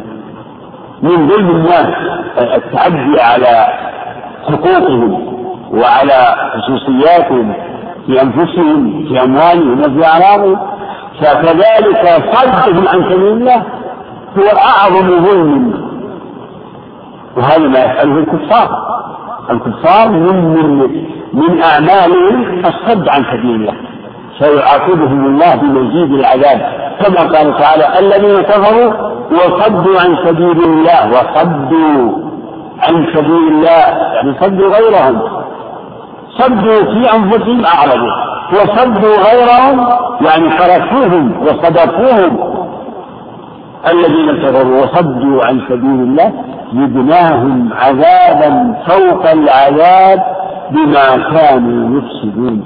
من 1.02 1.28
ظلم 1.28 1.50
الناس 1.50 1.88
التعدي 2.40 3.22
على 3.22 3.68
حقوقهم 4.48 5.34
وعلى 5.72 6.36
خصوصياتهم 6.58 7.54
في 8.06 8.22
أنفسهم 8.22 9.06
في 9.08 9.24
أموالهم 9.24 9.80
وفي 9.80 10.06
أعراضهم 10.08 10.71
فكذلك 11.22 12.24
صدهم 12.36 12.88
عن 12.88 13.04
سبيل 13.10 13.28
الله 13.28 13.64
هو 14.38 14.48
أعظم 14.58 15.26
ظلم 15.26 15.82
وهذا 17.38 17.68
ما 17.68 17.80
يفعله 17.80 18.18
الكفار 18.20 18.72
الكفار 19.50 20.10
من 20.12 20.46
من, 20.46 20.80
من 21.34 21.62
أعمالهم 21.62 22.60
الصد 22.60 23.10
عن 23.10 23.24
سبيل 23.24 23.56
الله 23.56 23.74
سيعاقبهم 24.40 25.26
الله 25.26 25.56
بمزيد 25.56 26.14
العذاب 26.14 26.62
كما 27.02 27.20
قال 27.38 27.58
تعالى 27.58 28.00
الذين 28.00 28.42
كفروا 28.42 28.94
وصدوا 29.34 29.96
عن 30.02 30.18
سبيل 30.26 30.64
الله 30.66 31.10
وصدوا 31.10 32.12
عن 32.80 33.06
سبيل 33.16 33.48
الله 33.52 34.14
يعني 34.14 34.36
صدوا 34.42 34.70
غيرهم 34.78 35.22
صدوا 36.30 36.84
في 36.84 37.16
أنفسهم 37.16 37.66
أعرضوا 37.66 38.31
وصدوا 38.52 39.16
غيرهم 39.18 39.88
يعني 40.22 40.50
حرفوهم 40.50 41.42
وصدقوهم 41.44 42.52
الذين 43.94 44.32
كفروا 44.44 44.84
وصدوا 44.84 45.46
عن 45.46 45.62
سبيل 45.70 46.00
الله 46.04 46.32
زدناهم 46.74 47.70
عذابا 47.74 48.76
فوق 48.88 49.30
العذاب 49.32 50.24
بما 50.72 51.32
كانوا 51.32 52.00
يفسدون 52.02 52.64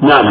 نعم 0.00 0.24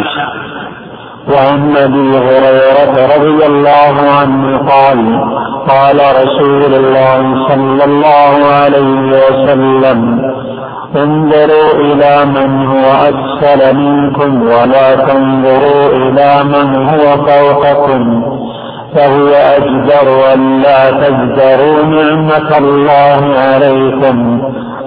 وعن 1.28 1.76
ابي 1.76 2.18
هريره 2.18 3.06
رضي 3.16 3.46
الله 3.46 3.94
عنه 4.20 4.58
قال 4.58 5.20
قال 5.68 6.00
رسول 6.24 6.74
الله 6.74 7.48
صلى 7.48 7.84
الله 7.84 8.44
عليه 8.62 9.20
وسلم 9.20 10.24
انظروا 10.96 11.72
الى 11.74 12.24
من 12.26 12.66
هو 12.66 12.86
اسفل 13.10 13.76
منكم 13.76 14.42
ولا 14.42 14.94
تنظروا 14.94 15.86
الى 15.96 16.34
من 16.44 16.88
هو 16.88 17.24
فوقكم 17.26 18.22
فهو 18.96 19.28
اجدر 19.28 20.32
ان 20.34 20.60
لا 20.62 20.90
تجدروا 20.90 21.84
نعمه 21.86 22.58
الله 22.58 23.34
عليكم 23.38 24.42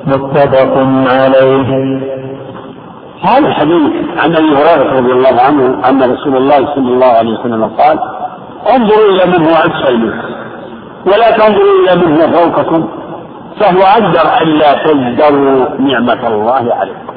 متفق 0.07 0.77
عليه 1.13 1.93
هذا 3.25 3.47
الحديث 3.47 3.81
عن 4.17 4.35
ابي 4.35 4.51
هريره 4.55 4.91
رضي 4.93 5.11
الله 5.13 5.41
عنه 5.41 5.65
ان 5.89 6.01
عن 6.03 6.11
رسول 6.11 6.37
الله 6.37 6.75
صلى 6.75 6.93
الله 6.93 7.07
عليه 7.07 7.39
وسلم 7.39 7.63
قال 7.65 7.99
انظروا 8.75 9.09
الى 9.11 9.25
من 9.25 9.45
هو 9.45 9.51
اسفل 9.55 9.97
منكم 9.97 10.33
ولا 11.05 11.31
تنظروا 11.31 11.79
الى 11.85 12.05
من 12.07 12.13
هو 12.21 12.31
فوقكم 12.33 12.87
فهو 13.59 13.81
اقدر 13.81 14.41
الا 14.41 14.73
تزدروا 14.83 15.69
نعمه 15.81 16.27
الله 16.27 16.73
عليكم 16.73 17.13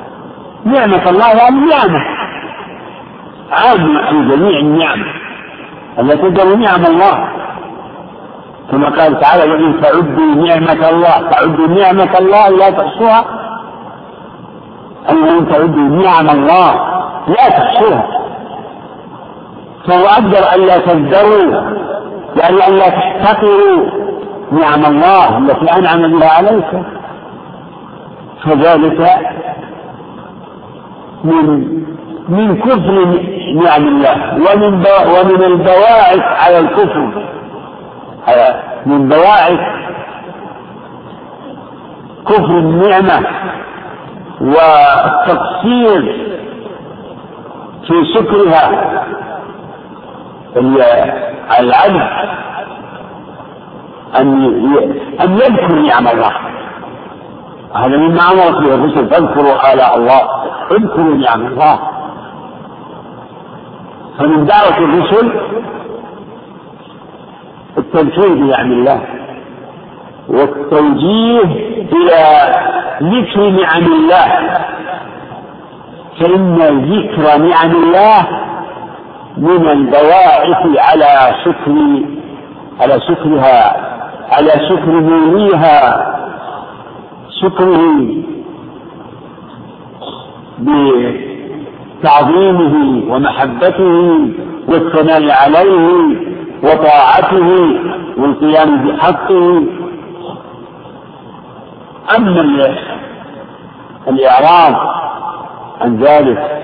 نعمه 0.65 1.11
الله 1.11 1.31
يعني 1.33 1.67
نعمه 1.71 2.01
عام 3.51 3.87
في 4.11 4.29
جميع 4.37 4.59
النعم 4.61 5.03
الا 5.99 6.15
تزدروا 6.15 6.57
نعم 6.57 6.81
الله 6.91 7.29
كما 8.71 8.89
قال 8.89 9.21
تعالى 9.21 9.53
وان 9.53 9.81
تعدوا 9.83 10.35
نعمه 10.47 10.89
الله 10.91 11.31
تعدوا 11.31 11.67
نعمه 11.67 12.19
الله 12.19 12.49
لا 12.49 12.71
تحصوها 12.71 13.45
أن 15.11 15.27
لم 15.27 15.45
تعدوا 15.45 15.89
نعم 16.03 16.31
الله 16.31 16.73
لا 17.29 17.49
تحصوها 17.49 18.07
فهو 19.89 20.07
أقدر 20.07 20.39
ألا 20.55 20.79
تزدروا 20.79 21.63
يعني 22.37 22.69
ألا 22.69 22.89
تحتقروا 22.89 23.87
نعم 24.53 24.85
الله 24.87 25.39
التي 25.39 25.73
أنعم 25.77 26.19
بها 26.19 26.29
عليك 26.29 26.67
فذلك 28.45 29.09
من 31.25 31.77
من 32.29 32.57
كفر 32.57 33.23
نعم 33.65 33.89
الله 33.89 34.35
ومن 34.35 34.75
ومن 35.19 35.43
البواعث 35.43 36.21
على 36.23 36.59
الكفر 36.59 37.25
من 38.87 39.09
بواعث 39.09 39.59
كفر 42.27 42.59
النعمة 42.59 43.21
والتقصير 44.41 46.03
في 47.89 48.05
شكرها 48.14 48.93
العبد 50.57 51.12
أن 51.57 52.01
أن 55.24 55.34
يذكر 55.37 55.74
نعم 55.74 56.09
الله 56.09 56.30
هذا 57.76 57.97
مما 57.97 58.30
أمرت 58.32 58.62
به 58.62 58.74
الرسل 58.74 59.09
فاذكروا 59.11 59.72
آلاء 59.74 59.97
الله 59.99 60.20
اذكروا 60.72 61.14
نعم 61.14 61.47
الله 61.47 61.78
فمن 64.18 64.45
دعوة 64.45 64.78
الرسل 64.78 65.32
التذكير 67.78 68.34
بنعم 68.34 68.72
الله 68.72 69.01
والتوجيه 70.28 71.43
إلى 71.93 72.32
ذكر 73.03 73.51
نعم 73.51 73.86
الله 73.92 74.26
فإن 76.20 76.57
ذكر 76.92 77.38
نعم 77.38 77.70
الله 77.84 78.26
من 79.38 79.68
البواعث 79.70 80.78
على 80.78 81.34
شكر 81.44 82.01
على 82.80 83.01
شكرها 83.01 83.76
على 84.34 84.51
شكره 84.68 85.30
ليها 85.34 86.12
شكره 87.42 88.07
بتعظيمه 90.59 92.74
ومحبته 93.14 94.20
والثناء 94.68 95.30
عليه 95.30 95.97
وطاعته 96.62 97.78
والقيام 98.18 98.86
بحقه 98.88 99.62
أما 102.15 102.71
الإعراض 104.09 104.75
عن 105.81 105.97
ذلك 105.97 106.63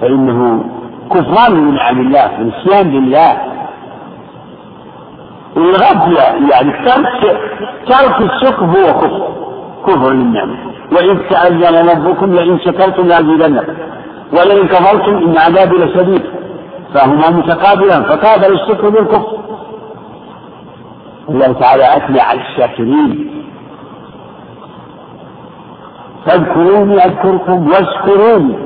فإنه 0.00 0.64
كفران 1.10 1.52
من 1.54 1.74
نعم 1.74 2.00
الله 2.00 2.30
ونسيان 2.40 2.90
لله 2.90 3.38
والغفلة 5.56 6.22
يعني 6.52 6.72
ترك 6.86 7.38
ترك 7.86 8.20
الشكر 8.20 8.64
هو 8.64 9.00
كفر 9.00 9.28
كفر 9.86 10.10
للنعمة 10.12 10.56
وإذ 10.92 11.18
تأذن 11.30 11.88
ربكم 11.88 12.32
لئن 12.34 12.60
شكرتم 12.60 13.02
لأزيدنكم 13.06 13.72
ولئن 14.32 14.66
كفرتم 14.68 15.16
إن 15.16 15.38
عذابي 15.38 15.76
لشديد 15.76 16.22
فهما 16.94 17.30
متقابلان 17.30 18.02
فقابل 18.04 18.52
الشكر 18.52 18.88
بالكفر 18.88 19.36
الله 21.28 21.52
تعالى 21.52 21.96
أثنى 21.96 22.20
على 22.20 22.40
الشاكرين 22.40 23.43
فاذكروني 26.26 27.04
أذكركم 27.04 27.68
واشكروني 27.68 28.58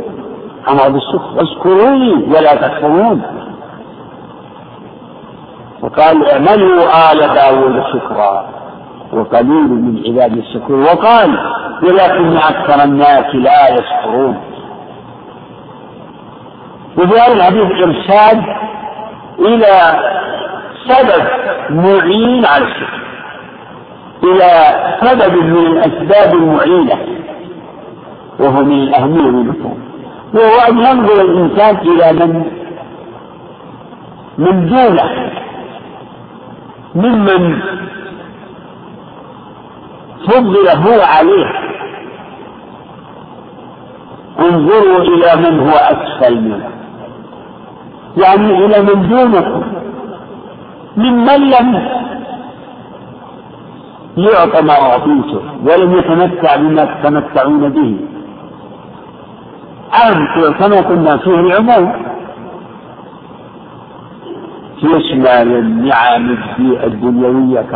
أنا 0.69 0.89
بالشكر 0.89 1.31
اشكروني 1.37 2.13
ولا 2.15 2.55
تكفرون 2.55 3.23
وقال 5.83 6.27
اعملوا 6.27 6.85
آل 7.13 7.19
داود 7.35 7.83
شكرا 7.93 8.47
وقليل 9.13 9.69
من 9.69 10.03
عباد 10.07 10.33
الشكور 10.37 10.77
وقال 10.77 11.39
ولكن 11.83 12.37
أكثر 12.37 12.85
الناس 12.85 13.25
لا 13.35 13.69
يشكرون 13.77 14.37
وفي 16.99 17.21
هذا 17.21 17.33
الحديث 17.33 17.63
إرشاد 17.87 18.43
إلى 19.39 20.01
سبب 20.89 21.27
معين 21.71 22.45
على 22.47 22.65
الشكر 22.65 22.99
إلى 24.25 24.65
سبب 25.07 25.37
من 25.43 25.67
الأسباب 25.67 26.35
المعينة 26.35 27.18
وهو 28.39 28.65
من 28.65 28.79
الأهمية 28.83 29.25
والمكان 29.31 29.73
وهو 30.35 30.59
أن 30.69 30.79
ينظر 30.79 31.21
الإنسان 31.25 31.77
إلى 31.77 32.13
من 32.27 32.45
من 34.39 34.67
دونه 34.67 35.07
ممن 36.95 37.59
فضل 40.27 40.69
هو 40.69 41.01
عليه 41.03 41.53
انظروا 44.41 44.99
إلى 45.03 45.51
من 45.51 45.61
هو 45.61 45.75
أسفل 45.77 46.41
منه 46.41 46.69
يعني 48.17 48.67
إلى 48.67 48.83
من 48.83 49.09
دونكم 49.09 49.63
ممن 50.97 51.37
لم 51.51 51.89
يعطى 54.17 54.63
ما 54.63 54.73
أعطيته 54.81 55.41
ولم 55.65 55.93
يتمتع 55.99 56.57
بما 56.57 56.85
تتمتعون 56.85 57.69
به 57.69 57.99
عام 59.93 60.27
كما 60.59 60.81
قلنا 60.81 61.17
فيه 61.17 61.31
العموم 61.41 61.93
يشمل 64.83 65.27
النعم 65.27 66.39
الدنيوية 66.61 67.67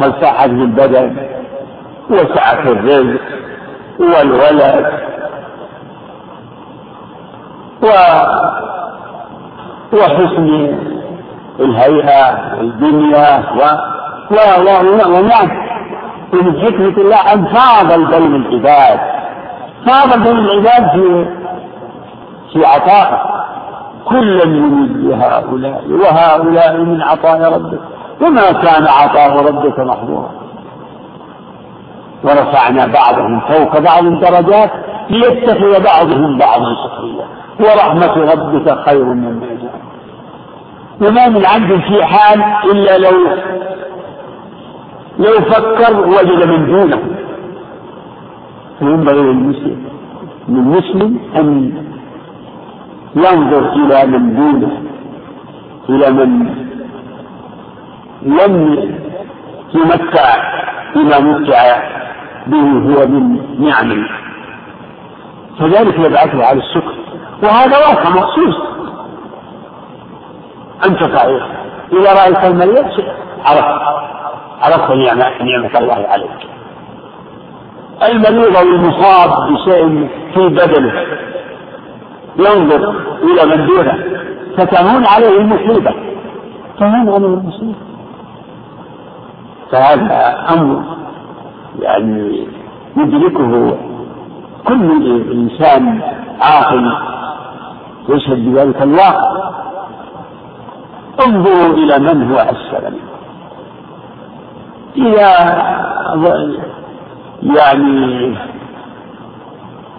كصحة 0.00 0.44
البدن 0.44 1.16
وسعة 2.10 2.60
الرزق 2.62 3.20
والولد 3.98 4.86
و 7.82 7.86
وحسن 9.92 10.76
الهيئة 11.60 12.54
والدنيا 12.58 13.38
و 13.38 13.60
و 14.30 14.36
و 14.36 14.98
و 15.24 15.30
حكمة 16.60 16.96
الله 17.02 17.32
أن 17.32 17.44
فاض 17.46 17.90
و 17.98 18.16
العباد 18.16 19.00
فاضل 19.86 20.28
العباد 20.30 20.90
في 20.92 21.26
في 22.52 22.64
عطائه 22.66 23.22
كلا 24.04 24.44
يريد 24.44 24.96
لهؤلاء 24.96 25.82
وهؤلاء 25.90 26.76
من 26.76 27.02
عطاء 27.02 27.52
ربك 27.54 27.78
وما 28.20 28.52
كان 28.52 28.86
عطاء 28.86 29.46
ربك 29.48 29.78
محظورا 29.78 30.30
ورفعنا 32.24 32.86
بعضهم 32.86 33.40
فوق 33.40 33.78
بعض 33.78 34.04
درجات 34.04 34.70
ليتخذ 35.10 35.84
بعضهم 35.84 36.38
بعضا 36.38 36.74
سخريا 36.86 37.24
ورحمة 37.60 38.32
ربك 38.32 38.78
خير 38.88 39.04
مما 39.04 39.40
جاء 39.46 39.80
وما 41.00 41.28
من 41.28 41.46
عبد 41.46 41.80
في 41.80 42.04
حال 42.04 42.44
إلا 42.72 42.98
لو 42.98 43.16
لو 45.18 45.32
فكر 45.40 45.96
وجد 46.06 46.46
من 46.48 46.66
دونه 46.66 47.00
فينبغي 48.78 49.20
للمسلم 50.48 51.18
أن 51.36 51.72
ينظر 53.16 53.72
إلى 53.72 54.06
من 54.06 54.34
دونه 54.36 54.80
إلى 55.88 56.10
من 56.12 56.54
لم 58.22 58.76
يمتع 59.74 60.36
بما 60.94 61.18
متع 61.20 61.62
به 62.46 62.58
هو 62.70 63.06
من 63.06 63.38
نعم 63.58 64.02
فذلك 65.58 65.98
يبعثه 65.98 66.44
على 66.46 66.58
الشكر 66.58 66.94
وهذا 67.42 67.78
واقع 67.78 68.08
مخصوص 68.10 68.56
أنت 70.88 71.04
فعيل 71.04 71.42
إذا 71.92 72.14
رأيت 72.24 72.44
المريض 72.44 72.86
عرفت 73.44 73.80
عرفت 74.62 74.90
نعمة 75.42 75.70
الله 75.78 76.06
عليك 76.08 76.55
المريض 78.02 78.56
أو 78.56 78.62
المصاب 78.62 79.52
بشيء 79.52 80.08
في 80.34 80.48
بدنه 80.48 80.92
ينظر 82.38 82.94
إلى 83.22 83.46
من 83.56 83.66
دونه 83.66 84.04
فتهون 84.56 85.06
عليه 85.06 85.38
المصيبة 85.40 85.94
تهون 86.78 87.08
عليه 87.08 87.16
المصيبة 87.26 87.74
فهذا 89.70 90.44
أمر 90.58 90.82
يعني 91.82 92.48
يدركه 92.96 93.76
كل 94.68 95.22
إنسان 95.32 96.00
عاقل 96.40 96.92
يشهد 98.08 98.48
بذلك 98.54 98.82
الواقع 98.82 99.50
انظروا 101.26 101.74
إلى 101.74 101.98
من 101.98 102.30
هو 102.32 102.36
أسفل 102.36 102.82
منه 102.82 103.16
إذا 104.96 105.32
يعني 107.42 108.34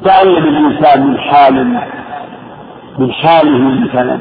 تعلم 0.04 0.44
الإنسان 0.44 1.08
من 1.08 1.18
حال 1.18 1.80
من 3.00 3.12
حاله 3.12 3.58
مثلا 3.82 4.20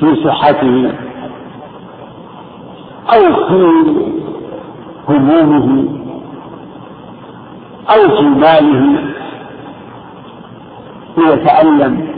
في 0.00 0.16
صحته 0.28 0.92
أو 3.14 3.34
في 3.48 3.70
همومه 5.08 5.84
أو 7.88 8.16
في 8.16 8.22
ماله 8.22 9.02
ليتألم 11.18 12.08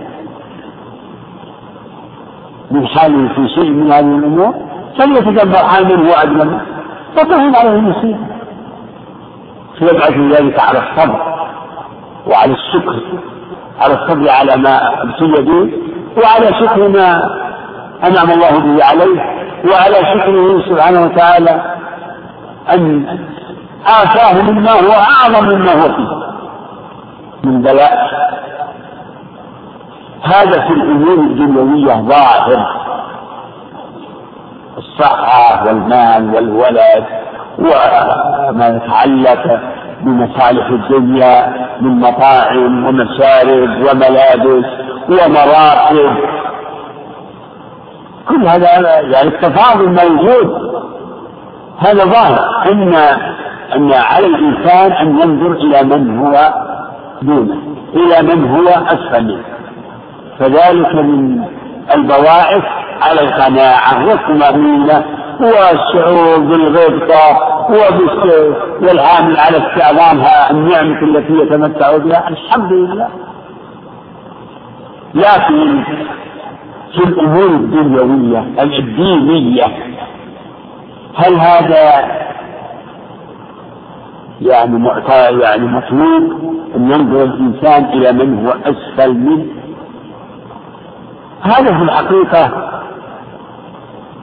من 2.71 2.87
حاله 2.87 3.29
في 3.35 3.49
شيء 3.49 3.71
من 3.71 3.93
هذه 3.93 4.01
الأمور 4.19 4.55
فليتدبر 4.99 5.57
عامله 5.65 5.97
من 5.97 6.07
هو 6.07 6.15
عليه 7.31 7.71
المصيبة 7.79 8.36
فيبعث 9.79 10.13
ذلك 10.17 10.61
على 10.61 10.79
الصبر 10.91 11.35
وعلى 12.27 12.53
الشكر 12.53 13.01
على 13.81 13.95
الصبر 13.95 14.31
على 14.31 14.57
ما 14.63 15.03
ابتلي 15.03 15.43
به 15.43 15.73
وعلى 16.23 16.61
شكر 16.67 16.89
ما 16.89 17.21
انعم 18.05 18.31
الله 18.31 18.51
به 18.59 18.85
عليه 18.85 19.21
وعلى 19.71 19.95
شكره 20.15 20.61
سبحانه 20.69 21.05
وتعالى 21.05 21.75
ان 22.75 23.05
آتاه 24.03 24.43
مما 24.43 24.71
هو 24.73 24.93
أعظم 24.93 25.45
مما 25.49 25.73
هو 25.73 25.95
فيه 25.97 26.27
من 27.45 27.63
بلاء 27.63 28.07
هذا 30.23 30.61
في 30.61 30.73
الأمور 30.73 31.15
الدنيوية 31.19 31.95
ظاهر 31.95 32.67
الصحة 34.79 35.67
والمال 35.67 36.35
والولد 36.35 37.05
وما 37.59 38.67
يتعلق 38.83 39.61
بمصالح 40.03 40.67
الدنيا 40.67 41.67
من 41.81 42.01
مطاعم 42.01 42.85
ومشارب 42.87 43.71
وملابس 43.71 44.67
ومراقب 45.09 46.17
كل 48.29 48.47
هذا 48.47 49.01
يعني 49.01 49.29
التفاضل 49.29 49.89
موجود 49.89 50.75
هذا 51.79 52.05
ظاهر 52.05 52.41
ان 52.73 52.95
ان 53.77 53.93
على 53.95 54.27
الانسان 54.27 54.93
ان 54.93 55.17
ينظر 55.19 55.53
الى 55.53 55.83
من 55.83 56.19
هو 56.19 56.53
دونه 57.23 57.57
الى 57.95 58.35
من 58.35 58.51
هو 58.51 58.69
اسفل 58.69 59.25
منه 59.25 59.45
فذلك 60.39 60.95
من 60.95 61.43
البواعث 61.95 62.63
على 63.03 63.21
القناعه 63.21 64.07
والطمانينه 64.07 65.05
والشعور 65.41 66.39
بالغبطة 66.39 67.55
والعامل 68.81 69.37
على 69.37 69.57
استعظامها 69.59 70.51
النعمة 70.51 71.03
التي 71.03 71.33
يتمتع 71.33 71.97
بها 71.97 72.29
الحمد 72.29 72.73
لله 72.73 73.09
لكن 75.15 75.85
في 76.97 77.05
الأمور 77.05 77.47
الدنيوية 77.47 78.41
الدينية 78.63 79.65
هل 81.17 81.35
هذا 81.35 82.17
يعني 84.41 84.79
معتاد 84.79 85.39
يعني 85.41 85.67
مطلوب 85.67 86.23
أن 86.77 86.91
ينظر 86.93 87.25
الإنسان 87.25 87.85
إلى 87.85 88.13
من 88.13 88.47
هو 88.47 88.53
أسفل 88.65 89.13
منه 89.15 89.45
هذا 91.43 91.79
في 91.79 91.83
الحقيقة 91.83 92.76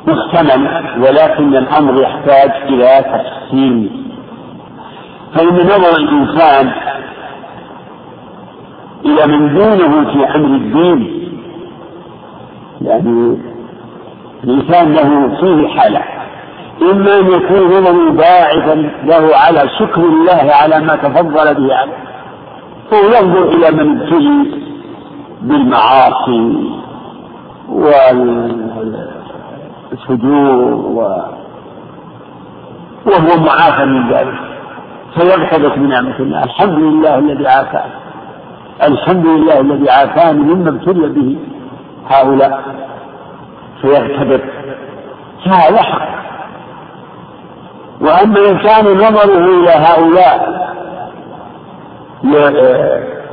محتمل 0.08 0.68
ولكن 1.02 1.56
الأمر 1.56 2.02
يحتاج 2.04 2.50
إلى 2.70 2.90
تفصيل 3.04 3.90
فإن 5.36 5.56
نظر 5.56 5.98
الإنسان 5.98 6.72
إلى 9.06 9.26
من 9.38 9.54
دونه 9.54 10.14
في 10.14 10.36
أمر 10.36 10.56
الدين 10.56 11.30
يعني 12.82 13.38
الإنسان 14.44 14.94
له 14.94 15.36
فيه 15.42 15.68
حالة 15.80 16.02
إما 16.82 17.20
أن 17.20 17.28
يكون 17.28 17.68
نظره 17.78 18.12
باعثا 18.12 18.76
له 19.04 19.36
على 19.38 19.70
شكر 19.80 20.02
الله 20.02 20.52
على 20.54 20.80
ما 20.80 20.96
تفضل 20.96 21.56
به 21.56 21.76
عليه 21.76 21.94
فهو 22.92 23.04
ينظر 23.22 23.46
إلى 23.50 23.72
من 23.72 24.02
ابتلي 24.02 24.62
بالمعاصي 25.42 26.70
الفجور 29.94 30.74
و 30.76 30.99
وهو 33.06 33.41
معافى 33.45 33.86
من 33.86 34.14
ذلك 34.14 34.40
من 35.53 35.88
بنعمة 35.88 36.15
الله 36.20 36.44
الحمد 36.44 36.80
لله 36.80 37.20
الذي 37.20 37.48
عافاني 37.48 37.91
الحمد 38.88 39.26
لله 39.28 39.60
الذي 39.60 39.90
عافاني 39.90 40.40
مما 40.41 40.70
ابتلي 40.70 41.10
به 41.10 41.38
هؤلاء 42.10 42.64
فيغتبر 43.82 44.41
هذا 45.45 45.82
حق 45.84 46.14
وأما 48.02 48.40
إن 48.49 48.57
كان 48.57 48.86
نظره 48.86 49.60
إلى 49.61 49.70
هؤلاء 49.70 50.53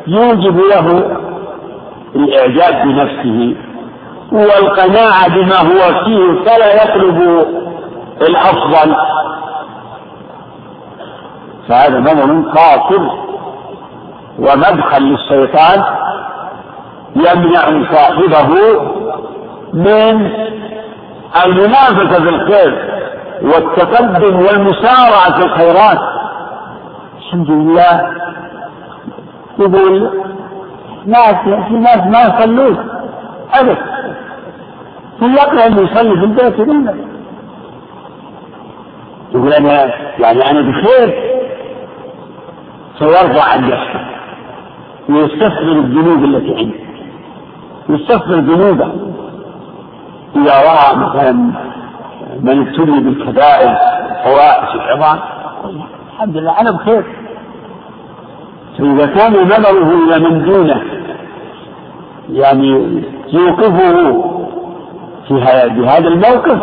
يوجب 0.07 0.57
له 0.57 1.16
الإعجاب 2.15 2.89
بنفسه 2.89 3.55
والقناعة 4.32 5.28
بما 5.28 5.57
هو 5.59 6.05
فيه 6.05 6.44
فلا 6.51 6.82
يطلب 6.85 7.47
الأفضل 8.20 8.97
فهذا 11.69 12.15
منع 12.24 12.52
قاصر 12.52 13.09
ومدخل 14.39 15.02
للشيطان 15.02 15.85
يمنع 17.16 17.65
صاحبه 17.93 18.52
من 19.73 20.31
المنافسة 21.47 22.20
في 22.23 22.28
الخير 22.28 23.01
والتقدم 23.43 24.36
والمسارعة 24.36 25.39
في 25.39 25.44
الخيرات 25.44 26.01
الحمد 27.19 27.51
لله 27.51 28.12
يقول 29.59 30.11
ناس 31.07 31.35
في 31.44 31.74
ناس 31.74 31.98
ما 32.07 32.20
يصلون 32.35 32.89
أبد 33.55 33.78
هل 35.23 35.35
يقرأ 35.35 35.67
انه 35.67 35.81
يصلي 35.83 36.11
في 36.17 36.25
البيت 36.25 36.59
يقول 36.59 36.91
يقول 39.35 39.53
أنا 39.53 39.91
يعني 40.19 40.51
أنا 40.51 40.61
بخير 40.61 41.23
سيرضى 42.99 43.41
عن 43.41 43.65
نفسه 43.71 44.01
ويستغفر 45.09 45.73
الذنوب 45.73 46.25
التي 46.25 46.57
عنده 46.57 46.75
يستغفر 47.89 48.35
ذنوبه 48.35 48.93
إذا 50.37 50.53
رأى 50.55 50.97
مثلا 50.97 51.33
من 52.41 52.67
ابتلي 52.69 53.01
بالكبائر 53.01 53.71
الفواحش 53.71 54.75
العظام 54.75 55.19
الحمد 56.15 56.37
لله 56.37 56.61
أنا 56.61 56.71
بخير 56.71 57.05
فإذا 58.79 59.07
كان 59.07 59.33
نظره 59.45 59.95
إلى 59.95 60.29
من 60.29 60.45
دونه 60.45 60.83
يعني 62.33 63.03
يوقفه 63.29 64.21
في 65.31 65.36
بهذا 65.69 66.09
الموقف 66.09 66.59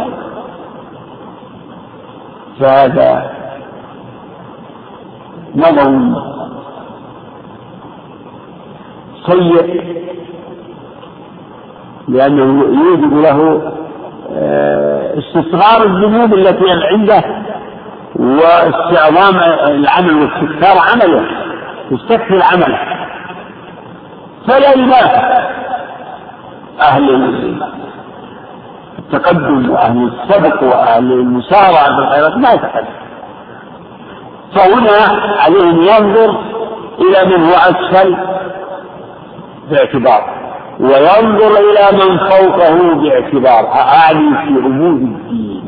فهذا 2.59 3.31
نظر 5.55 6.15
سيء 9.25 9.93
لأنه 12.07 12.65
يوجب 12.85 13.13
له 13.13 13.61
آه، 14.31 15.19
استصغار 15.19 15.85
الذنوب 15.87 16.33
التي 16.33 16.69
عنده 16.93 17.23
واستعظام 18.15 19.35
العمل 19.71 20.13
واستكثار 20.13 20.77
عمله 20.91 21.25
يستكثر 21.91 22.39
عمله 22.53 22.79
فلا 24.47 24.73
يناسب 24.73 25.47
أهل 26.81 27.09
تقدم 29.11 29.71
أهل 29.75 30.11
السبق 30.13 30.63
وأهل 30.63 31.11
المسارعة 31.11 31.95
في 31.95 31.99
الخيرات 32.07 32.37
ما 32.37 32.53
يتقدم 32.53 32.97
فهنا 34.55 35.19
عليه 35.41 35.69
أن 35.69 35.77
ينظر 35.77 36.37
إلى 36.99 37.37
من 37.37 37.43
هو 37.43 37.51
أسفل 37.53 38.17
باعتبار 39.71 40.37
وينظر 40.79 41.51
إلى 41.59 41.97
من 41.97 42.17
فوقه 42.17 42.93
باعتبار 42.93 43.73
أعلي 43.73 44.37
في 44.43 44.59
أمور 44.65 44.89
الدين 44.91 45.63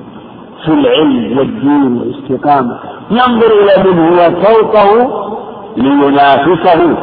في 0.65 0.71
العلم 0.73 1.37
والدين 1.37 1.97
والاستقامة 1.97 2.79
ينظر 3.11 3.47
إلى 3.47 3.91
من 3.91 3.99
هو 3.99 4.17
فوقه 4.41 5.09
لينافسه 5.77 6.95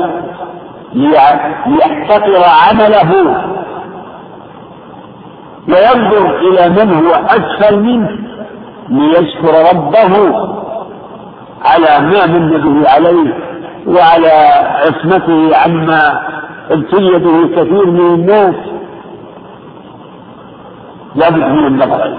ليحتقر 0.94 2.44
عمله 2.68 3.36
وينظر 5.68 6.38
إلى 6.40 6.68
من 6.84 6.94
هو 7.06 7.12
أسفل 7.14 7.80
منه 7.80 8.10
ليشكر 8.88 9.54
ربه 9.70 10.38
على 11.64 12.06
ما 12.06 12.26
من 12.26 12.48
به 12.50 12.90
عليه 12.90 13.32
وعلى 13.86 14.32
عصمته 14.80 15.56
عما 15.56 16.20
ابتلي 16.70 17.18
به 17.18 17.48
كثير 17.56 17.86
من 17.86 18.14
الناس 18.14 18.54
لابد 21.14 21.36
من 21.36 21.66
النظر 21.66 22.16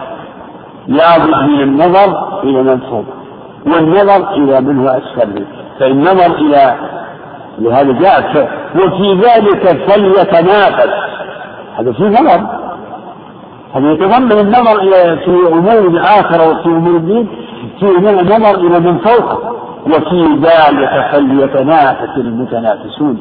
لابد 0.88 1.50
من 1.50 1.62
النظر 1.62 2.40
إلى 2.44 2.64
من 2.64 2.80
فوق 2.80 3.06
والنظر 3.66 4.34
إلى 4.34 4.62
من 4.62 4.80
هو 4.88 5.00
أسفل 5.00 5.30
منه 5.36 5.46
فالنظر 5.80 6.36
إلى 6.38 6.76
لهذا 7.60 7.92
جاء 7.92 8.50
وفي 8.76 9.14
ذلك 9.14 9.90
فليتنافس 9.90 10.94
هذا 11.80 11.92
في 11.94 12.04
نظر 12.04 12.42
هذا 13.78 13.92
يتضمن 13.92 14.32
النظر 14.40 14.80
إلى 14.82 15.18
في 15.26 15.48
أمور 15.54 15.80
الآخرة 15.88 16.48
وفي 16.50 16.66
أمور 16.66 16.96
الدين 16.96 17.28
في 17.80 17.90
النظر 17.98 18.56
إلى 18.60 18.80
من 18.80 18.98
فوق 19.00 19.58
وفي 19.88 20.24
ذلك 20.42 21.12
فليتنافس 21.12 22.18
المتنافسون 22.18 23.18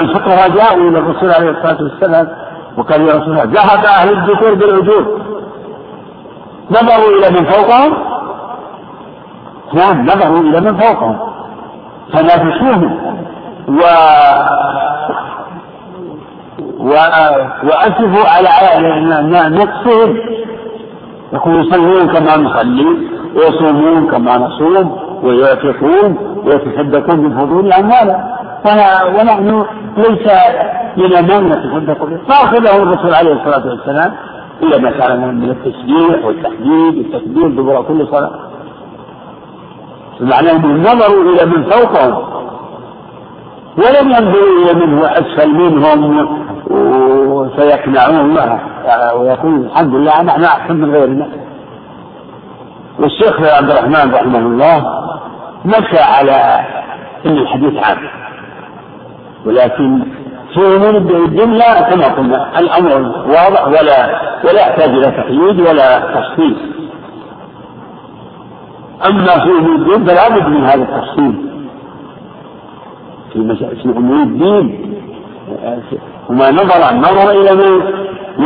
الفقهاء 0.00 0.48
جاءوا 0.50 0.88
إلى 0.90 0.98
الرسول 0.98 1.30
عليه 1.30 1.50
الصلاة 1.50 1.82
والسلام 1.82 2.28
وقال 2.78 3.00
يا 3.00 3.14
رسول 3.16 3.30
الله 3.38 3.42
ذهب 3.44 3.84
أهل 3.84 4.12
الذكور 4.18 4.54
بالعجوب 4.54 5.06
نظروا 6.70 7.18
إلى 7.18 7.40
من 7.40 7.46
فوقهم 7.46 7.92
نعم 9.74 10.06
نظروا 10.06 10.40
إلى 10.40 10.60
من 10.60 10.76
فوقهم 10.76 11.18
تنافسوهم 12.12 13.16
و 13.68 13.80
وأسفوا 17.64 18.24
على 18.30 18.48
نفسهم 19.56 20.16
يقول 21.32 21.66
يصلون 21.66 22.08
كما 22.08 22.36
نصلي 22.36 22.86
ويصومون 23.34 24.06
كما 24.10 24.36
نصوم 24.38 24.96
ويعتقون 25.22 26.16
ويتصدقون 26.44 27.20
من 27.20 27.38
فضول 27.38 27.66
الأموال 27.66 28.36
ونحن 29.20 29.64
ليس 29.96 30.30
من 30.96 31.10
من 31.10 31.48
نتصدق 31.48 32.04
به 32.04 32.16
فأخذه 32.28 32.82
الرسول 32.82 33.14
عليه 33.14 33.32
الصلاة 33.32 33.66
والسلام 33.66 34.12
إلى 34.62 34.78
ما 34.78 34.90
كان 34.90 35.34
من 35.34 35.50
التسبيح 35.50 36.24
والتحديد 36.24 36.96
والتكبير 36.98 37.48
دبر 37.48 37.82
كل 37.82 38.06
صلاة 38.06 38.30
معناه 40.20 40.52
أنهم 40.52 40.80
نظروا 40.82 41.22
إلى 41.34 41.46
من 41.46 41.62
فوقهم 41.64 42.46
ولم 43.76 44.10
ينظروا 44.10 44.64
إلى 44.72 44.86
من 44.86 44.98
هو 44.98 45.04
أسفل 45.04 45.48
منهم 45.50 46.42
فيقنعون 47.56 48.20
الله 48.20 48.60
ويقول 49.16 49.64
الحمد 49.66 49.94
لله 49.94 50.20
أنا 50.20 50.46
أحسن 50.46 50.76
من 50.76 50.94
غيرنا 50.94 51.26
والشيخ 52.98 53.40
عبد 53.42 53.70
الرحمن 53.70 54.14
رحمه 54.14 54.38
الله 54.38 54.84
مشى 55.64 55.98
على 56.02 56.64
أن 57.26 57.32
الحديث 57.38 57.84
عام 57.84 57.98
ولكن 59.46 60.02
في 60.54 60.76
أمور 60.76 60.96
الجملة 60.96 61.80
كما 61.80 62.08
قلنا 62.14 62.58
الأمر 62.58 62.92
واضح 63.28 63.66
ولا 63.66 64.20
ولا 64.44 64.60
يحتاج 64.68 64.88
إلى 64.90 65.10
تقييد 65.10 65.60
ولا 65.60 66.00
تفصيل 66.20 66.56
أما 69.10 69.26
في 69.26 69.50
أمور 69.58 69.76
الدين 69.76 70.04
فلا 70.06 70.28
بد 70.28 70.46
من 70.48 70.64
هذا 70.64 70.82
التفصيل 70.82 71.42
في 73.32 73.56
في 73.82 73.88
أمور 73.96 74.22
الدين 74.22 74.96
آه، 75.64 75.78
وما 76.30 76.50
نظر 76.50 76.94
نظر 76.94 77.30
إلى 77.30 77.54
من 77.54 77.80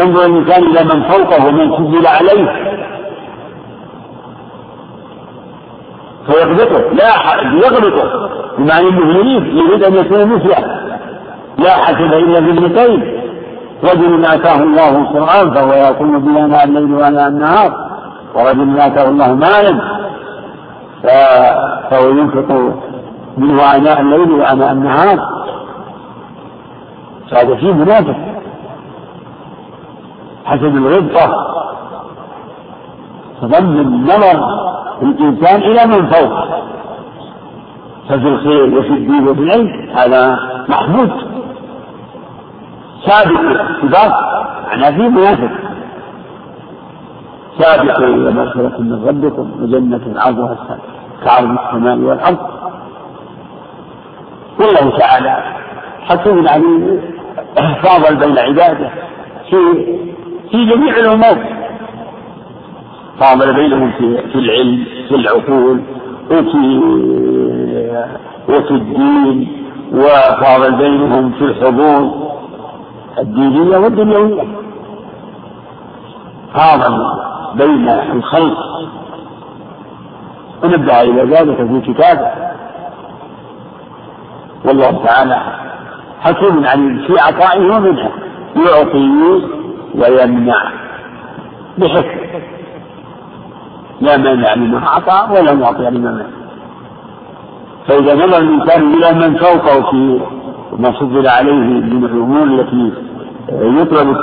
ينظر 0.01 0.25
الإنسان 0.27 0.65
إلى 0.65 0.85
من 0.95 1.03
فوقه 1.09 1.47
ومن 1.47 1.71
سجل 1.77 2.07
عليه 2.07 2.71
فيغبطه 6.27 6.91
لا 6.95 7.09
يغبطه 7.67 8.31
بمعنى 8.59 8.89
انه 8.89 9.19
يريد 9.19 9.47
يريد 9.47 9.85
ان 9.85 9.95
يكون 9.95 10.27
مثله 10.35 10.79
لا 11.59 11.71
حسد 11.71 12.13
الا 12.13 12.41
بابنتين 12.41 13.21
رجل 13.85 14.25
اتاه 14.27 14.63
الله 14.63 14.99
القران 14.99 15.55
فهو 15.55 15.73
يقوم 15.73 16.19
به 16.19 16.45
اناء 16.45 16.65
الليل 16.65 16.95
واناء 16.95 17.29
النهار 17.29 17.73
ورجل 18.35 18.81
اتاه 18.81 19.09
الله 19.09 19.35
مالا 19.35 19.81
فهو 21.91 22.09
ينفق 22.09 22.79
منه 23.39 23.77
اناء 23.77 24.01
الليل 24.01 24.31
واناء 24.33 24.73
النهار 24.73 25.29
هذا 27.33 27.57
فيه 27.57 27.73
منافق 27.73 28.17
حسب 30.45 30.65
الغبطة 30.65 31.35
تضم 33.43 33.81
النظر 33.81 34.45
الإنسان 35.03 35.63
إلى 35.63 35.87
من 35.87 36.11
فوق 36.11 36.45
ففي 38.09 38.29
الخير 38.29 38.79
وفي 38.79 38.89
الدين 38.91 39.29
وفي 39.29 39.41
العلم 39.41 39.91
هذا 39.91 40.37
محمود 40.69 41.11
سابق 43.05 43.41
السباق 43.41 44.41
معناه 44.67 44.91
في 44.91 45.09
منافق 45.09 45.51
سابق 47.59 47.99
إلى 47.99 48.31
مغفرة 48.31 48.79
من 48.81 49.05
ربكم 49.09 49.51
وجنة 49.63 50.21
عرضها 50.23 50.57
كعرض 51.25 51.51
السماء 51.67 51.97
والأرض 51.99 52.39
والله 54.61 54.99
تعالى 54.99 55.43
حكيم 56.01 56.49
عليم 56.49 57.01
فاضل 57.83 58.17
بين 58.17 58.39
عباده 58.39 58.91
في 59.51 59.87
في 60.51 60.65
جميع 60.67 60.97
الأمور 60.97 61.39
فاضل 63.21 63.55
بينهم 63.55 63.91
في, 63.99 64.23
في 64.33 64.35
العلم 64.39 64.85
في 65.09 65.15
العقول 65.15 65.81
وفي 66.31 66.79
وفي 68.49 68.71
الدين 68.71 69.53
وفاضل 69.93 70.73
بينهم 70.75 71.33
في 71.33 71.45
الحضور 71.45 72.11
الدينية 73.19 73.77
والدنيوية 73.79 74.43
فاضل 76.55 77.03
بين 77.55 77.89
الخلق 77.89 78.59
ونبدأ 80.65 81.03
إلى 81.03 81.23
ذلك 81.23 81.57
في 81.57 81.93
كتابه 81.93 82.31
والله 84.65 85.05
تعالى 85.05 85.70
حكيم 86.21 86.65
عليم 86.67 87.05
في 87.07 87.21
عطائه 87.21 87.61
ومنعه 87.77 88.11
يعطي 88.57 89.11
ويمنع 89.95 90.63
بحكم 91.79 92.09
لا 94.01 94.17
مانع 94.17 94.55
لما 94.55 94.89
أعطى 94.89 95.35
ولا 95.41 95.55
معطي 95.55 95.83
لما 95.83 96.13
منع 96.13 96.25
فإذا 97.89 98.15
نظر 98.15 98.39
الإنسان 98.39 98.95
إلى 98.95 99.13
من 99.29 99.37
فوقه 99.39 99.91
في 99.91 100.21
ما 100.79 100.93
سجل 101.01 101.27
عليه 101.29 101.53
من 101.81 102.05
الأمور 102.05 102.43
التي 102.47 102.93
يطلب 103.53 104.17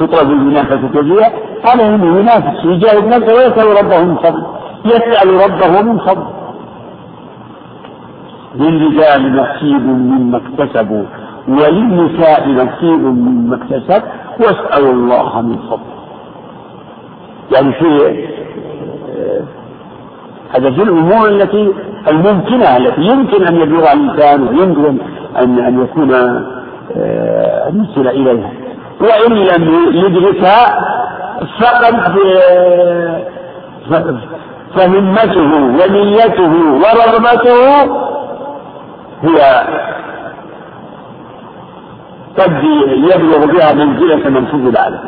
تطلب 0.00 0.30
المنافسة 0.30 1.02
فيها 1.02 1.32
عليه 1.64 1.94
انه 1.94 2.18
ينافس 2.20 2.64
يجاهد 2.64 3.06
نفسه 3.06 3.34
ويسأل 3.34 3.84
ربه 3.86 4.02
من 4.04 4.16
فضل 4.16 4.46
يسأل 4.84 5.30
ربه 5.34 5.82
من 5.82 5.98
فضل 5.98 6.26
للرجال 8.58 9.36
نصيب 9.36 9.86
مما 9.86 10.36
اكتسبوا 10.48 11.02
وللنساء 11.48 12.48
نصيب 12.48 12.98
مما 13.00 13.56
اكتسب 13.56 14.02
واسألوا 14.40 14.92
الله 14.92 15.40
من 15.40 15.58
فضله 15.58 15.96
يعني 17.54 17.72
في 17.72 18.22
آه، 19.18 19.42
هذا 20.58 20.70
في 20.70 20.82
الأمور 20.82 21.28
التي 21.28 21.68
الممكنة 22.10 22.76
التي 22.76 23.00
يمكن 23.00 23.46
أن 23.46 23.54
يبلغ 23.56 23.92
الإنسان 23.92 24.48
ويمكن 24.48 24.98
أن 25.42 25.58
أن 25.58 25.80
يكون 25.82 26.14
أن 26.14 26.46
آه، 26.96 27.68
يصل 27.74 28.06
إليها 28.08 28.50
وإن 29.00 29.32
لم 29.32 29.78
يدركها 29.92 30.80
فقد 31.60 31.94
آه، 32.50 33.26
فهمته 34.76 35.58
ونيته 35.80 36.52
ورغبته 36.72 38.06
هي 39.22 39.66
قد 42.38 42.62
يبلغ 43.12 43.44
بها 43.46 43.72
منزلة 43.72 44.30
من 44.30 44.46
فضل 44.46 44.76
عليه 44.76 45.00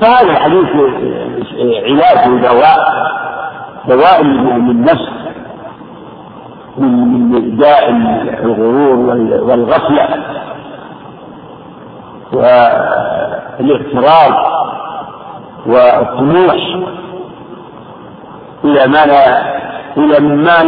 فهذا 0.00 0.30
الحديث 0.30 0.64
علاج 1.62 2.28
ودواء 2.30 2.92
دواء 3.88 4.24
من 4.24 4.58
النفس 4.70 5.08
من 6.78 7.56
داء 7.56 7.90
الغرور 8.44 8.94
والغفلة 9.42 10.08
والاغترار 12.32 14.58
والطموح 15.66 16.86
إلى 18.64 18.86
ما 18.86 19.06
لا 19.06 19.58
إلى 19.96 20.18
ما 20.26 20.62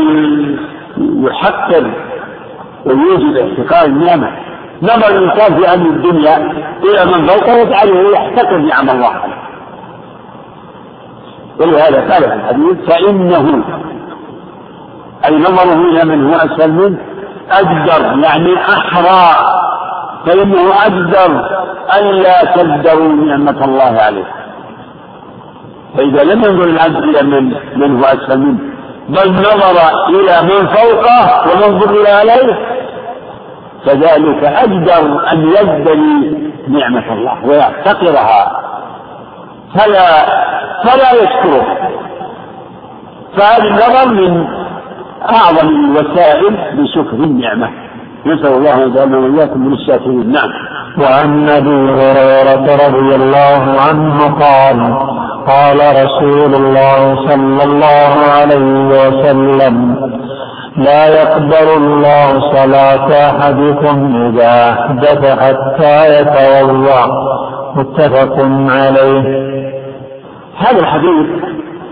يحقر 1.01 1.90
ويوجد 2.86 3.36
احتقار 3.36 3.86
النعمة 3.89 4.31
نظر 4.82 5.18
الإنسان 5.18 5.56
في 5.60 5.68
أمر 5.74 5.89
الدنيا 5.90 6.36
إلى 6.85 7.05
من 7.05 7.27
فوقه 7.27 7.52
يجعله 7.52 8.12
يحتقر 8.12 8.59
نعم 8.59 8.90
الله 8.90 9.09
عليه 9.09 9.40
ولهذا 11.60 12.12
قال 12.14 12.22
في 12.22 12.35
الحديث 12.35 12.90
فإنه 12.90 13.64
أي 15.24 15.39
نظره 15.39 15.81
إلى 15.90 16.05
من 16.05 16.27
هو 16.27 16.35
أسفل 16.36 16.72
منه 16.72 16.98
أجدر 17.51 18.02
يعني 18.18 18.55
أحرى 18.60 19.51
فإنه 20.27 20.86
أجدر 20.86 21.40
ألا 21.98 22.44
تجدروا 22.56 23.12
نعمة 23.14 23.64
الله 23.64 24.01
عليه 24.01 24.24
فإذا 25.97 26.24
لم 26.24 26.39
ينظر 26.39 26.64
العبد 26.64 26.97
إلى 26.97 27.22
من 27.22 27.55
من 27.77 27.97
هو 27.98 28.05
أسفل 28.05 28.39
منه 28.39 28.70
بل 29.11 29.31
نظر 29.32 30.09
إلى 30.09 30.43
من 30.43 30.66
فوقه 30.66 31.47
ومن 31.51 31.82
إلى 31.97 32.09
عليه 32.09 32.81
فذلك 33.87 34.45
أجدر 34.45 35.32
أن 35.32 35.39
يبتلي 35.43 36.51
نعمة 36.69 37.12
الله 37.12 37.47
ويفتقرها 37.47 38.61
فلا 39.74 40.27
فلا 40.82 41.12
يشكره 41.23 41.77
فهذا 43.37 43.62
النظر 43.65 44.15
من 44.15 44.45
أعظم 45.23 45.69
الوسائل 45.97 46.57
لشكر 46.82 47.12
النعمة 47.16 47.70
نسأل 48.27 48.53
الله 48.53 48.74
أن 48.74 48.91
يجعلنا 48.91 49.19
وإياكم 49.19 49.61
من 49.66 49.73
الشاكرين 49.73 50.32
نعم 50.32 50.49
وعن 50.99 51.49
ابي 51.49 51.91
هريره 51.93 52.67
رضي 52.89 53.15
الله 53.15 53.81
عنه 53.89 54.27
قال 54.35 54.99
قال 55.47 55.79
رسول 56.05 56.55
الله 56.55 57.17
صلى 57.29 57.65
الله 57.65 58.12
عليه 58.39 58.85
وسلم 58.87 59.97
لا 60.77 61.07
يقبل 61.23 61.77
الله 61.85 62.41
صلاة 62.57 63.12
أحدكم 63.31 64.17
إذا 64.17 64.73
أحدث 64.73 65.25
حتى 65.39 66.21
يتوضأ 66.21 67.23
متفق 67.77 68.37
عليه 68.77 69.25
هذا 70.59 70.79
الحديث 70.79 71.27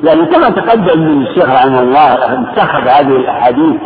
لأن 0.03 0.19
يعني 0.19 0.27
كما 0.31 0.51
تقدم 0.51 1.01
من 1.01 1.23
الشيخ 1.27 1.45
رحمه 1.51 1.81
الله 1.81 2.09
اتخذ 2.33 2.89
هذه 2.89 3.17
الأحاديث 3.17 3.81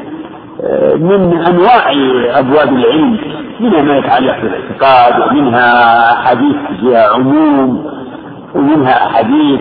من 0.97 1.45
انواع 1.47 1.91
ابواب 2.39 2.69
العلم 2.77 3.19
منها 3.61 3.83
ما 3.83 3.97
يتعلق 3.99 4.37
بالاعتقاد 4.41 5.21
ومنها 5.21 6.13
احاديث 6.19 6.57
فيها 6.81 7.09
عموم 7.15 7.87
ومنها 8.55 9.07
احاديث 9.07 9.61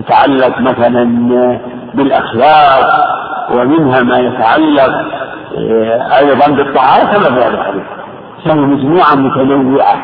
تتعلق 0.00 0.58
مثلا 0.60 1.04
بالاخلاق 1.94 3.04
ومنها 3.54 4.02
ما 4.02 4.18
يتعلق 4.18 5.04
آه، 5.58 6.18
ايضا 6.18 6.50
بالطعام 6.56 7.06
كما 7.06 7.24
في 7.24 7.44
هذا 7.44 7.48
الحديث 7.54 7.82
فهي 8.44 8.54
مجموعه 8.54 9.14
متنوعه 9.16 9.96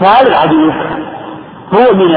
فهذا 0.00 0.28
الحديث 0.28 0.72
هو 1.74 1.94
من 1.94 2.16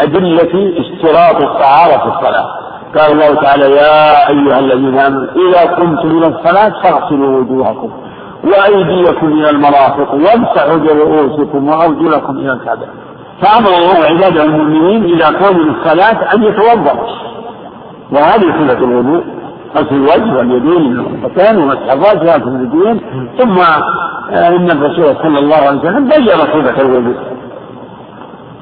ادله 0.00 0.72
اشتراط 0.80 1.40
الطهاره 1.42 1.98
في 2.10 2.14
الصلاه 2.16 2.69
قال 2.98 3.12
الله 3.12 3.34
تعالى 3.42 3.64
يا 3.64 4.28
أيها 4.30 4.58
الذين 4.58 4.98
آمنوا 4.98 5.24
إذا 5.48 5.60
قمتم 5.74 6.18
إلى 6.18 6.26
الصلاة 6.26 6.82
فاغسلوا 6.82 7.40
وجوهكم 7.40 7.90
وأيديكم 8.44 9.26
إلى 9.32 9.50
المرافق 9.50 10.14
وامسحوا 10.14 10.76
برؤوسكم 10.76 11.68
وأرجلكم 11.68 12.38
إلى 12.38 12.52
الكعبة 12.52 12.86
فأمر 13.42 13.68
الله 13.78 14.04
عباده 14.06 14.44
المؤمنين 14.44 15.04
إذا 15.14 15.26
قاموا 15.46 15.60
للصلاة 15.62 16.34
أن 16.34 16.42
يتوضأوا 16.42 17.06
وهذه 18.12 18.54
صلة 18.60 18.78
الوضوء 18.84 19.24
غسل 19.76 19.94
الوجه 19.94 20.36
واليدين 20.38 20.92
من 20.96 21.06
الخطتين 21.24 21.56
ومسح 21.58 21.92
الراس 21.92 22.14
وغسل 22.16 22.48
اليدين 22.56 23.00
ثم 23.38 23.58
آه، 24.30 24.48
إن 24.48 24.70
الرسول 24.70 25.16
صلى 25.22 25.38
الله 25.38 25.56
عليه 25.56 25.78
وسلم 25.80 26.08
بين 26.08 26.28
صفة 26.38 26.82
الوضوء 26.86 27.16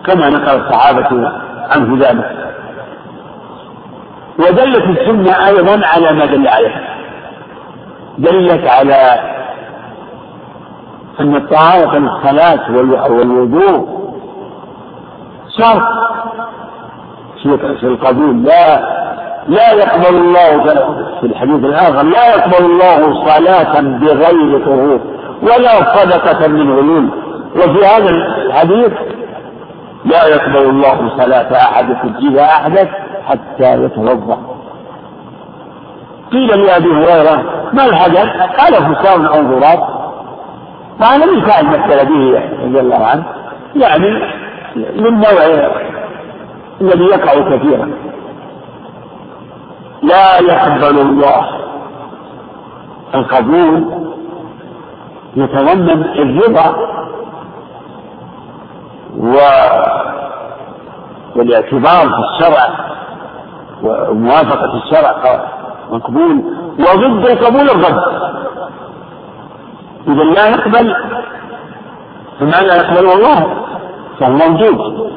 كما 0.07 0.29
نقل 0.29 0.57
الصحابة 0.67 1.33
عنه 1.71 1.97
ذلك 1.99 2.38
ودلت 4.39 4.85
السنة 4.85 5.47
أيضا 5.49 5.87
على 5.87 6.13
ما 6.13 6.27
دل 6.27 6.49
عليه 6.49 6.83
دلت 8.19 8.67
على 8.69 9.19
أن 11.21 11.37
الطهارة 11.37 11.99
الصلاة 11.99 12.71
والوضوء 13.09 13.89
شرط 15.59 15.87
في 17.43 17.83
القبول 17.87 18.43
لا 18.45 18.99
لا 19.49 19.73
يقبل 19.73 20.17
الله 20.17 20.63
في 21.21 21.27
الحديث 21.27 21.65
الآخر 21.65 22.03
لا 22.03 22.35
يقبل 22.37 22.65
الله 22.65 23.27
صلاة 23.29 23.81
بغير 23.81 24.65
طهور 24.65 25.01
ولا 25.43 25.95
صدقة 25.99 26.47
من 26.49 26.73
غلول 26.79 27.09
وفي 27.57 27.85
هذا 27.87 28.11
الحديث 28.47 28.93
لا 30.05 30.27
يقبل 30.27 30.71
الله 30.71 31.11
صلاة 31.19 31.57
أحدكم 31.57 32.15
إذا 32.31 32.45
أحدث 32.45 32.89
حتى 33.29 33.83
يتوضأ 33.85 34.39
قيل 36.33 36.61
لأبي 36.67 36.89
هريرة 36.89 37.67
ما 37.73 37.85
الحدث؟ 37.85 38.29
قال 38.59 38.97
حسام 38.97 39.27
أو 39.27 39.43
ضراب 39.43 39.89
مع 41.01 41.17
النبي 41.17 41.41
كان 41.51 41.67
مثل 41.67 42.07
به 42.07 42.43
رضي 42.65 42.81
الله 42.81 43.07
عنه 43.07 43.25
يعني 43.77 44.07
من 44.77 45.19
نوع 45.21 45.71
الذي 46.81 47.05
يقع 47.05 47.35
كثيرا 47.57 47.91
لا 50.03 50.39
يقبل 50.41 50.99
الله 51.01 51.47
القبول 53.15 53.85
يتضمن 55.37 56.03
الرضا 56.03 56.77
و 59.17 59.37
والاعتبار 61.37 62.09
في 62.09 62.23
الشرع 62.31 62.88
وموافقة 63.83 64.83
الشرع 64.85 65.41
مقبول 65.91 66.43
وضد 66.79 67.27
القبول 67.31 67.71
الرد 67.71 68.03
إذا 70.09 70.23
لا 70.25 70.47
يقبل 70.49 70.95
بمعنى 72.41 72.67
يقبله 72.67 73.15
الله 73.15 73.57
فهو 74.21 74.33
موجود 74.51 75.13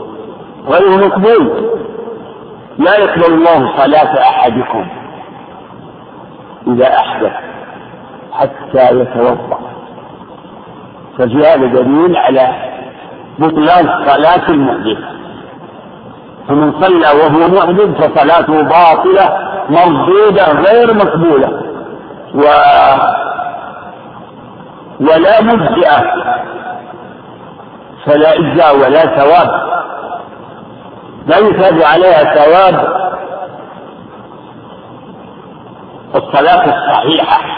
غير 0.68 1.06
مقبول 1.08 1.70
لا 2.78 2.96
يقبل 2.98 3.26
الله 3.34 3.78
صلاة 3.78 4.22
أحدكم 4.30 4.88
إذا 6.68 6.94
أحدث 6.98 7.32
حتى 8.32 8.98
يتوضأ 9.00 9.60
فجاء 11.18 11.58
دليل 11.58 12.16
على 12.18 12.48
بطلان 13.40 13.86
صلاة 14.08 14.50
المحدث 14.50 15.21
فمن 16.48 16.82
صلى 16.86 17.08
وهو 17.22 17.48
معجب 17.48 17.94
فصلاته 17.96 18.62
باطلة 18.62 19.38
مردودة 19.70 20.52
غير 20.52 20.94
مقبولة 20.94 21.50
و 22.36 22.42
ولا 25.02 25.42
مجزئة 25.42 26.14
فلا 28.06 28.34
إجزاء 28.40 28.78
ولا 28.78 29.00
ثواب 29.00 29.72
لا 31.28 31.38
يثاب 31.38 31.82
عليها 31.82 32.36
ثواب 32.36 32.88
الصلاة 36.16 36.66
الصحيحة 36.66 37.58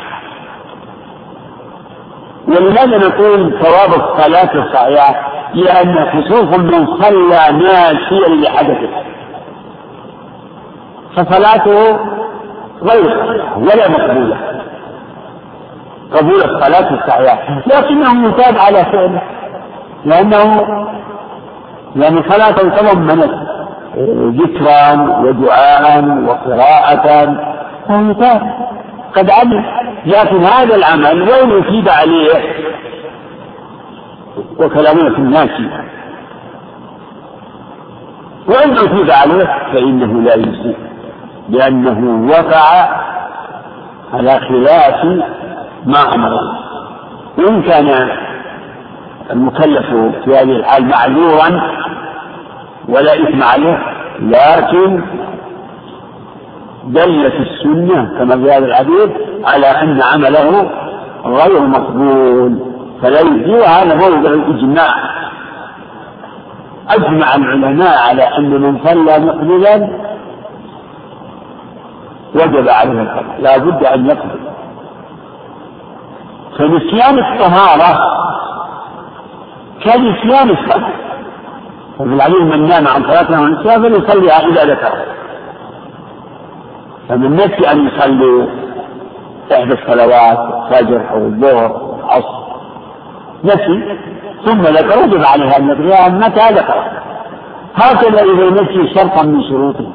ولماذا 2.48 2.98
نقول 2.98 3.60
ثواب 3.62 3.90
الصلاة 4.02 4.56
الصحيحة؟ 4.66 5.33
لأن 5.54 6.06
خصوص 6.12 6.58
من 6.60 6.98
صلى 7.02 7.58
ناسيا 7.60 8.28
لحدثه 8.30 8.90
فصلاته 11.16 12.00
غير 12.82 13.40
ولا 13.58 13.90
مقبولة 13.90 14.38
قبول 16.14 16.36
الصلاة 16.56 16.94
الصحيحة 17.04 17.62
لكنه 17.68 18.28
يتاب 18.30 18.58
على 18.58 18.86
فعله 18.86 19.22
لأنه 20.06 20.66
لأن 21.96 22.14
يعني 22.18 22.30
صلاة 22.30 22.52
تضمنت 22.52 23.36
ذكرا 24.42 24.92
ودعاء 25.22 26.06
وقراءة 26.28 27.38
فهو 27.88 28.42
قد 29.16 29.30
عمل 29.32 29.66
لكن 30.06 30.44
هذا 30.44 30.76
العمل 30.76 31.18
لو 31.20 31.60
أصيب 31.60 31.90
عليه 31.90 32.63
في 34.60 35.18
الناس 35.20 35.50
وإن 38.48 38.78
عتب 38.78 39.12
عليه 39.12 39.46
فإنه 39.74 40.22
لا 40.22 40.36
يجزي 40.36 40.76
لأنه 41.50 42.30
وقع 42.32 42.90
على 44.14 44.40
خلاف 44.40 45.06
ما 45.86 46.16
أمره 46.16 46.40
وإن 47.38 47.62
كان 47.62 47.90
المكلف 49.32 49.86
في 50.26 50.32
هذه 50.38 50.44
الحال 50.52 50.86
معذورا 50.86 51.62
ولا 52.90 53.14
إثم 53.14 53.44
عليه 53.44 53.80
لكن 54.20 55.02
دلت 56.88 57.34
السنة 57.34 58.20
كما 58.20 58.36
في 58.36 58.52
هذا 58.52 58.66
الحديث 58.66 59.10
على 59.46 59.68
أن 59.68 60.00
عمله 60.02 60.70
غير 61.26 61.68
مقبول 61.68 62.73
فلا 63.04 63.20
يجزي 63.20 63.64
هذا 63.64 63.96
موضع 63.96 64.30
الإجماع 64.30 64.94
أجمع 66.90 67.36
العلماء 67.36 67.98
على 68.10 68.24
أن 68.38 68.50
من 68.62 68.80
صلى 68.86 69.20
مقبلا 69.20 69.76
وجب 72.36 72.68
عليه 72.70 73.02
الحق 73.02 73.40
لا 73.40 73.58
بد 73.58 73.86
أن 73.86 74.06
يقبل 74.06 74.40
فنسيان 76.58 77.20
الطهارة 77.34 78.14
كنسيان 79.84 80.50
الصلاة 80.50 80.90
وابن 82.00 82.14
العليم 82.14 82.48
من 82.50 82.64
نام 82.66 82.88
عن 82.88 83.04
صلاته 83.04 83.42
ونسيها 83.42 83.78
فليصليها 83.80 84.40
إذا 84.48 84.66
ذكر 84.74 84.94
فمن 87.10 87.34
نسي 87.36 87.72
أن 87.72 87.88
يصلي 87.88 88.48
إحدى 89.52 89.74
الصلوات 89.82 90.40
الفجر 90.72 91.10
أو 91.10 91.18
الظهر 91.18 91.83
نسي 93.44 93.98
ثم 94.46 94.62
ذكر 94.62 95.00
وجب 95.00 95.24
عليها 95.24 95.58
أن 95.58 95.70
يقضيها 95.70 96.10
متى 96.10 96.54
ذكر 96.54 96.92
هكذا 97.76 98.22
إذا 98.24 98.50
نسي 98.62 98.94
شرطا 98.96 99.24
من 99.24 99.44
شروطه 99.44 99.88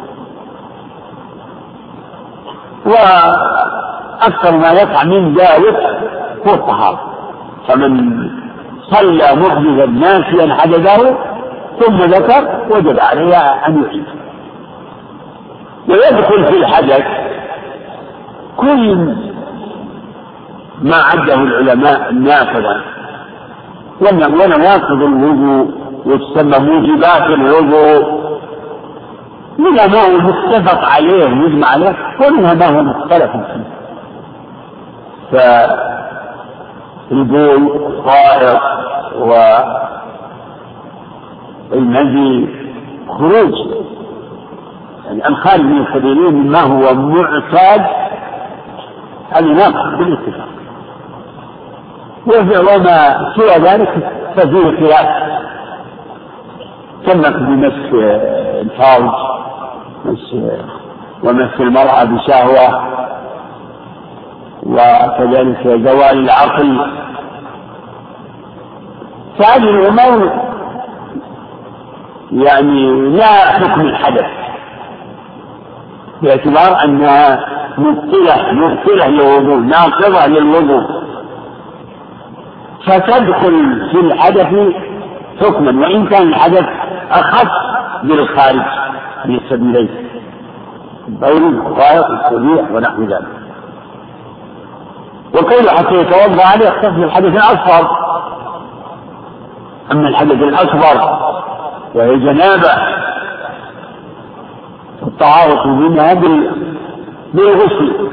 وأكثر 2.87 4.57
ما 4.59 4.73
يقع 4.73 5.05
من 5.05 5.35
ذلك 5.35 5.77
هو 6.49 6.55
الطهارة 6.55 7.01
فمن 7.69 8.19
صلى 8.83 9.25
محدثا 9.37 9.87
ناسيا 9.87 10.55
حدثه 10.55 11.15
ثم 11.81 11.97
ذكر 11.97 12.67
وجب 12.71 13.01
عليها 13.01 13.67
أن 13.69 13.83
يعيد 13.85 14.05
ويدخل 15.89 16.47
في 16.47 16.57
الحدث 16.59 17.05
كل 18.57 19.15
ما 20.83 20.97
عده 20.97 21.35
العلماء 21.35 22.11
النافذة 22.11 22.81
ياخذ 24.03 24.93
الوضوء 25.03 25.67
وتسمى 26.07 26.59
موجبات 26.59 27.23
الوضوء 27.23 28.19
منها 29.59 29.87
ما 29.87 29.99
هو 29.99 30.19
متفق 30.29 30.85
عليه 30.89 31.25
يجمع 31.25 31.67
عليه 31.67 31.97
ومنها 32.29 32.55
ما 32.55 32.67
هو 32.67 32.83
مختلف 32.83 33.31
فيه 33.31 33.65
فالبول 37.11 37.67
الطائر 37.67 38.61
والمذي 41.73 42.49
خروج 43.09 43.53
يعني 45.07 45.29
الخارج 45.29 45.61
من 45.63 45.79
الخبيرين 45.81 46.51
ما 46.51 46.61
هو 46.61 46.95
معتاد 46.95 47.85
هذه 49.31 49.45
ناقص 49.53 49.97
بالاتفاق 49.99 50.48
وهو 52.27 52.79
ما 52.79 53.33
سوى 53.37 53.55
ذلك 53.65 54.13
تزول 54.37 54.77
خلاف 54.79 55.09
تمت 57.07 57.37
بمسك 57.37 57.95
الفرج 58.61 59.11
ومسك 61.25 61.61
المرأة 61.61 62.05
بشهوة 62.05 62.83
وكذلك 64.67 65.61
زوال 65.67 66.13
العقل 66.19 66.81
فهذه 69.39 69.57
الأمور 69.63 70.49
يعني 72.33 72.93
لا 73.17 73.35
حكم 73.53 73.81
الحدث 73.81 74.25
باعتبار 76.23 76.85
أنها 76.85 77.39
مبطلة 77.79 78.53
مبطلة 78.53 79.09
للوضوء 79.09 79.61
ناقضة 79.61 80.27
للوضوء 80.27 80.85
فتدخل 82.87 83.87
في 83.93 84.01
الحدث 84.01 84.55
حكما 85.41 85.87
وإن 85.87 86.07
كان 86.07 86.29
الحدث 86.29 86.65
أخف 87.11 87.49
بالخارج 88.03 88.67
من 89.25 89.35
السبيلين 89.37 89.89
بين 91.09 91.59
وغائط 91.61 92.11
وذريع 92.33 92.65
ونحو 92.73 93.03
ذلك 93.03 93.27
وقيل 95.35 95.69
حتى 95.71 95.95
يتوضا 95.95 96.45
عليه 96.47 96.67
يختص 96.69 96.89
بالحدث 96.91 97.27
الاصفر 97.29 97.91
اما 99.93 100.09
الحدث 100.09 100.33
الاكبر 100.43 101.19
وهي 101.95 102.19
جنابه 102.19 102.89
التعارف 105.03 105.67
منها 105.67 106.15
بالغسل 107.35 108.09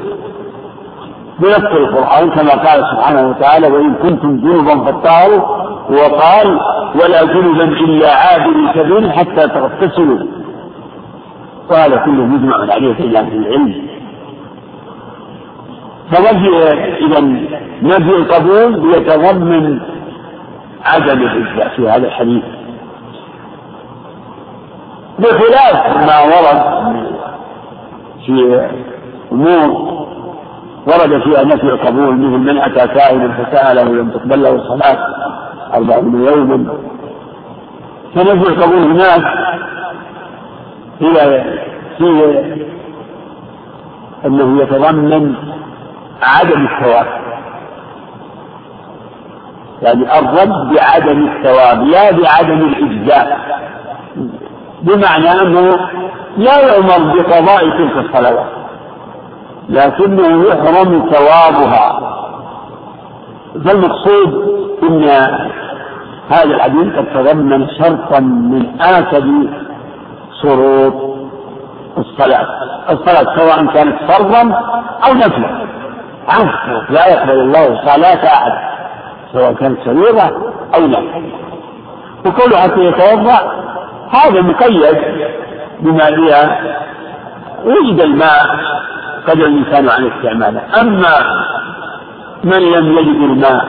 بنص 1.39 1.71
القرآن 1.71 2.29
كما 2.29 2.51
قال 2.51 2.83
سبحانه 2.95 3.29
وتعالى 3.29 3.67
وإن 3.67 3.93
كنتم 3.95 4.37
جنبا 4.37 4.83
فاطهروا 4.85 5.41
وقال 5.91 6.47
ولا 6.95 7.23
جنبا 7.25 7.63
إلا 7.63 8.09
عابر 8.15 8.53
كبير 8.75 9.11
حتى 9.11 9.47
تغتسلوا 9.47 10.19
قال 11.69 12.03
كل 12.05 12.11
مجمع 12.11 12.57
عليه 12.57 12.93
في 12.93 13.01
في 13.03 13.33
العلم 13.33 13.81
فنفي 16.11 16.63
إذا 17.05 17.21
نفي 17.81 18.15
القبول 18.15 18.93
يتضمن 18.95 19.79
عدم 20.85 21.21
الإجزاء 21.21 21.69
في 21.75 21.89
هذا 21.89 22.07
الحديث 22.07 22.43
بخلاف 25.19 25.97
ما 26.07 26.19
ورد 26.19 26.95
في 28.25 28.67
أمور 29.31 29.95
ورد 30.87 31.23
فيها 31.23 31.43
نفي 31.43 31.63
القبول 31.63 32.17
مثل 32.17 32.37
من 32.53 32.57
أتى 32.57 32.99
سائلا 32.99 33.43
فسأله 33.43 33.83
لم 33.83 34.09
تقبل 34.09 34.41
له 34.43 34.55
الصلاة 34.55 34.97
أربعون 35.73 36.23
يوما 36.25 36.67
فنفي 38.15 38.47
القبول 38.49 38.77
هناك 38.83 39.23
هي 40.99 41.43
فيه 41.97 42.55
أنه 44.25 44.61
يتضمن 44.63 45.33
عدم 46.23 46.67
الثواب 46.67 47.07
يعني 49.81 50.19
الرد 50.19 50.73
بعدم 50.75 51.27
الثواب 51.27 51.81
لا 51.83 52.11
بعدم 52.11 52.65
الإجزاء 52.67 53.39
بمعنى 54.81 55.41
أنه 55.41 55.77
لا 56.37 56.59
يؤمر 56.75 57.15
بقضاء 57.17 57.69
تلك 57.69 57.97
الصلوات 57.97 58.64
لكنه 59.69 60.47
يحرم 60.47 61.09
ثوابها 61.11 62.11
فالمقصود 63.65 64.55
ان 64.83 65.03
هذا 66.29 66.43
الحديث 66.43 66.95
قد 66.95 67.05
تضمن 67.13 67.67
شرطا 67.69 68.19
من 68.19 68.81
اكد 68.81 69.27
شروط 70.41 71.15
الصلاة 71.97 72.47
الصلاة 72.91 73.37
سواء 73.37 73.65
كانت 73.65 74.11
فرضا 74.11 74.41
أو 75.07 75.13
نفلا 75.13 75.65
لا 76.89 77.07
يقبل 77.13 77.31
الله 77.39 77.85
صلاة 77.85 78.25
أحد 78.33 78.51
سواء 79.33 79.53
كانت 79.53 79.79
سريره 79.85 80.53
أو 80.75 80.87
نفلا 80.87 81.23
وكل 82.25 82.57
حتى 82.57 82.79
يتوضأ 82.79 83.63
هذا 84.11 84.41
مقيد 84.41 84.97
بما 85.79 86.05
فيها 86.05 86.59
وجد 87.65 88.01
الماء 88.01 88.45
قدر 89.27 89.45
الإنسان 89.45 89.89
عن 89.89 90.11
استعماله 90.11 90.81
أما 90.81 91.15
من 92.43 92.57
لم 92.59 92.97
يجد 92.97 93.21
الماء 93.21 93.65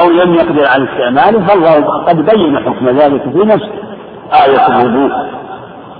أو 0.00 0.10
لم 0.10 0.34
يقدر 0.34 0.66
على 0.68 0.84
استعماله 0.84 1.46
فالله 1.46 1.84
قد 1.84 2.26
بين 2.26 2.58
حكم 2.58 2.86
ذلك 2.88 3.22
في 3.22 3.38
نفسه 3.38 3.70
آية 4.46 4.66
الوضوء 4.82 5.12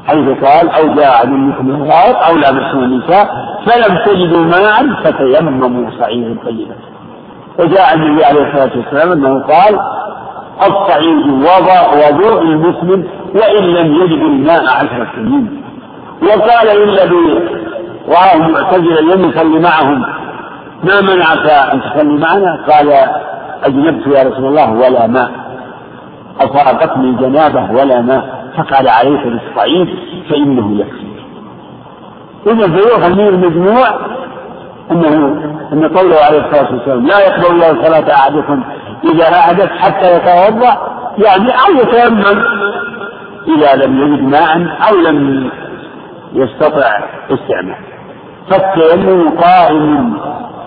حيث 0.06 0.28
قال 0.44 0.68
أو 0.70 0.94
جاء 0.94 1.26
منكم 1.26 1.70
الغائط 1.70 2.16
أو 2.16 2.36
لابسوا 2.36 2.80
النساء 2.80 3.28
فلم 3.66 3.98
تجدوا 4.06 4.44
ماء 4.44 5.02
فتيمموا 5.04 5.90
صعيدا 6.00 6.36
طيبا 6.44 6.74
وجاء 7.58 7.94
النبي 7.94 8.24
عليه 8.24 8.42
الصلاة 8.48 8.70
والسلام 8.76 9.12
أنه 9.12 9.42
قال 9.42 9.80
الصعيد 10.62 11.26
وضع 11.28 12.08
وضوء 12.08 12.42
المسلم 12.42 13.04
وإن 13.34 13.64
لم 13.64 13.94
يجد 13.94 14.22
الماء 14.22 14.62
عشر 14.64 15.06
سنين 15.16 15.62
وقال 16.22 16.76
للذي 16.76 17.56
رآه 18.08 18.36
معتزلا 18.38 19.14
لم 19.14 19.28
يصلي 19.30 19.58
معهم 19.58 20.00
ما 20.84 21.00
منعك 21.00 21.46
أن 21.48 21.80
تصلي 21.80 22.18
معنا؟ 22.18 22.58
قال 22.70 22.92
أجنبت 23.64 24.06
يا 24.06 24.22
رسول 24.22 24.44
الله 24.46 24.72
ولا 24.72 25.06
ماء 25.06 25.30
أصابتني 26.40 27.12
جنابة 27.12 27.70
ولا 27.72 28.00
ماء 28.00 28.44
فقال 28.56 28.88
عليك 28.88 29.20
بالصعيد 29.26 29.88
فإنه 30.30 30.80
يكفي 30.80 31.06
إذا 32.46 32.72
فيؤخذ 32.78 33.04
المير 33.10 33.36
مجموع 33.36 33.88
أنه 34.90 35.08
أن 35.72 35.88
قوله 35.96 36.16
عليه 36.16 36.46
الصلاة 36.46 36.72
والسلام 36.72 37.06
لا 37.06 37.18
يقبل 37.26 37.54
الله 37.54 37.84
صلاة 37.86 38.14
أحدكم 38.14 38.62
إذا 39.04 39.34
أعدت 39.36 39.70
حتى 39.72 40.16
يتوضأ 40.16 40.78
يعني 41.18 41.50
أو 41.50 41.74
يتيمم 41.82 42.42
إذا 43.56 43.74
لم 43.86 43.98
يجد 44.02 44.22
ماء 44.28 44.76
أو 44.90 44.96
لم 44.96 45.50
يستطع 46.32 47.00
استعماله 47.30 47.95
فالتيمم 48.50 49.28
قائم 49.38 50.12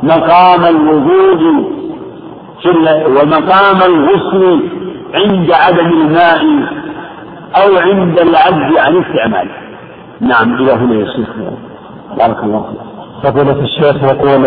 مقام 0.03 0.63
الوجود 0.65 1.65
في 2.61 2.69
ومقام 3.07 3.77
الغسل 3.93 4.59
عند 5.13 5.51
عدم 5.51 5.85
الماء 5.87 6.41
أو 7.55 7.77
عند 7.77 8.19
العجز 8.19 8.77
عن 8.77 9.03
استعماله. 9.03 9.51
نعم 10.19 10.53
إلى 10.53 10.71
هنا 10.71 10.93
يا 10.95 11.05
شيخ 11.05 11.27
بارك 12.17 12.43
الله 12.43 12.61
فيك. 12.65 13.33
فضيلة 13.33 13.61
الشيخ 13.61 14.03
يقول 14.03 14.45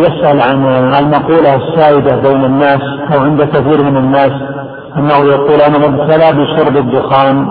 يسأل 0.00 0.40
عن 0.40 0.64
المقولة 1.04 1.54
السائدة 1.54 2.16
بين 2.16 2.44
الناس 2.44 2.80
أو 3.14 3.20
عند 3.24 3.42
كثير 3.42 3.82
من 3.84 3.96
الناس 3.96 4.32
أنه 4.96 5.16
يقول 5.24 5.60
أنا 5.60 5.78
مبتلى 5.88 6.44
بشرب 6.44 6.76
الدخان 6.76 7.48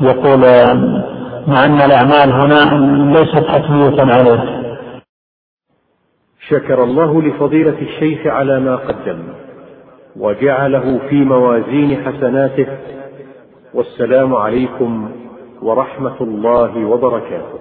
يقول 0.00 0.44
مع 1.48 1.64
أن 1.64 1.80
الأعمال 1.80 2.32
هنا 2.32 2.84
ليست 3.18 3.46
حتمية 3.46 4.02
عليه 4.02 4.60
شكر 6.48 6.84
الله 6.84 7.22
لفضيلة 7.22 7.78
الشيخ 7.82 8.26
على 8.26 8.60
ما 8.60 8.76
قدم 8.76 9.18
وجعله 10.16 10.98
في 11.08 11.16
موازين 11.24 12.04
حسناته 12.04 12.66
والسلام 13.74 14.34
عليكم 14.34 15.10
ورحمة 15.62 16.20
الله 16.22 16.84
وبركاته 16.86 17.59